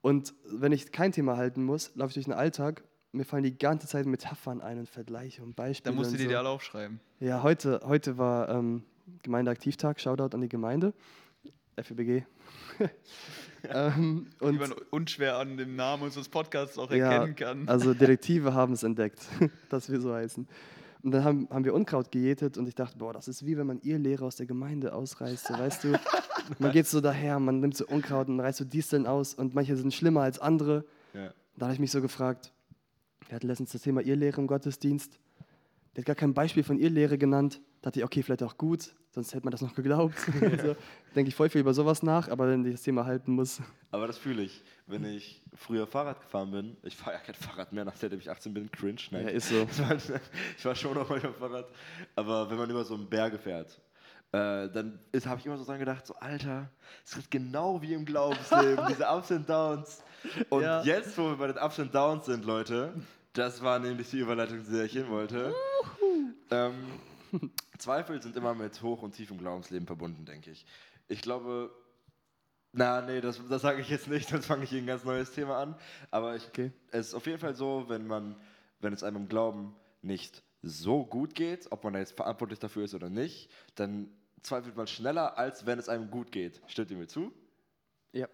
Und 0.00 0.34
wenn 0.44 0.72
ich 0.72 0.90
kein 0.90 1.12
Thema 1.12 1.36
halten 1.36 1.64
muss, 1.64 1.94
laufe 1.94 2.10
ich 2.10 2.14
durch 2.14 2.26
den 2.26 2.34
Alltag. 2.34 2.82
Mir 3.12 3.24
fallen 3.24 3.44
die 3.44 3.56
ganze 3.56 3.86
Zeit 3.86 4.06
Metaphern 4.06 4.60
ein 4.60 4.78
und 4.78 4.88
Vergleiche 4.88 5.42
und 5.42 5.54
Beispiele. 5.54 5.94
Da 5.94 5.96
musst 5.96 6.12
du 6.12 6.16
dir 6.16 6.24
so. 6.24 6.28
die 6.30 6.34
alle 6.34 6.48
aufschreiben. 6.48 7.00
Ja, 7.20 7.42
heute, 7.42 7.80
heute 7.84 8.18
war 8.18 8.48
ähm, 8.48 8.82
Gemeindeaktivtag. 9.22 10.00
Shoutout 10.00 10.34
an 10.34 10.40
die 10.40 10.48
Gemeinde. 10.48 10.94
FEBG. 11.80 12.24
ähm, 13.68 14.28
Wie 14.38 14.44
und 14.44 14.60
man 14.60 14.72
unschwer 14.90 15.38
an 15.38 15.56
dem 15.56 15.76
Namen 15.76 16.04
unseres 16.04 16.28
Podcasts 16.28 16.78
auch 16.78 16.90
Ja, 16.90 17.12
erkennen 17.12 17.36
kann. 17.36 17.68
also 17.68 17.94
Detektive 17.94 18.54
haben 18.54 18.74
es 18.74 18.82
entdeckt, 18.82 19.20
dass 19.70 19.90
wir 19.90 20.00
so 20.00 20.14
heißen. 20.14 20.46
Und 21.02 21.10
dann 21.10 21.24
haben, 21.24 21.48
haben 21.50 21.64
wir 21.64 21.74
Unkraut 21.74 22.10
gejätet 22.10 22.56
und 22.56 22.66
ich 22.66 22.74
dachte, 22.74 22.96
boah, 22.96 23.12
das 23.12 23.28
ist 23.28 23.44
wie 23.44 23.58
wenn 23.58 23.66
man 23.66 23.80
ihr 23.82 23.98
Lehrer 23.98 24.24
aus 24.24 24.36
der 24.36 24.46
Gemeinde 24.46 24.94
ausreißt. 24.94 25.48
So, 25.48 25.54
weißt 25.54 25.84
du, 25.84 26.00
man 26.58 26.72
geht 26.72 26.86
so 26.86 27.00
daher, 27.00 27.38
man 27.38 27.60
nimmt 27.60 27.76
so 27.76 27.86
Unkraut 27.86 28.28
und 28.28 28.40
reißt 28.40 28.58
so 28.58 28.64
Disteln 28.64 29.06
aus 29.06 29.34
und 29.34 29.54
manche 29.54 29.76
sind 29.76 29.92
schlimmer 29.92 30.22
als 30.22 30.38
andere. 30.38 30.84
Ja. 31.12 31.34
Da 31.56 31.66
habe 31.66 31.74
ich 31.74 31.80
mich 31.80 31.90
so 31.90 32.00
gefragt, 32.00 32.52
wir 33.28 33.36
hatten 33.36 33.48
letztens 33.48 33.72
das 33.72 33.82
Thema 33.82 34.00
Irrlehre 34.00 34.40
im 34.40 34.46
Gottesdienst. 34.46 35.18
Der 35.96 36.02
hat 36.02 36.06
gar 36.06 36.16
kein 36.16 36.34
Beispiel 36.34 36.64
von 36.64 36.78
Irrlehre 36.78 37.18
genannt. 37.18 37.60
Da 37.80 37.90
dachte 37.90 38.00
ich, 38.00 38.04
okay, 38.04 38.22
vielleicht 38.22 38.42
auch 38.42 38.56
gut, 38.56 38.94
sonst 39.10 39.32
hätte 39.34 39.44
man 39.44 39.52
das 39.52 39.60
noch 39.60 39.74
geglaubt. 39.74 40.14
also, 40.40 40.74
denke 41.14 41.28
ich 41.28 41.34
voll 41.34 41.48
viel 41.50 41.60
über 41.60 41.72
sowas 41.74 42.02
nach, 42.02 42.28
aber 42.28 42.48
wenn 42.48 42.64
ich 42.64 42.72
das 42.72 42.82
Thema 42.82 43.04
halten 43.04 43.32
muss. 43.32 43.60
Aber 43.92 44.06
das 44.08 44.18
fühle 44.18 44.42
ich, 44.42 44.62
wenn 44.86 45.04
ich 45.04 45.42
früher 45.54 45.86
Fahrrad 45.86 46.20
gefahren 46.20 46.50
bin. 46.50 46.76
Ich 46.82 46.96
fahre 46.96 47.16
ja 47.16 47.20
kein 47.20 47.34
Fahrrad 47.36 47.72
mehr, 47.72 47.84
nachdem 47.84 48.18
ich 48.18 48.28
18 48.30 48.52
bin. 48.54 48.70
Cringe. 48.72 48.96
Ja, 49.10 49.18
Nein. 49.18 49.28
ist 49.28 49.48
so. 49.50 49.66
Ich 50.58 50.64
war, 50.64 50.74
schon 50.74 50.94
noch 50.94 51.08
mal 51.08 51.24
auf 51.24 51.36
Fahrrad. 51.36 51.68
Aber 52.16 52.50
wenn 52.50 52.56
man 52.56 52.68
über 52.70 52.84
so 52.84 52.94
einen 52.94 53.08
Berge 53.08 53.38
fährt, 53.38 53.80
äh, 54.32 54.68
dann 54.68 54.98
habe 55.26 55.38
ich 55.38 55.46
immer 55.46 55.56
so 55.58 55.64
dran 55.64 55.78
gedacht, 55.78 56.06
so 56.06 56.14
Alter, 56.16 56.68
es 57.04 57.14
wird 57.14 57.30
genau 57.30 57.80
wie 57.82 57.94
im 57.94 58.04
Glaubensleben, 58.04 58.84
diese 58.88 59.06
Ups 59.08 59.30
und 59.30 59.48
Downs. 59.48 60.02
Und 60.48 60.62
Ja. 60.62 60.82
jetzt, 60.82 61.16
wo 61.16 61.28
wir 61.28 61.36
bei 61.36 61.46
den 61.48 61.58
Ups 61.58 61.78
und 61.78 61.94
Downs 61.94 62.26
sind, 62.26 62.44
Leute, 62.44 62.94
das 63.34 63.62
war 63.62 63.78
nämlich 63.78 64.10
die 64.10 64.18
Überleitung, 64.20 64.64
zu 64.64 64.72
der 64.72 64.84
ich 64.84 64.92
hin 64.92 65.08
wollte. 65.08 65.54
Ähm, 66.50 66.74
Zweifel 67.78 68.22
sind 68.22 68.36
immer 68.36 68.54
mit 68.54 68.80
Hoch- 68.82 69.02
und 69.02 69.12
Tief 69.12 69.30
im 69.30 69.38
Glaubensleben 69.38 69.86
verbunden, 69.86 70.24
denke 70.24 70.50
ich. 70.50 70.64
Ich 71.08 71.20
glaube, 71.20 71.70
na, 72.72 73.02
nee, 73.02 73.20
das, 73.20 73.40
das 73.48 73.62
sage 73.62 73.80
ich 73.80 73.88
jetzt 73.88 74.08
nicht, 74.08 74.28
sonst 74.30 74.46
fange 74.46 74.64
ich 74.64 74.70
hier 74.70 74.80
ein 74.80 74.86
ganz 74.86 75.04
neues 75.04 75.32
Thema 75.32 75.58
an. 75.58 75.76
Aber 76.10 76.36
ich, 76.36 76.46
Okay. 76.48 76.72
es 76.92 77.08
ist 77.08 77.14
auf 77.14 77.26
jeden 77.26 77.38
Fall 77.38 77.54
so, 77.54 77.84
wenn 77.88 78.06
man, 78.06 78.36
wenn 78.80 78.92
es 78.92 79.02
einem 79.02 79.16
im 79.18 79.28
Glauben 79.28 79.74
nicht 80.02 80.42
so 80.62 81.04
gut 81.04 81.34
geht, 81.34 81.70
ob 81.72 81.84
man 81.84 81.92
da 81.92 81.98
jetzt 81.98 82.16
verantwortlich 82.16 82.58
dafür 82.58 82.84
ist 82.84 82.94
oder 82.94 83.10
nicht, 83.10 83.50
dann 83.74 84.08
zweifelt 84.42 84.76
man 84.76 84.86
schneller, 84.86 85.36
als 85.38 85.66
wenn 85.66 85.78
es 85.78 85.88
einem 85.88 86.10
gut 86.10 86.30
geht. 86.32 86.62
Stimmt 86.68 86.90
ihr 86.90 86.96
mir 86.96 87.06
zu? 87.06 87.32
Ja. 88.12 88.28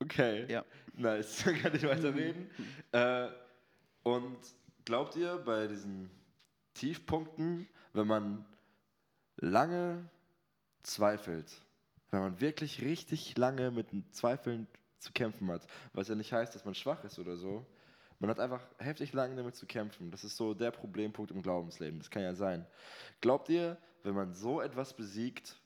Okay. 0.00 0.50
Ja. 0.50 0.64
Nice. 0.94 1.42
Dann 1.44 1.56
kann 1.60 1.74
ich 1.74 1.82
weiterreden. 1.84 2.50
äh, 2.92 3.28
und 4.02 4.38
glaubt 4.84 5.16
ihr 5.16 5.36
bei 5.38 5.66
diesen 5.66 6.10
Tiefpunkten, 6.74 7.68
wenn 7.92 8.06
man 8.06 8.44
lange 9.36 10.08
zweifelt, 10.82 11.50
wenn 12.10 12.20
man 12.20 12.40
wirklich 12.40 12.82
richtig 12.82 13.36
lange 13.36 13.70
mit 13.70 13.88
Zweifeln 14.14 14.66
zu 14.98 15.12
kämpfen 15.12 15.50
hat, 15.50 15.66
was 15.92 16.08
ja 16.08 16.14
nicht 16.14 16.32
heißt, 16.32 16.54
dass 16.54 16.64
man 16.64 16.74
schwach 16.74 17.04
ist 17.04 17.18
oder 17.18 17.36
so, 17.36 17.66
man 18.20 18.28
hat 18.28 18.38
einfach 18.38 18.62
heftig 18.78 19.14
lange 19.14 19.34
damit 19.34 19.56
zu 19.56 19.66
kämpfen. 19.66 20.10
Das 20.10 20.24
ist 20.24 20.36
so 20.36 20.52
der 20.52 20.70
Problempunkt 20.70 21.30
im 21.30 21.40
Glaubensleben. 21.40 21.98
Das 21.98 22.10
kann 22.10 22.22
ja 22.22 22.34
sein. 22.34 22.66
Glaubt 23.22 23.48
ihr, 23.48 23.78
wenn 24.02 24.14
man 24.14 24.34
so 24.34 24.60
etwas 24.60 24.94
besiegt, 24.94 25.56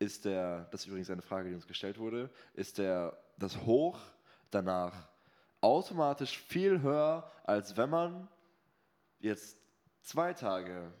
ist 0.00 0.24
der, 0.24 0.64
das 0.72 0.82
ist 0.82 0.86
übrigens 0.88 1.10
eine 1.10 1.22
Frage, 1.22 1.50
die 1.50 1.54
uns 1.54 1.68
gestellt 1.68 1.98
wurde, 1.98 2.30
ist 2.54 2.78
der, 2.78 3.16
das 3.38 3.64
Hoch 3.64 4.00
danach 4.50 5.08
automatisch 5.64 6.38
viel 6.38 6.82
höher, 6.82 7.30
als 7.44 7.76
wenn 7.78 7.88
man 7.88 8.28
jetzt 9.20 9.56
zwei 10.02 10.34
Tage 10.34 10.92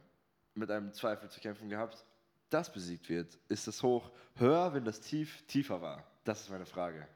mit 0.54 0.70
einem 0.70 0.92
Zweifel 0.94 1.28
zu 1.28 1.38
kämpfen 1.40 1.68
gehabt, 1.68 2.04
das 2.48 2.72
besiegt 2.72 3.10
wird. 3.10 3.38
Ist 3.48 3.66
das 3.66 3.82
Hoch 3.82 4.10
höher, 4.36 4.72
wenn 4.72 4.84
das 4.84 5.00
Tief 5.00 5.44
tiefer 5.46 5.82
war? 5.82 6.02
Das 6.24 6.40
ist 6.40 6.50
meine 6.50 6.64
Frage. 6.64 7.06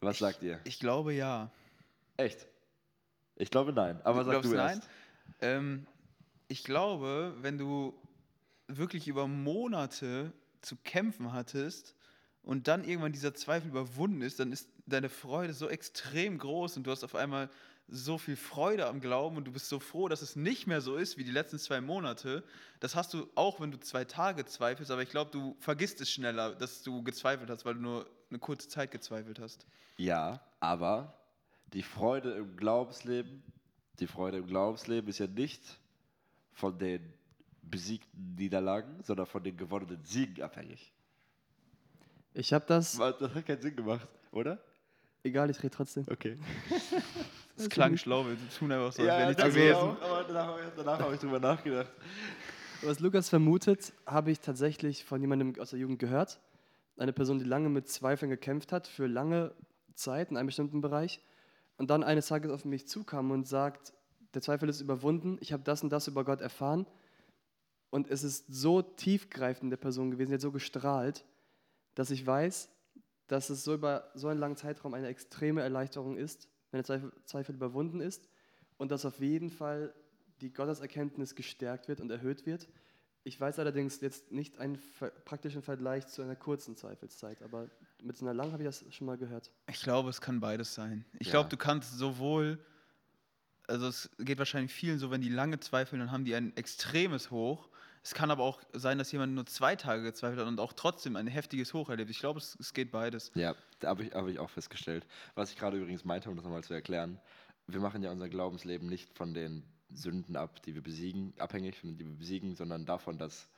Was 0.00 0.18
sagt 0.18 0.42
ihr? 0.42 0.60
Ich 0.64 0.78
glaube 0.78 1.12
ja. 1.12 1.50
Echt? 2.16 2.46
Ich 3.34 3.50
glaube 3.50 3.72
nein. 3.72 4.00
Aber 4.04 4.22
Du 4.22 4.30
sag 4.30 4.42
du 4.42 4.54
nein? 4.54 4.78
erst. 4.78 4.88
Ähm, 5.40 5.86
ich 6.46 6.62
glaube, 6.62 7.34
wenn 7.40 7.58
du 7.58 7.94
wirklich 8.68 9.08
über 9.08 9.26
Monate 9.26 10.32
zu 10.60 10.76
kämpfen 10.84 11.32
hattest 11.32 11.96
und 12.44 12.68
dann 12.68 12.84
irgendwann 12.84 13.12
dieser 13.12 13.34
Zweifel 13.34 13.70
überwunden 13.70 14.22
ist, 14.22 14.38
dann 14.38 14.52
ist 14.52 14.68
deine 14.86 15.08
Freude 15.08 15.52
so 15.52 15.68
extrem 15.68 16.38
groß 16.38 16.76
und 16.76 16.86
du 16.86 16.90
hast 16.90 17.04
auf 17.04 17.14
einmal 17.14 17.48
so 17.88 18.16
viel 18.16 18.36
Freude 18.36 18.86
am 18.86 19.00
Glauben 19.00 19.36
und 19.36 19.44
du 19.44 19.52
bist 19.52 19.68
so 19.68 19.78
froh, 19.78 20.08
dass 20.08 20.22
es 20.22 20.36
nicht 20.36 20.66
mehr 20.66 20.80
so 20.80 20.96
ist 20.96 21.18
wie 21.18 21.24
die 21.24 21.30
letzten 21.30 21.58
zwei 21.58 21.80
Monate. 21.80 22.42
Das 22.80 22.94
hast 22.94 23.12
du 23.12 23.28
auch, 23.34 23.60
wenn 23.60 23.70
du 23.70 23.78
zwei 23.78 24.04
Tage 24.04 24.44
zweifelst, 24.46 24.90
aber 24.90 25.02
ich 25.02 25.10
glaube, 25.10 25.30
du 25.30 25.56
vergisst 25.58 26.00
es 26.00 26.10
schneller, 26.10 26.54
dass 26.54 26.82
du 26.82 27.02
gezweifelt 27.02 27.50
hast, 27.50 27.64
weil 27.64 27.74
du 27.74 27.80
nur 27.80 28.06
eine 28.30 28.38
kurze 28.38 28.68
Zeit 28.68 28.90
gezweifelt 28.90 29.38
hast. 29.38 29.66
Ja, 29.98 30.40
aber 30.60 31.18
die 31.72 31.82
Freude 31.82 32.32
im 32.32 32.56
Glaubensleben, 32.56 33.42
die 33.98 34.06
Freude 34.06 34.38
im 34.38 34.46
Glaubensleben 34.46 35.08
ist 35.10 35.18
ja 35.18 35.26
nicht 35.26 35.62
von 36.52 36.78
den 36.78 37.12
besiegten 37.62 38.34
Niederlagen, 38.34 39.02
sondern 39.02 39.26
von 39.26 39.42
den 39.42 39.56
gewonnenen 39.56 40.04
Siegen 40.04 40.42
abhängig. 40.42 40.92
Ich 42.34 42.52
habe 42.52 42.64
das, 42.66 42.96
Das 42.96 43.34
hat 43.34 43.46
keinen 43.46 43.60
Sinn 43.60 43.76
gemacht, 43.76 44.08
oder? 44.30 44.58
Egal, 45.24 45.50
ich 45.50 45.58
rede 45.58 45.70
trotzdem. 45.70 46.04
Okay. 46.10 46.36
Das 47.54 47.68
klang 47.68 47.96
schlau, 47.98 48.24
wir 48.26 48.36
tun 48.58 48.72
einfach 48.72 48.92
so, 48.94 49.02
als 49.02 49.08
wäre 49.10 49.26
nichts 49.28 49.44
gewesen. 49.44 49.74
auch, 49.76 50.00
aber 50.00 50.24
danach, 50.24 50.46
habe 50.46 50.60
ich- 50.62 50.66
danach 50.74 50.98
habe 51.00 51.14
ich 51.14 51.20
drüber 51.20 51.38
nachgedacht. 51.38 51.92
Was 52.80 52.98
Lukas 52.98 53.28
vermutet, 53.28 53.92
habe 54.06 54.30
ich 54.30 54.40
tatsächlich 54.40 55.04
von 55.04 55.20
jemandem 55.20 55.54
aus 55.60 55.70
der 55.70 55.78
Jugend 55.78 55.98
gehört. 55.98 56.40
Eine 56.96 57.12
Person, 57.12 57.38
die 57.38 57.44
lange 57.44 57.68
mit 57.68 57.88
Zweifeln 57.88 58.30
gekämpft 58.30 58.72
hat, 58.72 58.86
für 58.88 59.06
lange 59.06 59.54
Zeit 59.94 60.30
in 60.30 60.38
einem 60.38 60.46
bestimmten 60.46 60.80
Bereich. 60.80 61.20
Und 61.76 61.90
dann 61.90 62.02
eines 62.02 62.26
Tages 62.28 62.50
auf 62.50 62.64
mich 62.64 62.88
zukam 62.88 63.30
und 63.30 63.46
sagt, 63.46 63.92
der 64.32 64.40
Zweifel 64.40 64.68
ist 64.70 64.80
überwunden, 64.80 65.36
ich 65.40 65.52
habe 65.52 65.62
das 65.62 65.82
und 65.82 65.90
das 65.90 66.08
über 66.08 66.24
Gott 66.24 66.40
erfahren. 66.40 66.86
Und 67.90 68.10
es 68.10 68.24
ist 68.24 68.46
so 68.48 68.80
tiefgreifend 68.80 69.64
in 69.64 69.70
der 69.70 69.76
Person 69.76 70.10
gewesen, 70.10 70.30
sie 70.30 70.34
hat 70.34 70.40
so 70.40 70.50
gestrahlt, 70.52 71.24
dass 71.94 72.10
ich 72.10 72.26
weiß, 72.26 72.70
dass 73.28 73.50
es 73.50 73.64
so 73.64 73.74
über 73.74 74.10
so 74.14 74.28
einen 74.28 74.40
langen 74.40 74.56
Zeitraum 74.56 74.94
eine 74.94 75.08
extreme 75.08 75.62
Erleichterung 75.62 76.16
ist, 76.16 76.48
wenn 76.70 76.78
der 76.78 76.84
Zweifel, 76.84 77.12
Zweifel 77.24 77.54
überwunden 77.54 78.00
ist. 78.00 78.28
Und 78.78 78.90
dass 78.90 79.04
auf 79.04 79.20
jeden 79.20 79.50
Fall 79.50 79.94
die 80.40 80.52
Gotteserkenntnis 80.52 81.34
gestärkt 81.34 81.88
wird 81.88 82.00
und 82.00 82.10
erhöht 82.10 82.46
wird. 82.46 82.68
Ich 83.24 83.40
weiß 83.40 83.60
allerdings 83.60 84.00
jetzt 84.00 84.32
nicht 84.32 84.58
einen 84.58 84.80
praktischen 85.24 85.62
Vergleich 85.62 86.08
zu 86.08 86.22
einer 86.22 86.34
kurzen 86.34 86.76
Zweifelszeit, 86.76 87.40
aber 87.42 87.70
mit 88.02 88.16
so 88.16 88.24
einer 88.24 88.34
langen 88.34 88.50
habe 88.52 88.64
ich 88.64 88.68
das 88.68 88.84
schon 88.92 89.06
mal 89.06 89.16
gehört. 89.16 89.52
Ich 89.68 89.80
glaube, 89.82 90.10
es 90.10 90.20
kann 90.20 90.40
beides 90.40 90.74
sein. 90.74 91.04
Ich 91.20 91.28
Ja. 91.28 91.34
glaube, 91.34 91.48
du 91.48 91.56
kannst 91.56 91.96
sowohl, 91.96 92.58
also 93.68 93.86
es 93.86 94.10
geht 94.18 94.38
wahrscheinlich 94.38 94.72
vielen 94.72 94.98
so, 94.98 95.12
wenn 95.12 95.20
die 95.20 95.28
lange 95.28 95.60
zweifeln, 95.60 96.00
dann 96.00 96.10
haben 96.10 96.24
die 96.24 96.34
ein 96.34 96.56
extremes 96.56 97.30
Hoch. 97.30 97.68
Es 98.04 98.14
kann 98.14 98.30
aber 98.30 98.42
auch 98.42 98.60
sein, 98.72 98.98
dass 98.98 99.12
jemand 99.12 99.34
nur 99.34 99.46
zwei 99.46 99.76
Tage 99.76 100.02
gezweifelt 100.02 100.40
hat 100.40 100.48
und 100.48 100.58
auch 100.58 100.72
trotzdem 100.72 101.14
ein 101.16 101.28
heftiges 101.28 101.72
Hoch 101.72 101.88
erlebt. 101.88 102.10
Ich 102.10 102.18
glaube, 102.18 102.40
es, 102.40 102.56
es 102.58 102.72
geht 102.74 102.90
beides. 102.90 103.30
Ja, 103.34 103.54
da 103.78 103.88
habe 103.88 104.04
ich, 104.04 104.12
hab 104.12 104.26
ich 104.26 104.38
auch 104.40 104.50
festgestellt. 104.50 105.06
Was 105.34 105.52
ich 105.52 105.56
gerade 105.56 105.76
übrigens 105.76 106.04
meinte, 106.04 106.28
um 106.28 106.34
das 106.34 106.44
nochmal 106.44 106.64
zu 106.64 106.74
erklären, 106.74 107.20
wir 107.68 107.80
machen 107.80 108.02
ja 108.02 108.10
unser 108.10 108.28
Glaubensleben 108.28 108.88
nicht 108.88 109.16
von 109.16 109.34
den 109.34 109.62
Sünden 109.90 110.36
ab, 110.36 110.62
die 110.62 110.74
wir 110.74 110.82
besiegen, 110.82 111.32
abhängig 111.38 111.78
von 111.78 111.96
die 111.96 112.04
wir 112.04 112.16
besiegen, 112.16 112.56
sondern 112.56 112.84
davon, 112.86 113.18
dass 113.18 113.48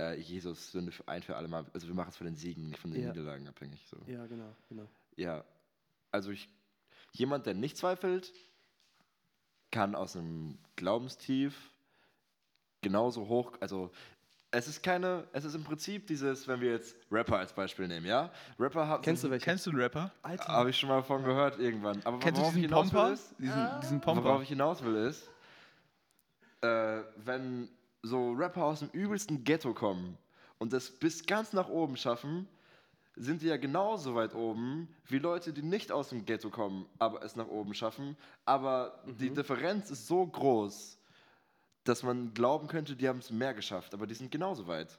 äh, 0.00 0.18
Jesus 0.18 0.72
Sünde 0.72 0.92
für 0.92 1.06
ein 1.08 1.22
für 1.22 1.36
alle 1.36 1.48
Mal, 1.48 1.66
also 1.74 1.86
wir 1.86 1.94
machen 1.94 2.08
es 2.10 2.16
von 2.16 2.26
den 2.26 2.36
Siegen, 2.36 2.68
nicht 2.68 2.78
von 2.78 2.92
den 2.92 3.02
Ja. 3.02 3.08
Niederlagen 3.08 3.46
abhängig. 3.46 3.86
So. 3.88 3.98
Ja, 4.06 4.26
genau, 4.26 4.56
genau. 4.68 4.88
Ja, 5.16 5.44
also 6.10 6.30
ich, 6.30 6.48
jemand, 7.12 7.44
der 7.44 7.54
nicht 7.54 7.76
zweifelt, 7.76 8.32
kann 9.70 9.94
aus 9.94 10.16
einem 10.16 10.58
Glaubenstief 10.76 11.71
genauso 12.86 13.26
hoch, 13.26 13.52
also 13.60 13.90
es 14.50 14.68
ist 14.68 14.82
keine, 14.82 15.24
es 15.32 15.46
ist 15.46 15.54
im 15.54 15.64
Prinzip 15.64 16.06
dieses, 16.06 16.46
wenn 16.46 16.60
wir 16.60 16.72
jetzt 16.72 16.94
Rapper 17.10 17.38
als 17.38 17.54
Beispiel 17.54 17.88
nehmen, 17.88 18.04
ja? 18.04 18.30
Rapper 18.58 18.86
haben 18.86 19.02
Kennst 19.02 19.24
du 19.24 19.30
welche? 19.30 19.44
Kennst 19.46 19.64
du 19.64 19.70
einen 19.70 19.80
Rapper? 19.80 20.12
Alter, 20.20 20.46
Habe 20.48 20.68
ich 20.70 20.78
schon 20.78 20.90
mal 20.90 21.02
von 21.02 21.24
gehört 21.24 21.58
irgendwann. 21.58 22.02
Aber 22.04 22.18
Kennst 22.18 22.36
du 22.36 22.42
worauf 22.42 22.54
ich 22.54 22.60
diesen 22.60 22.68
hinaus 22.76 22.90
Pomper? 22.90 23.06
will 23.06 23.12
ist, 23.14 23.34
Diesen, 23.38 23.68
diesen 23.80 24.02
worauf 24.04 24.14
Pomper. 24.24 24.42
ich 24.42 24.48
hinaus 24.50 24.84
will 24.84 24.96
ist, 24.96 25.30
äh, 26.60 27.00
wenn 27.16 27.70
so 28.02 28.32
Rapper 28.32 28.64
aus 28.64 28.80
dem 28.80 28.90
übelsten 28.90 29.42
Ghetto 29.42 29.72
kommen 29.72 30.18
und 30.58 30.72
das 30.74 30.90
bis 30.90 31.24
ganz 31.24 31.54
nach 31.54 31.68
oben 31.68 31.96
schaffen, 31.96 32.46
sind 33.16 33.40
die 33.42 33.46
ja 33.46 33.56
genauso 33.56 34.14
weit 34.14 34.34
oben 34.34 34.88
wie 35.06 35.18
Leute, 35.18 35.52
die 35.54 35.62
nicht 35.62 35.92
aus 35.92 36.10
dem 36.10 36.24
Ghetto 36.26 36.50
kommen, 36.50 36.86
aber 36.98 37.22
es 37.22 37.36
nach 37.36 37.48
oben 37.48 37.72
schaffen. 37.74 38.16
Aber 38.44 39.02
die 39.06 39.30
Differenz 39.30 39.90
ist 39.90 40.06
so 40.06 40.26
groß, 40.26 40.98
dass 41.84 42.02
man 42.02 42.32
glauben 42.34 42.68
könnte, 42.68 42.96
die 42.96 43.08
haben 43.08 43.18
es 43.18 43.30
mehr 43.30 43.54
geschafft, 43.54 43.94
aber 43.94 44.06
die 44.06 44.14
sind 44.14 44.30
genauso 44.30 44.66
weit. 44.66 44.98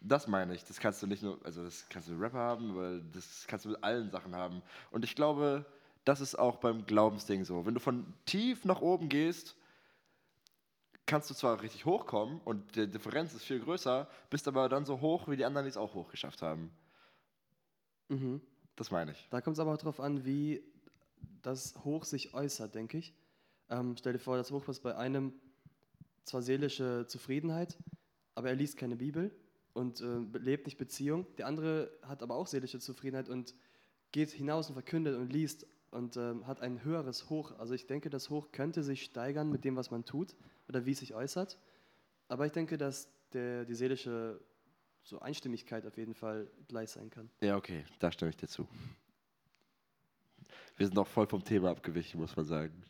Das 0.00 0.26
meine 0.26 0.54
ich. 0.54 0.64
Das 0.64 0.80
kannst 0.80 1.02
du 1.02 1.06
nicht 1.06 1.22
nur, 1.22 1.38
also 1.44 1.62
das 1.62 1.86
kannst 1.88 2.08
du 2.08 2.12
mit 2.12 2.22
Rapper 2.22 2.38
haben, 2.38 2.76
weil 2.76 3.02
das 3.12 3.44
kannst 3.46 3.64
du 3.64 3.70
mit 3.70 3.84
allen 3.84 4.10
Sachen 4.10 4.34
haben. 4.34 4.62
Und 4.90 5.04
ich 5.04 5.14
glaube, 5.14 5.64
das 6.04 6.20
ist 6.20 6.34
auch 6.36 6.56
beim 6.56 6.84
Glaubensding 6.86 7.44
so. 7.44 7.64
Wenn 7.66 7.74
du 7.74 7.80
von 7.80 8.12
tief 8.26 8.64
nach 8.64 8.80
oben 8.80 9.08
gehst, 9.08 9.56
kannst 11.06 11.30
du 11.30 11.34
zwar 11.34 11.62
richtig 11.62 11.84
hochkommen 11.84 12.40
und 12.44 12.74
die 12.74 12.88
Differenz 12.88 13.34
ist 13.34 13.44
viel 13.44 13.60
größer, 13.60 14.08
bist 14.30 14.48
aber 14.48 14.68
dann 14.68 14.84
so 14.84 15.00
hoch, 15.00 15.28
wie 15.28 15.36
die 15.36 15.44
anderen, 15.44 15.66
die 15.66 15.70
es 15.70 15.76
auch 15.76 15.94
hoch 15.94 16.10
geschafft 16.10 16.42
haben. 16.42 16.70
Mhm. 18.08 18.40
Das 18.76 18.90
meine 18.90 19.12
ich. 19.12 19.28
Da 19.30 19.40
kommt 19.40 19.54
es 19.54 19.60
aber 19.60 19.72
auch 19.72 19.78
darauf 19.78 20.00
an, 20.00 20.24
wie 20.24 20.62
das 21.42 21.74
Hoch 21.84 22.04
sich 22.04 22.34
äußert, 22.34 22.74
denke 22.74 22.98
ich. 22.98 23.14
Ähm, 23.68 23.96
stell 23.98 24.14
dir 24.14 24.18
vor, 24.18 24.36
das 24.36 24.50
Hoch 24.50 24.66
ist 24.68 24.80
bei 24.80 24.96
einem 24.96 25.32
zwar 26.24 26.42
seelische 26.42 27.06
Zufriedenheit, 27.06 27.78
aber 28.34 28.48
er 28.48 28.54
liest 28.54 28.76
keine 28.76 28.96
Bibel 28.96 29.30
und 29.72 30.00
äh, 30.00 30.38
lebt 30.38 30.66
nicht 30.66 30.78
Beziehung. 30.78 31.26
Der 31.36 31.46
andere 31.46 31.90
hat 32.02 32.22
aber 32.22 32.34
auch 32.34 32.46
seelische 32.46 32.78
Zufriedenheit 32.78 33.28
und 33.28 33.54
geht 34.12 34.30
hinaus 34.30 34.68
und 34.68 34.74
verkündet 34.74 35.16
und 35.16 35.32
liest 35.32 35.66
und 35.90 36.16
ähm, 36.16 36.46
hat 36.46 36.60
ein 36.60 36.84
höheres 36.84 37.30
Hoch. 37.30 37.58
Also 37.58 37.74
ich 37.74 37.86
denke, 37.86 38.10
das 38.10 38.30
Hoch 38.30 38.52
könnte 38.52 38.82
sich 38.82 39.04
steigern 39.04 39.50
mit 39.50 39.64
dem, 39.64 39.76
was 39.76 39.90
man 39.90 40.04
tut 40.04 40.34
oder 40.68 40.86
wie 40.86 40.92
es 40.92 40.98
sich 40.98 41.14
äußert. 41.14 41.58
Aber 42.28 42.46
ich 42.46 42.52
denke, 42.52 42.78
dass 42.78 43.08
der, 43.32 43.64
die 43.64 43.74
seelische 43.74 44.40
so 45.02 45.18
Einstimmigkeit 45.20 45.84
auf 45.86 45.96
jeden 45.96 46.14
Fall 46.14 46.50
gleich 46.68 46.90
sein 46.90 47.10
kann. 47.10 47.28
Ja, 47.40 47.56
okay, 47.56 47.84
da 47.98 48.12
stimme 48.12 48.30
ich 48.30 48.36
dir 48.36 48.46
zu. 48.46 48.68
Wir 50.76 50.86
sind 50.86 50.98
auch 50.98 51.06
voll 51.06 51.26
vom 51.26 51.44
Thema 51.44 51.70
abgewichen, 51.70 52.20
muss 52.20 52.34
man 52.36 52.44
sagen. 52.44 52.84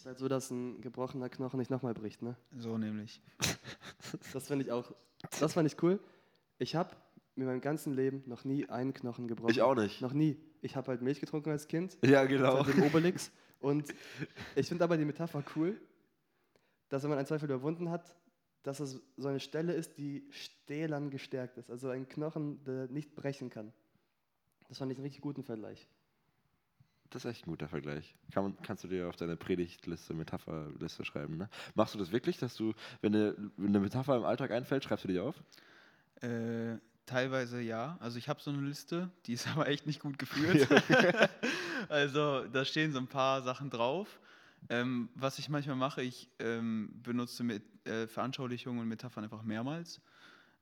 Ist 0.00 0.06
halt 0.06 0.18
so, 0.18 0.28
dass 0.28 0.50
ein 0.50 0.80
gebrochener 0.80 1.28
Knochen 1.28 1.58
nicht 1.58 1.70
nochmal 1.70 1.92
bricht, 1.92 2.22
ne? 2.22 2.34
So 2.56 2.78
nämlich. 2.78 3.20
Das 4.32 4.48
finde 4.48 4.64
ich 4.64 4.72
auch, 4.72 4.90
das 5.38 5.52
fand 5.52 5.70
ich 5.70 5.80
cool. 5.82 6.00
Ich 6.58 6.74
habe 6.74 6.96
in 7.36 7.44
meinem 7.44 7.60
ganzen 7.60 7.92
Leben 7.92 8.22
noch 8.26 8.44
nie 8.46 8.66
einen 8.70 8.94
Knochen 8.94 9.28
gebrochen. 9.28 9.50
Ich 9.50 9.60
auch 9.60 9.74
nicht. 9.74 10.00
Noch 10.00 10.14
nie. 10.14 10.40
Ich 10.62 10.74
habe 10.74 10.88
halt 10.88 11.02
Milch 11.02 11.20
getrunken 11.20 11.50
als 11.50 11.68
Kind, 11.68 11.98
Ja, 12.02 12.24
genau. 12.24 12.64
seit 12.64 12.74
dem 12.76 12.84
Obelix. 12.84 13.30
Und 13.60 13.92
ich 14.56 14.68
finde 14.68 14.84
aber 14.84 14.96
die 14.96 15.04
Metapher 15.04 15.44
cool, 15.54 15.78
dass 16.88 17.02
wenn 17.02 17.10
man 17.10 17.18
einen 17.18 17.26
Zweifel 17.26 17.44
überwunden 17.44 17.90
hat, 17.90 18.16
dass 18.62 18.80
es 18.80 19.02
so 19.18 19.28
eine 19.28 19.38
Stelle 19.38 19.74
ist, 19.74 19.98
die 19.98 20.26
stählern 20.30 21.10
gestärkt 21.10 21.58
ist. 21.58 21.70
Also 21.70 21.90
ein 21.90 22.08
Knochen, 22.08 22.64
der 22.64 22.88
nicht 22.88 23.14
brechen 23.14 23.50
kann. 23.50 23.70
Das 24.66 24.78
fand 24.78 24.90
ich 24.92 24.96
einen 24.96 25.04
richtig 25.04 25.20
guten 25.20 25.44
Vergleich. 25.44 25.86
Das 27.10 27.24
ist 27.24 27.30
echt 27.30 27.46
ein 27.46 27.50
guter 27.50 27.68
Vergleich. 27.68 28.14
Kann 28.32 28.56
kannst 28.62 28.84
du 28.84 28.88
dir 28.88 29.08
auf 29.08 29.16
deine 29.16 29.36
Predigtliste, 29.36 30.14
Metapherliste 30.14 31.04
schreiben, 31.04 31.36
ne? 31.36 31.48
Machst 31.74 31.94
du 31.94 31.98
das 31.98 32.12
wirklich, 32.12 32.38
dass 32.38 32.54
du, 32.54 32.72
wenn 33.00 33.14
eine, 33.14 33.36
wenn 33.56 33.68
eine 33.68 33.80
Metapher 33.80 34.16
im 34.16 34.24
Alltag 34.24 34.52
einfällt, 34.52 34.84
schreibst 34.84 35.04
du 35.04 35.08
die 35.08 35.18
auf? 35.18 35.34
Äh, 36.22 36.78
teilweise 37.06 37.60
ja. 37.60 37.96
Also 38.00 38.18
ich 38.18 38.28
habe 38.28 38.40
so 38.40 38.50
eine 38.50 38.62
Liste, 38.62 39.10
die 39.26 39.32
ist 39.32 39.48
aber 39.54 39.68
echt 39.68 39.86
nicht 39.86 40.00
gut 40.00 40.18
geführt. 40.18 40.68
also 41.88 42.46
da 42.46 42.64
stehen 42.64 42.92
so 42.92 42.98
ein 42.98 43.08
paar 43.08 43.42
Sachen 43.42 43.70
drauf. 43.70 44.20
Ähm, 44.68 45.08
was 45.14 45.38
ich 45.38 45.48
manchmal 45.48 45.76
mache, 45.76 46.02
ich 46.02 46.28
ähm, 46.38 46.90
benutze 47.02 47.42
mit, 47.42 47.62
äh, 47.86 48.06
Veranschaulichungen 48.06 48.80
und 48.80 48.88
Metaphern 48.88 49.24
einfach 49.24 49.42
mehrmals. 49.42 50.00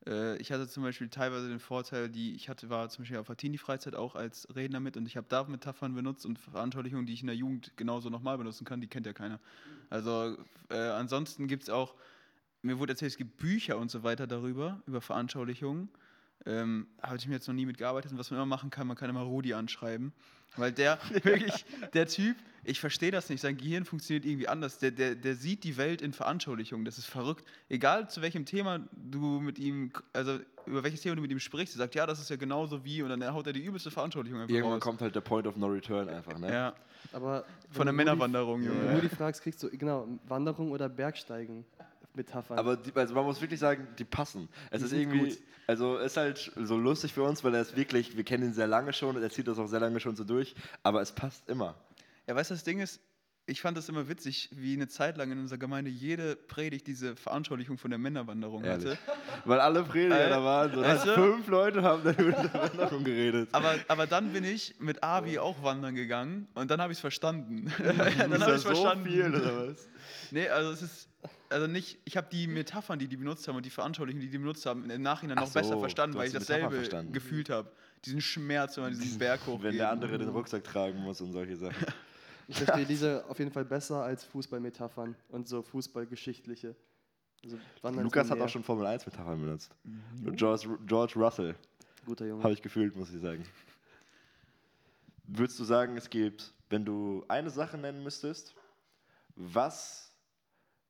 Äh, 0.07 0.36
ich 0.38 0.53
hatte 0.53 0.68
zum 0.68 0.82
Beispiel 0.82 1.09
teilweise 1.09 1.49
den 1.49 1.61
Vorteil, 1.61 2.09
die 2.09 2.34
ich 2.34 2.49
hatte, 2.49 2.70
war 2.70 2.88
zum 2.88 3.03
Beispiel 3.03 3.18
auf 3.18 3.26
der 3.26 3.36
Teenie-Freizeit 3.36 3.94
auch 3.94 4.14
als 4.14 4.49
Redner 4.55 4.80
mit 4.80 4.96
und 4.96 5.07
ich 5.07 5.16
habe 5.16 5.26
da 5.28 5.44
Metaphern 5.44 5.94
benutzt 5.94 6.26
und 6.26 6.38
Veranschaulichungen, 6.38 7.07
die 7.07 7.12
ich 7.12 7.20
in 7.20 7.26
der 7.26 7.36
Jugend 7.36 7.76
genauso 7.76 8.11
nochmal 8.11 8.38
benutzen 8.38 8.64
kann, 8.64 8.80
die 8.80 8.88
kennt 8.88 9.07
ja 9.07 9.12
keiner. 9.12 9.40
Also 9.90 10.36
äh, 10.70 10.76
ansonsten 10.76 11.49
gibt 11.49 11.64
es 11.64 11.70
auch, 11.70 11.94
mir 12.62 12.78
wurde 12.78 12.92
erzählt, 12.92 13.12
es 13.12 13.18
gibt 13.18 13.38
Bücher 13.38 13.78
und 13.78 13.90
so 13.90 14.03
weiter 14.03 14.26
darüber, 14.26 14.82
über 14.86 15.01
Veranschaulichungen. 15.01 15.88
Ähm, 16.47 16.86
habe 17.03 17.16
ich 17.16 17.26
mir 17.26 17.34
jetzt 17.34 17.47
noch 17.49 17.55
nie 17.55 17.66
mitgearbeitet. 17.66 18.12
Und 18.12 18.18
was 18.18 18.30
man 18.30 18.39
immer 18.39 18.47
machen 18.47 18.70
kann, 18.70 18.86
man 18.86 18.97
kann 18.97 19.11
immer 19.11 19.22
Rudi 19.22 19.55
anschreiben. 19.55 20.12
Weil 20.57 20.72
der 20.72 20.99
wirklich, 21.24 21.64
der 21.93 22.07
Typ, 22.07 22.36
ich 22.64 22.80
verstehe 22.80 23.11
das 23.11 23.28
nicht, 23.28 23.41
sein 23.41 23.57
Gehirn 23.57 23.84
funktioniert 23.84 24.24
irgendwie 24.24 24.49
anders. 24.49 24.78
Der, 24.78 24.91
der, 24.91 25.14
der 25.14 25.34
sieht 25.34 25.62
die 25.64 25.76
Welt 25.76 26.01
in 26.01 26.12
Veranschaulichungen. 26.12 26.84
Das 26.84 26.97
ist 26.99 27.07
verrückt. 27.07 27.45
Egal 27.68 28.09
zu 28.09 28.22
welchem 28.22 28.45
Thema 28.47 28.80
du 28.93 29.41
mit 29.41 29.59
ihm, 29.59 29.93
also 30.12 30.39
über 30.66 30.82
welches 30.82 31.03
Thema 31.03 31.16
du 31.16 31.22
mit 31.22 31.30
ihm 31.30 31.39
sprichst, 31.39 31.74
er 31.76 31.78
sagt, 31.78 31.95
ja, 31.95 32.07
das 32.07 32.18
ist 32.20 32.30
ja 32.30 32.36
genauso 32.36 32.84
wie, 32.84 33.03
und 33.03 33.09
dann 33.11 33.24
haut 33.32 33.47
er 33.47 33.53
die 33.53 33.64
übelste 33.64 33.91
Veranschaulichung 33.91 34.41
einfach 34.41 34.55
Irgendwann 34.55 34.74
raus. 34.74 34.82
kommt 34.82 35.03
halt 35.03 35.14
der 35.14 35.20
Point 35.20 35.47
of 35.47 35.57
No 35.57 35.66
Return 35.66 36.09
einfach, 36.09 36.39
ne? 36.39 36.53
Ja, 36.53 36.74
Aber 37.12 37.45
von 37.70 37.86
der 37.86 37.93
Männerwanderung, 37.93 38.62
Wenn 38.62 38.68
du 38.68 38.74
Junge. 38.84 38.95
Rudi 38.97 39.09
fragst, 39.09 39.43
kriegst 39.43 39.62
du, 39.62 39.70
genau, 39.70 40.07
Wanderung 40.26 40.70
oder 40.72 40.89
Bergsteigen. 40.89 41.64
Metaphern. 42.19 42.59
Aber 42.59 42.77
die, 42.77 42.93
also 42.95 43.14
man 43.14 43.25
muss 43.25 43.41
wirklich 43.41 43.61
sagen, 43.61 43.89
die 43.99 44.05
passen. 44.05 44.49
Es 44.71 44.81
Die 44.81 44.87
ist 44.87 44.93
irgendwie, 44.93 45.31
gut. 45.31 45.39
also 45.66 45.97
es 45.99 46.12
ist 46.12 46.16
halt 46.19 46.53
so 46.57 46.77
lustig 46.77 47.14
für 47.14 47.23
uns, 47.23 47.43
weil 47.45 47.55
er 47.55 47.62
ist 47.62 47.77
wirklich, 47.77 48.16
wir 48.16 48.25
kennen 48.25 48.45
ihn 48.49 48.53
sehr 48.53 48.66
lange 48.66 48.93
schon 48.93 49.16
und 49.16 49.23
er 49.23 49.31
zieht 49.31 49.49
das 49.49 49.59
auch 49.59 49.66
sehr 49.69 49.81
lange 49.81 50.01
schon 50.01 50.16
so 50.16 50.25
durch, 50.25 50.55
aber 50.83 51.01
es 51.01 51.12
passt 51.12 51.49
immer. 51.49 51.75
Ja, 52.27 52.35
weißt 52.37 52.51
du, 52.51 52.55
das 52.55 52.64
Ding 52.64 52.81
ist, 52.81 53.01
ich 53.51 53.62
fand 53.62 53.79
das 53.79 53.89
immer 53.89 54.07
witzig, 54.11 54.51
wie 54.53 54.75
eine 54.75 54.89
Zeit 54.89 55.16
lang 55.16 55.33
in 55.33 55.39
unserer 55.39 55.57
Gemeinde 55.59 55.91
jede 55.91 56.37
Predigt 56.37 56.87
diese 56.87 57.16
Veranschaulichung 57.16 57.79
von 57.79 57.91
der 57.91 57.97
Männerwanderung 57.99 58.62
Ehrlich. 58.62 58.91
hatte. 58.91 58.99
Weil 59.47 59.61
alle 59.61 59.85
Prediger 59.85 60.27
Äh, 60.27 60.29
da 60.29 60.45
waren, 60.45 60.75
so 60.75 60.83
weißt 60.83 61.07
du? 61.07 61.14
fünf 61.14 61.47
Leute 61.49 61.83
haben 61.83 62.05
dann 62.05 62.14
über 62.16 62.33
die 62.33 62.53
Wanderung 62.53 63.05
geredet. 63.05 63.49
Aber, 63.53 63.75
aber 63.89 64.07
dann 64.07 64.35
bin 64.35 64.45
ich 64.45 64.75
mit 64.81 65.03
Avi 65.03 65.39
auch 65.39 65.62
wandern 65.62 65.95
gegangen 65.95 66.47
und 66.57 66.71
dann 66.71 66.83
habe 66.83 66.93
ich 66.93 66.99
es 66.99 67.01
verstanden. 67.01 67.73
dann 67.83 67.99
habe 68.43 68.57
ich 68.57 68.62
verstanden. 68.62 69.05
So 69.07 69.11
viel, 69.11 69.35
oder 69.35 69.69
was? 69.69 69.89
Nee, 70.31 70.47
also 70.51 70.71
es 70.73 70.83
ist 70.83 71.09
also 71.51 71.66
nicht, 71.66 71.99
ich 72.05 72.16
habe 72.16 72.28
die 72.30 72.46
Metaphern, 72.46 72.99
die 72.99 73.09
die 73.09 73.16
benutzt 73.16 73.46
haben 73.49 73.57
und 73.57 73.66
die 73.66 73.70
Veranschaulichungen, 73.70 74.20
die 74.20 74.30
die 74.30 74.38
benutzt 74.38 74.66
haben, 74.66 74.88
im 74.88 75.03
Nachhinein 75.03 75.38
Ach 75.38 75.42
noch 75.42 75.53
besser 75.53 75.74
so, 75.74 75.80
verstanden, 75.80 76.14
du 76.14 76.18
weil 76.20 76.26
ich 76.28 76.32
dasselbe 76.32 76.74
verstanden. 76.74 77.12
gefühlt 77.12 77.51
habe. 77.51 77.70
Diesen 78.05 78.20
Schmerz, 78.20 78.76
wenn 78.76 78.84
man 78.84 78.92
diesen 78.99 79.18
Berg 79.18 79.40
hochgeht. 79.46 79.62
Wenn 79.62 79.76
der 79.76 79.90
andere 79.90 80.18
den 80.18 80.28
Rucksack 80.28 80.64
tragen 80.64 80.99
muss 81.01 81.20
und 81.20 81.32
solche 81.32 81.57
Sachen. 81.57 81.86
ich 82.49 82.57
verstehe 82.57 82.86
diese 82.86 83.24
auf 83.28 83.38
jeden 83.38 83.51
Fall 83.51 83.64
besser 83.64 84.03
als 84.03 84.24
Fußballmetaphern 84.24 85.16
und 85.28 85.49
so 85.49 85.62
Fußballgeschichtliche. 85.62 86.76
Also 87.44 87.59
Lukas 88.03 88.30
hat 88.30 88.40
auch 88.40 88.49
schon 88.49 88.64
Formel 88.64 88.86
1 88.86 89.07
Metaphern 89.07 89.40
benutzt. 89.40 89.74
Mhm. 89.84 90.34
George, 90.36 90.68
George 90.86 91.12
Russell, 91.16 91.55
Guter 92.05 92.26
Junge. 92.26 92.42
habe 92.42 92.53
ich 92.53 92.62
gefühlt, 92.62 92.96
muss 92.96 93.12
ich 93.12 93.20
sagen. 93.20 93.44
Würdest 95.24 95.59
du 95.61 95.64
sagen, 95.64 95.96
es 95.96 96.09
gibt, 96.09 96.53
wenn 96.70 96.84
du 96.84 97.24
eine 97.28 97.51
Sache 97.51 97.76
nennen 97.78 98.03
müsstest, 98.03 98.55
was, 99.36 100.07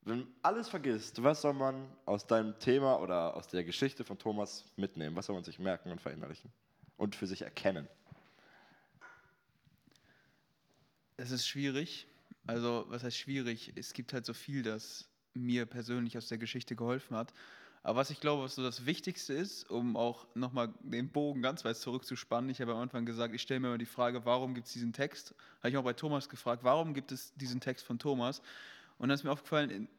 wenn 0.03 0.27
alles 0.41 0.69
vergisst, 0.69 1.21
was 1.23 1.41
soll 1.41 1.53
man 1.53 1.87
aus 2.05 2.25
deinem 2.25 2.57
Thema 2.59 2.99
oder 2.99 3.35
aus 3.35 3.47
der 3.47 3.63
Geschichte 3.63 4.03
von 4.03 4.17
Thomas 4.17 4.65
mitnehmen? 4.75 5.15
Was 5.15 5.27
soll 5.27 5.35
man 5.35 5.43
sich 5.43 5.59
merken 5.59 5.91
und 5.91 6.01
verinnerlichen? 6.01 6.51
Und 6.97 7.15
für 7.15 7.27
sich 7.27 7.41
erkennen? 7.41 7.87
Es 11.17 11.31
ist 11.31 11.47
schwierig. 11.47 12.07
Also, 12.47 12.85
was 12.87 13.03
heißt 13.03 13.17
schwierig? 13.17 13.73
Es 13.75 13.93
gibt 13.93 14.13
halt 14.13 14.25
so 14.25 14.33
viel, 14.33 14.63
das 14.63 15.07
mir 15.33 15.65
persönlich 15.65 16.17
aus 16.17 16.27
der 16.27 16.37
Geschichte 16.37 16.75
geholfen 16.75 17.15
hat. 17.15 17.33
Aber 17.83 17.99
was 17.99 18.09
ich 18.09 18.19
glaube, 18.19 18.43
was 18.43 18.55
so 18.55 18.63
das 18.63 18.85
Wichtigste 18.85 19.33
ist, 19.33 19.69
um 19.69 19.95
auch 19.95 20.27
nochmal 20.35 20.73
den 20.81 21.09
Bogen 21.09 21.41
ganz 21.41 21.63
weit 21.63 21.77
zurückzuspannen, 21.77 22.49
ich 22.49 22.59
habe 22.59 22.73
am 22.73 22.79
Anfang 22.79 23.05
gesagt, 23.05 23.33
ich 23.33 23.41
stelle 23.41 23.61
mir 23.61 23.67
immer 23.67 23.77
die 23.77 23.85
Frage, 23.85 24.25
warum 24.25 24.53
gibt 24.53 24.67
es 24.67 24.73
diesen 24.73 24.91
Text? 24.91 25.33
Habe 25.59 25.69
ich 25.69 25.77
auch 25.77 25.83
bei 25.83 25.93
Thomas 25.93 26.27
gefragt, 26.27 26.63
warum 26.63 26.93
gibt 26.93 27.11
es 27.11 27.33
diesen 27.35 27.61
Text 27.61 27.85
von 27.85 27.97
Thomas? 27.97 28.41
Und 28.99 29.09
dann 29.09 29.15
ist 29.15 29.23
mir 29.23 29.31
aufgefallen, 29.31 29.89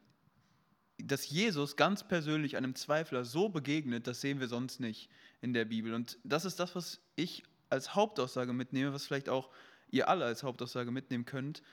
dass 0.97 1.29
Jesus 1.29 1.75
ganz 1.75 2.07
persönlich 2.07 2.55
einem 2.55 2.75
Zweifler 2.75 3.25
so 3.25 3.49
begegnet, 3.49 4.07
das 4.07 4.21
sehen 4.21 4.39
wir 4.39 4.47
sonst 4.47 4.79
nicht 4.79 5.09
in 5.41 5.53
der 5.53 5.65
Bibel. 5.65 5.93
Und 5.93 6.19
das 6.23 6.45
ist 6.45 6.59
das, 6.59 6.75
was 6.75 7.01
ich 7.15 7.43
als 7.69 7.95
Hauptaussage 7.95 8.53
mitnehme, 8.53 8.93
was 8.93 9.07
vielleicht 9.07 9.27
auch 9.27 9.49
ihr 9.89 10.07
alle 10.07 10.25
als 10.25 10.43
Hauptaussage 10.43 10.91
mitnehmen 10.91 11.25
könnt. 11.25 11.63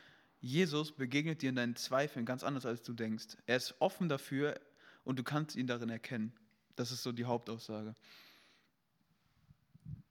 Jesus 0.41 0.93
begegnet 0.93 1.43
dir 1.43 1.51
in 1.51 1.57
deinen 1.57 1.76
Zweifeln 1.76 2.24
ganz 2.24 2.43
anders, 2.43 2.64
als 2.64 2.83
du 2.83 2.93
denkst. 2.93 3.37
Er 3.47 3.57
ist 3.57 3.74
offen 3.81 4.09
dafür 4.09 4.59
und 5.05 5.18
du 5.18 5.22
kannst 5.22 5.57
ihn 5.57 5.66
darin 5.66 5.91
erkennen. 5.91 6.33
Das 6.76 6.93
ist 6.93 7.03
so 7.03 7.12
die 7.12 7.24
Hauptaussage. 7.24 7.95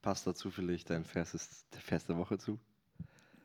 Passt 0.01 0.27
dazu 0.27 0.51
vielleicht 0.51 0.89
dein 0.89 1.03
Vers, 1.03 1.65
der 1.73 1.81
Vers 1.81 2.05
der 2.05 2.17
Woche 2.17 2.37
zu? 2.37 2.59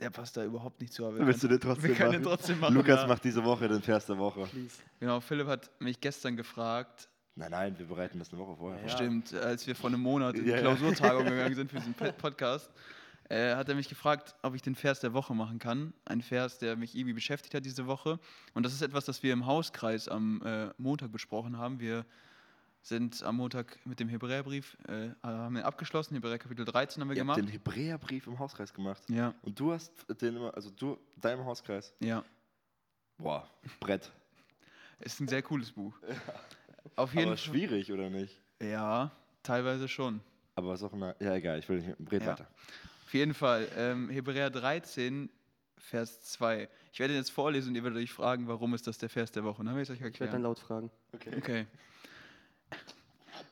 Der 0.01 0.11
passt 0.11 0.37
da 0.37 0.45
überhaupt 0.45 0.81
nicht 0.81 0.93
zu. 0.93 1.07
Aber 1.07 1.19
wir 1.19 1.27
Willst 1.27 1.43
du 1.43 1.49
können- 1.49 1.61
den 1.61 1.69
trotzdem 1.69 1.89
wir 1.91 1.95
können 1.97 2.09
machen? 2.11 2.23
den 2.23 2.29
trotzdem 2.29 2.61
machen. 2.61 2.75
Lukas 2.75 3.01
ja. 3.03 3.07
macht 3.07 3.25
diese 3.25 3.45
Woche 3.45 3.69
den 3.69 3.83
Vers 3.83 4.07
der 4.07 4.19
Woche. 4.19 4.47
Please. 4.47 4.77
Genau, 5.01 5.21
Philipp 5.21 5.47
hat 5.47 5.71
mich 5.81 6.01
gestern 6.01 6.37
gefragt, 6.37 7.09
Nein, 7.35 7.51
nein, 7.51 7.79
wir 7.79 7.87
bereiten 7.87 8.19
das 8.19 8.31
eine 8.31 8.43
Woche 8.43 8.57
vorher 8.57 8.79
vor. 8.81 8.89
Ja. 8.91 8.95
Stimmt, 8.95 9.33
als 9.33 9.67
wir 9.67 9.75
vor 9.75 9.89
einem 9.89 10.01
Monat 10.01 10.35
in 10.35 10.45
die 10.45 10.51
Ja, 10.51 10.57
ja. 10.57 10.63
Klausurtagung 10.63 11.25
gegangen 11.25 11.55
sind 11.55 11.71
für 11.71 11.79
diesen 11.79 11.95
Podcast, 12.19 12.71
äh, 13.31 13.55
hat 13.55 13.71
er 13.71 13.75
mich 13.75 13.89
gefragt, 13.89 14.35
ob 14.43 14.55
ich 14.55 14.61
den 14.61 14.75
Vers 14.75 15.01
der 15.01 15.15
Woche 15.15 15.35
machen 15.35 15.59
kann. 15.59 15.95
Ein 16.05 16.21
Vers, 16.21 16.59
der 16.59 16.77
mich 16.77 16.95
irgendwie 16.95 17.15
beschäftigt 17.15 17.55
hat 17.55 17.65
diese 17.65 17.87
Woche. 17.87 18.19
Und 18.53 18.65
das 18.67 18.75
ist 18.75 18.83
etwas, 18.83 19.07
das 19.07 19.23
wir 19.23 19.33
im 19.33 19.47
Hauskreis 19.47 20.09
am 20.09 20.43
äh, 20.45 20.69
Montag 20.77 21.11
besprochen 21.11 21.57
haben. 21.57 21.81
Wir 21.81 22.05
sind 22.83 23.23
am 23.23 23.37
Montag 23.37 23.79
mit 23.87 24.01
dem 24.01 24.09
Hebräerbrief, 24.09 24.77
äh, 24.89 25.11
haben 25.23 25.55
wir 25.55 25.65
abgeschlossen, 25.65 26.15
Hebräer 26.15 26.39
Kapitel 26.39 26.65
13 26.65 27.01
haben 27.01 27.09
wir 27.09 27.17
Ihr 27.17 27.21
habt 27.21 27.27
gemacht. 27.37 27.39
den 27.39 27.49
Hebräerbrief 27.49 28.27
im 28.27 28.39
Hauskreis 28.39 28.75
gemacht. 28.75 29.03
Ja, 29.09 29.35
Und 29.43 29.59
du 29.59 29.73
hast 29.73 29.93
den 30.21 30.37
immer, 30.37 30.55
also 30.55 30.71
du, 30.71 30.99
deinem 31.17 31.45
Hauskreis. 31.45 31.95
ja. 32.01 32.25
Boah, 33.19 33.49
Brett. 33.79 34.11
Ist 34.99 35.21
ein 35.21 35.29
sehr 35.29 35.43
cooles 35.43 35.71
Buch. 35.71 35.95
Auf 36.97 37.13
jeden 37.15 37.29
Aber 37.29 37.37
Fall. 37.37 37.53
schwierig, 37.53 37.93
oder 37.93 38.11
nicht? 38.11 38.41
Ja, 38.61 39.13
teilweise 39.45 39.87
schon. 39.87 40.21
Aber 40.57 40.69
was 40.71 40.83
auch 40.83 40.93
immer. 40.93 41.15
Ja, 41.21 41.35
egal, 41.37 41.59
ich 41.61 41.69
will 41.69 41.81
nicht. 41.81 41.97
Red 42.11 42.23
Ja. 42.23 42.29
weiter. 42.33 42.49
Auf 43.05 43.15
jeden 43.15 43.35
Fall. 43.35 43.69
Ähm, 43.77 44.09
Hebräer 44.11 44.51
13, 44.51 45.31
Vers 45.79 46.25
2. 46.33 46.69
Ich 46.93 46.99
werde 46.99 47.15
ihn 47.15 47.19
jetzt 47.19 47.31
vorlesen 47.31 47.69
und 47.71 47.75
ihr 47.77 47.85
werdet 47.85 47.99
euch 48.01 48.11
fragen, 48.13 48.49
warum 48.49 48.75
ist 48.75 48.87
das 48.89 48.99
der 48.99 49.09
Vers 49.09 49.31
der 49.31 49.45
Woche. 49.45 49.59
Dann 49.59 49.69
habe 49.71 49.83
ich 49.83 49.89
es 49.89 49.95
euch 49.95 50.05
Ich 50.05 50.19
werde 50.21 50.33
dann 50.33 50.43
laut 50.43 50.59
fragen. 50.59 50.91
Okay. 51.13 51.33
Okay. 51.37 51.67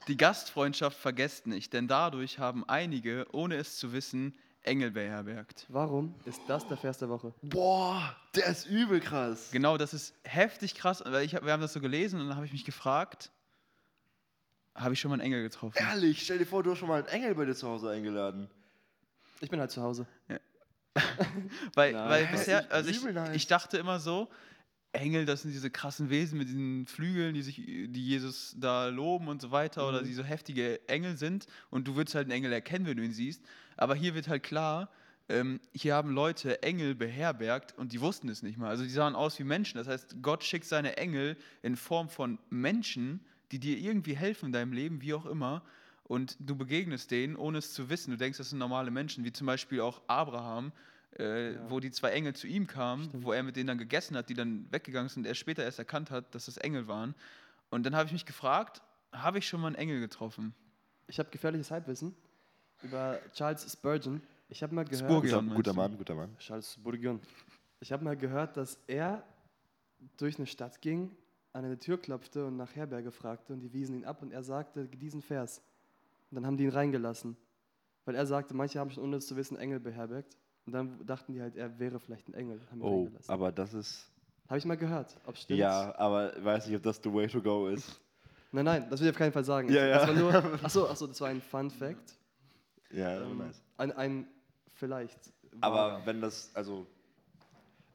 Die 0.09 0.17
Gastfreundschaft 0.17 0.97
vergesst 0.99 1.47
nicht, 1.47 1.73
denn 1.73 1.87
dadurch 1.89 2.39
haben 2.39 2.65
einige, 2.69 3.27
ohne 3.33 3.57
es 3.57 3.77
zu 3.79 3.93
wissen, 3.93 4.35
Engel 4.63 4.91
beherbergt. 4.91 5.67
Warum 5.69 6.15
ist 6.27 6.41
das 6.49 6.67
der 6.69 6.77
Vers 6.77 6.99
der 6.99 7.09
Woche? 7.09 7.33
Boah, 7.43 8.15
der 8.35 8.47
ist 8.47 8.67
übel 8.67 9.01
krass. 9.01 9.49
Genau, 9.53 9.77
das 9.79 9.95
ist 9.95 10.15
heftig 10.25 10.75
krass, 10.75 11.03
weil 11.07 11.25
ich, 11.25 11.35
hab- 11.35 11.45
wir 11.45 11.53
haben 11.53 11.63
das 11.63 11.73
so 11.73 11.81
gelesen 11.81 12.21
und 12.21 12.27
dann 12.29 12.37
habe 12.37 12.45
ich 12.47 12.53
mich 12.53 12.65
gefragt, 12.65 13.31
habe 14.75 14.93
ich 14.95 15.01
schon 15.01 15.09
mal 15.11 15.15
einen 15.15 15.23
Engel 15.23 15.43
getroffen? 15.43 15.77
Ehrlich, 15.79 16.23
stell 16.23 16.39
dir 16.39 16.47
vor, 16.47 16.63
du 16.63 16.73
hast 16.73 16.79
schon 16.79 16.89
mal 16.89 16.99
einen 16.99 17.09
Engel 17.09 17.35
bei 17.35 17.45
dir 17.45 17.55
zu 17.55 17.69
Hause 17.69 17.91
eingeladen. 17.91 18.51
Ich 19.41 19.49
bin 19.51 19.61
halt 19.61 19.71
zu 19.71 19.81
Hause. 19.83 20.07
Weil, 21.75 21.93
Nein. 21.93 22.09
weil 22.11 22.27
bisher, 22.27 22.63
Ich- 22.63 22.73
also 22.73 22.91
ich, 22.91 22.99
übel 23.01 23.13
nice. 23.13 23.37
ich 23.37 23.47
dachte 23.47 23.79
immer 23.79 24.01
so, 24.01 24.29
Engel, 24.93 25.25
das 25.25 25.43
sind 25.43 25.53
diese 25.53 25.71
krassen 25.71 26.11
Wesen 26.11 26.39
mit 26.39 26.49
diesen 26.49 26.87
Flügeln, 26.87 27.35
die 27.35 27.43
sich, 27.43 27.57
die 27.57 28.07
Jesus 28.07 28.57
da 28.59 28.89
loben 28.89 29.29
und 29.29 29.41
so 29.41 29.51
weiter, 29.51 29.89
oder 29.89 30.03
Mhm. 30.03 30.07
die 30.07 30.15
so 30.15 30.25
heftige 30.25 30.87
Engel 30.89 31.17
sind. 31.17 31.47
Und 31.71 31.87
du 31.87 31.95
würdest 31.97 32.15
halt 32.17 32.25
einen 32.27 32.33
Engel 32.33 32.53
erkennen, 32.53 32.87
wenn 32.87 32.97
du 32.97 33.05
ihn 33.05 33.13
siehst. 33.13 33.43
Aber 33.77 33.95
hier 33.95 34.15
wird 34.15 34.27
halt 34.29 34.43
klar, 34.43 34.91
ähm, 35.29 35.61
hier 35.73 35.95
haben 35.95 36.11
Leute 36.11 36.63
Engel 36.65 36.97
beherbergt 36.97 37.79
und 37.79 37.93
die 37.93 38.01
wussten 38.01 38.29
es 38.29 38.43
nicht 38.43 38.59
mal. 38.59 38.69
Also 38.69 38.83
die 38.83 38.91
sahen 38.91 39.15
aus 39.15 39.39
wie 39.39 39.45
Menschen. 39.45 39.79
Das 39.79 39.87
heißt, 39.87 40.17
Gott 40.23 40.43
schickt 40.43 40.67
seine 40.67 40.97
Engel 40.97 41.37
in 41.63 41.77
Form 41.77 42.09
von 42.09 42.39
Menschen, 42.51 43.21
die 43.53 43.61
dir 43.61 43.79
irgendwie 43.79 44.17
helfen 44.17 44.47
in 44.47 44.53
deinem 44.53 44.73
Leben, 44.73 45.01
wie 45.03 45.15
auch 45.15 45.27
immer. 45.27 45.63
Und 46.03 46.37
du 46.41 46.57
begegnest 46.57 47.13
denen, 47.13 47.37
ohne 47.37 47.59
es 47.59 47.73
zu 47.73 47.89
wissen. 47.89 48.11
Du 48.11 48.17
denkst, 48.17 48.39
das 48.39 48.51
sind 48.51 48.59
normale 48.59 48.91
Menschen, 48.91 49.25
wie 49.25 49.33
zum 49.33 49.47
Beispiel 49.47 49.81
auch 49.81 50.03
Abraham, 50.09 50.73
äh, 51.19 51.55
Ja. 51.55 51.71
wo 51.71 51.81
die 51.81 51.91
zwei 51.91 52.11
Engel 52.11 52.35
zu 52.35 52.47
ihm 52.47 52.67
kamen, 52.67 53.05
Stimmt. 53.05 53.25
wo 53.25 53.33
er 53.33 53.43
mit 53.43 53.57
denen 53.57 53.67
dann 53.67 53.79
gegessen 53.79 54.17
hat, 54.17 54.29
die 54.29 54.35
dann 54.35 54.71
weggegangen 54.73 55.09
sind 55.09 55.23
und 55.23 55.27
er 55.27 55.35
später 55.35 55.63
erst 55.65 55.79
erkannt 55.79 56.11
hat, 56.11 56.35
dass 56.35 56.47
das 56.47 56.57
Engel 56.57 56.87
waren. 56.89 57.15
Und 57.71 57.85
dann 57.85 57.95
habe 57.97 58.07
ich 58.07 58.13
mich 58.13 58.27
gefragt, 58.27 58.83
habe 59.13 59.39
ich 59.39 59.49
schon 59.49 59.61
mal 59.61 59.69
einen 59.69 59.77
Engel 59.77 60.01
getroffen? 60.01 60.55
Ich 61.07 61.19
habe 61.19 61.31
gefährliches 61.31 61.71
Halbwissen 61.71 62.15
über 62.83 63.21
Charles 63.33 63.71
Spurgeon. 63.71 64.23
Ich 64.49 64.63
habe 64.63 64.75
mal 64.75 64.85
gehört. 64.85 65.05
Spurgeon. 65.11 65.51
Guter? 65.55 65.73
Mann, 65.75 65.97
guter 65.97 66.15
Mann. 66.15 66.37
Charles 66.39 66.73
Spurgeon. 66.75 67.21
Ich 67.81 67.93
habe 67.93 68.05
mal 68.05 68.17
gehört, 68.17 68.57
dass 68.57 68.79
er 68.87 69.25
durch 70.17 70.37
eine 70.39 70.47
Stadt 70.47 70.81
ging, 70.81 71.11
an 71.53 71.65
eine 71.65 71.79
Tür 71.79 71.99
klopfte 72.01 72.47
und 72.47 72.57
nach 72.57 72.75
Herberge 72.77 73.11
fragte 73.11 73.53
und 73.53 73.61
die 73.61 73.73
wiesen 73.73 73.97
ihn 73.97 74.05
ab 74.05 74.23
und 74.23 74.33
er 74.33 74.43
sagte 74.43 74.87
diesen 74.87 75.21
Vers. 75.23 75.63
Und 76.31 76.37
dann 76.37 76.47
haben 76.47 76.57
die 76.57 76.65
ihn 76.65 76.71
reingelassen. 76.71 77.37
Weil 78.05 78.15
er 78.15 78.27
sagte, 78.27 78.55
manche 78.55 78.79
haben 78.79 78.91
schon 78.91 79.03
ohne 79.05 79.17
es 79.17 79.27
zu 79.27 79.37
wissen 79.37 79.57
Engel 79.57 79.81
beherbergt. 79.81 80.37
Und 80.71 80.75
dann 80.75 81.05
dachten 81.05 81.33
die 81.33 81.41
halt, 81.43 81.57
er 81.57 81.81
wäre 81.81 81.99
vielleicht 81.99 82.29
ein 82.29 82.35
Engel. 82.35 82.61
Oh, 82.79 83.03
reingelassen. 83.03 83.29
aber 83.35 83.51
das 83.51 83.75
ist. 83.75 84.09
Habe 84.49 84.59
ich 84.59 84.65
mal 84.65 84.77
gehört, 84.77 85.17
ob 85.27 85.37
stimmt. 85.37 85.59
Ja, 85.59 85.93
aber 85.99 86.33
weiß 86.45 86.69
nicht, 86.69 86.77
ob 86.77 86.83
das 86.85 87.01
the 87.03 87.13
way 87.13 87.27
to 87.27 87.43
go 87.43 87.67
ist. 87.67 88.01
Nein, 88.53 88.65
nein, 88.65 88.87
das 88.89 89.01
will 89.01 89.09
ich 89.09 89.13
auf 89.13 89.19
keinen 89.19 89.33
Fall 89.33 89.45
sagen. 89.45 89.69
Ja, 89.73 89.89
Das 89.89 90.03
ja. 90.03 90.09
war 90.09 90.15
nur, 90.15 90.35
achso, 90.65 90.87
achso, 90.89 91.07
das 91.09 91.21
war 91.21 91.29
ein 91.29 91.41
Fun 91.41 91.71
Fact. 91.71 92.17
Ja, 92.93 93.21
Ähm, 93.21 93.39
nice. 93.39 93.61
ein, 93.79 93.91
ein 93.93 94.27
vielleicht. 94.75 95.19
Aber 95.61 96.03
wenn 96.05 96.21
das, 96.21 96.51
also, 96.55 96.87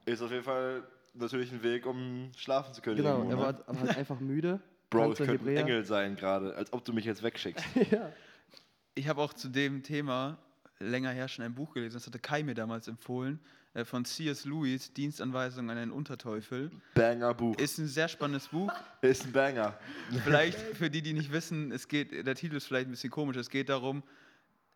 ist 0.05 0.21
auf 0.21 0.31
jeden 0.31 0.43
Fall 0.43 0.83
natürlich 1.13 1.51
ein 1.53 1.63
Weg, 1.63 1.85
um 1.85 2.29
schlafen 2.35 2.73
zu 2.73 2.81
können. 2.81 2.97
Genau, 2.97 3.19
irgendwo, 3.19 3.31
er 3.31 3.35
ne? 3.37 3.41
war 3.41 3.63
aber 3.67 3.79
halt 3.79 3.97
einfach 3.97 4.19
müde. 4.19 4.59
Bro, 4.89 5.13
ich 5.13 5.17
könnte 5.19 5.45
ein. 5.49 5.55
Engel 5.57 5.85
sein 5.85 6.17
gerade, 6.17 6.53
als 6.55 6.71
ob 6.73 6.83
du 6.83 6.91
mich 6.91 7.05
jetzt 7.05 7.23
wegschickst. 7.23 7.65
ja. 7.91 8.11
Ich 8.95 9.07
habe 9.07 9.21
auch 9.21 9.31
zu 9.33 9.47
dem 9.47 9.81
Thema 9.83 10.37
länger 10.79 11.11
her 11.11 11.27
schon 11.27 11.45
ein 11.45 11.55
Buch 11.55 11.73
gelesen, 11.73 11.95
das 11.95 12.05
hatte 12.07 12.19
Kai 12.19 12.43
mir 12.43 12.53
damals 12.53 12.87
empfohlen, 12.87 13.39
äh, 13.73 13.85
von 13.85 14.03
C.S. 14.05 14.45
Lewis, 14.45 14.91
Dienstanweisung 14.93 15.69
an 15.69 15.77
einen 15.77 15.91
Unterteufel. 15.91 16.71
Banger 16.93 17.33
Buch. 17.33 17.57
Ist 17.57 17.77
ein 17.77 17.87
sehr 17.87 18.07
spannendes 18.07 18.47
Buch. 18.49 18.71
Ist 19.01 19.25
ein 19.25 19.31
Banger. 19.31 19.77
Vielleicht 20.23 20.59
für 20.59 20.89
die, 20.89 21.01
die 21.01 21.13
nicht 21.13 21.31
wissen, 21.31 21.71
es 21.71 21.87
geht, 21.87 22.11
der 22.25 22.35
Titel 22.35 22.55
ist 22.55 22.65
vielleicht 22.67 22.87
ein 22.87 22.91
bisschen 22.91 23.11
komisch. 23.11 23.37
Es 23.37 23.49
geht 23.49 23.69
darum, 23.69 24.03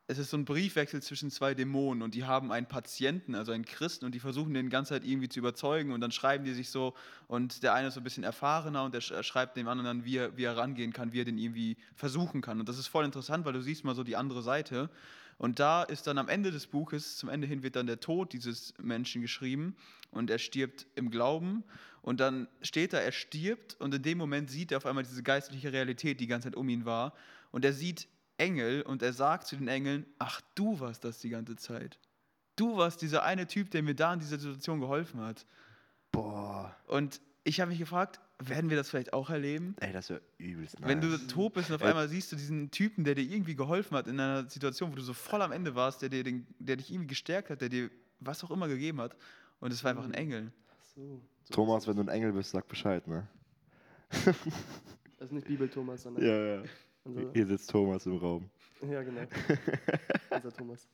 es 0.07 0.17
ist 0.17 0.31
so 0.31 0.37
ein 0.37 0.45
Briefwechsel 0.45 1.03
zwischen 1.03 1.29
zwei 1.29 1.53
Dämonen 1.53 2.01
und 2.01 2.15
die 2.15 2.23
haben 2.25 2.51
einen 2.51 2.65
Patienten, 2.65 3.35
also 3.35 3.51
einen 3.51 3.63
Christen, 3.65 4.05
und 4.05 4.15
die 4.15 4.19
versuchen 4.19 4.55
den 4.55 4.69
ganze 4.71 4.95
Zeit 4.95 5.05
irgendwie 5.05 5.29
zu 5.29 5.37
überzeugen 5.37 5.91
und 5.91 6.01
dann 6.01 6.11
schreiben 6.11 6.43
die 6.45 6.53
sich 6.53 6.69
so 6.71 6.95
und 7.27 7.61
der 7.61 7.75
eine 7.75 7.89
ist 7.89 7.93
so 7.93 7.99
ein 7.99 8.03
bisschen 8.03 8.23
erfahrener 8.23 8.83
und 8.85 8.93
der 8.95 9.03
sch- 9.03 9.21
schreibt 9.21 9.55
dem 9.55 9.67
anderen 9.67 9.85
dann, 9.85 10.05
wie 10.05 10.17
er, 10.17 10.35
wie 10.35 10.45
er 10.45 10.57
rangehen 10.57 10.93
kann, 10.93 11.13
wie 11.13 11.21
er 11.21 11.25
den 11.25 11.37
irgendwie 11.37 11.77
versuchen 11.95 12.41
kann. 12.41 12.59
Und 12.59 12.67
das 12.67 12.79
ist 12.79 12.87
voll 12.87 13.05
interessant, 13.05 13.45
weil 13.45 13.53
du 13.53 13.61
siehst 13.61 13.83
mal 13.83 13.93
so 13.93 14.03
die 14.03 14.15
andere 14.15 14.41
Seite. 14.41 14.89
Und 15.39 15.59
da 15.59 15.83
ist 15.83 16.05
dann 16.05 16.17
am 16.17 16.27
Ende 16.27 16.51
des 16.51 16.67
Buches, 16.67 17.15
zum 17.15 17.29
Ende 17.29 17.47
hin 17.47 17.63
wird 17.63 17.77
dann 17.77 17.87
der 17.87 18.01
Tod 18.01 18.33
dieses 18.33 18.73
Menschen 18.77 19.21
geschrieben 19.21 19.75
und 20.11 20.29
er 20.29 20.37
stirbt 20.37 20.85
im 20.95 21.09
Glauben 21.09 21.63
und 22.01 22.19
dann 22.19 22.49
steht 22.61 22.91
da, 22.91 22.99
er 22.99 23.13
stirbt 23.13 23.75
und 23.79 23.93
in 23.93 24.03
dem 24.03 24.17
Moment 24.17 24.51
sieht 24.51 24.73
er 24.73 24.77
auf 24.79 24.85
einmal 24.85 25.05
diese 25.05 25.23
geistliche 25.23 25.71
Realität, 25.71 26.19
die 26.19 26.25
die 26.25 26.27
ganze 26.27 26.49
Zeit 26.49 26.57
um 26.57 26.67
ihn 26.67 26.83
war 26.83 27.13
und 27.51 27.63
er 27.63 27.71
sieht 27.71 28.09
Engel 28.37 28.81
und 28.81 29.01
er 29.01 29.13
sagt 29.13 29.47
zu 29.47 29.55
den 29.55 29.69
Engeln, 29.69 30.05
ach 30.19 30.41
du 30.55 30.81
warst 30.81 31.05
das 31.05 31.19
die 31.19 31.29
ganze 31.29 31.55
Zeit. 31.55 31.99
Du 32.57 32.75
warst 32.75 33.01
dieser 33.01 33.23
eine 33.23 33.47
Typ, 33.47 33.71
der 33.71 33.81
mir 33.81 33.95
da 33.95 34.13
in 34.13 34.19
dieser 34.19 34.39
Situation 34.39 34.81
geholfen 34.81 35.21
hat. 35.21 35.45
Boah. 36.11 36.75
Und 36.85 37.21
ich 37.45 37.61
habe 37.61 37.69
mich 37.71 37.79
gefragt, 37.79 38.19
werden 38.41 38.69
wir 38.69 38.77
das 38.77 38.89
vielleicht 38.89 39.13
auch 39.13 39.29
erleben? 39.29 39.75
Ey, 39.81 39.91
das 39.91 40.09
wäre 40.09 40.21
übelst 40.37 40.79
nice. 40.79 40.87
Wenn 40.89 41.01
du 41.01 41.17
tot 41.27 41.53
bist 41.53 41.69
und 41.69 41.75
auf 41.75 41.81
Ey. 41.81 41.89
einmal 41.89 42.07
siehst 42.07 42.31
du 42.31 42.35
diesen 42.35 42.71
Typen, 42.71 43.03
der 43.03 43.15
dir 43.15 43.23
irgendwie 43.23 43.55
geholfen 43.55 43.97
hat 43.97 44.07
in 44.07 44.19
einer 44.19 44.49
Situation, 44.49 44.91
wo 44.91 44.95
du 44.95 45.01
so 45.01 45.13
voll 45.13 45.41
am 45.41 45.51
Ende 45.51 45.75
warst, 45.75 46.01
der, 46.01 46.09
dir 46.09 46.23
den, 46.23 46.47
der 46.59 46.77
dich 46.77 46.89
irgendwie 46.91 47.07
gestärkt 47.07 47.49
hat, 47.49 47.61
der 47.61 47.69
dir 47.69 47.89
was 48.19 48.43
auch 48.43 48.51
immer 48.51 48.67
gegeben 48.67 49.01
hat. 49.01 49.15
Und 49.59 49.73
es 49.73 49.83
war 49.83 49.91
einfach 49.91 50.05
ein 50.05 50.13
Engel. 50.13 50.51
Ach 50.69 50.83
so. 50.95 51.21
so 51.43 51.53
Thomas, 51.53 51.87
wenn 51.87 51.95
du 51.97 52.01
ein 52.03 52.07
Engel 52.07 52.31
bist, 52.33 52.51
sag 52.51 52.67
Bescheid, 52.67 53.05
ne? 53.07 53.27
Das 55.17 55.27
ist 55.27 55.33
nicht 55.33 55.47
Bibel 55.47 55.67
Thomas, 55.67 56.03
sondern 56.03 56.23
Ja, 56.25 56.55
ja. 56.55 56.63
unser, 57.03 57.31
Hier 57.33 57.45
sitzt 57.45 57.69
Thomas 57.69 58.05
im 58.05 58.15
Raum. 58.17 58.49
ja 58.89 59.03
genau. 59.03 59.21
unser 60.29 60.53
Thomas. 60.53 60.87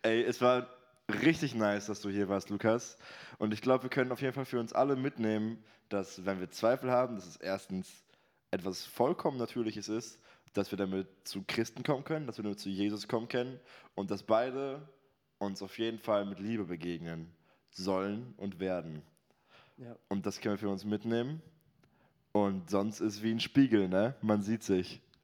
Ey, 0.00 0.22
es 0.22 0.40
war 0.40 0.66
richtig 1.08 1.54
nice, 1.54 1.86
dass 1.86 2.00
du 2.00 2.10
hier 2.10 2.28
warst, 2.28 2.50
Lukas. 2.50 2.96
Und 3.38 3.52
ich 3.52 3.62
glaube, 3.62 3.84
wir 3.84 3.90
können 3.90 4.12
auf 4.12 4.20
jeden 4.20 4.34
Fall 4.34 4.44
für 4.44 4.60
uns 4.60 4.72
alle 4.72 4.96
mitnehmen, 4.96 5.62
dass 5.88 6.24
wenn 6.24 6.40
wir 6.40 6.50
Zweifel 6.50 6.90
haben, 6.90 7.16
dass 7.16 7.26
es 7.26 7.36
erstens 7.36 8.04
etwas 8.50 8.84
vollkommen 8.86 9.38
Natürliches 9.38 9.88
ist, 9.88 10.20
dass 10.52 10.70
wir 10.70 10.78
damit 10.78 11.08
zu 11.24 11.44
Christen 11.46 11.82
kommen 11.82 12.04
können, 12.04 12.26
dass 12.26 12.38
wir 12.38 12.42
damit 12.42 12.60
zu 12.60 12.68
Jesus 12.68 13.08
kommen 13.08 13.28
können 13.28 13.60
und 13.94 14.10
dass 14.10 14.22
beide 14.22 14.88
uns 15.38 15.62
auf 15.62 15.78
jeden 15.78 15.98
Fall 15.98 16.24
mit 16.24 16.40
Liebe 16.40 16.64
begegnen 16.64 17.32
sollen 17.70 18.34
und 18.36 18.58
werden. 18.58 19.02
Ja. 19.76 19.96
Und 20.08 20.26
das 20.26 20.40
können 20.40 20.54
wir 20.54 20.58
für 20.58 20.68
uns 20.68 20.84
mitnehmen. 20.84 21.42
Und 22.32 22.70
sonst 22.70 23.00
ist 23.00 23.22
wie 23.22 23.30
ein 23.30 23.40
Spiegel, 23.40 23.88
ne? 23.88 24.14
Man 24.20 24.42
sieht 24.42 24.62
sich. 24.62 25.00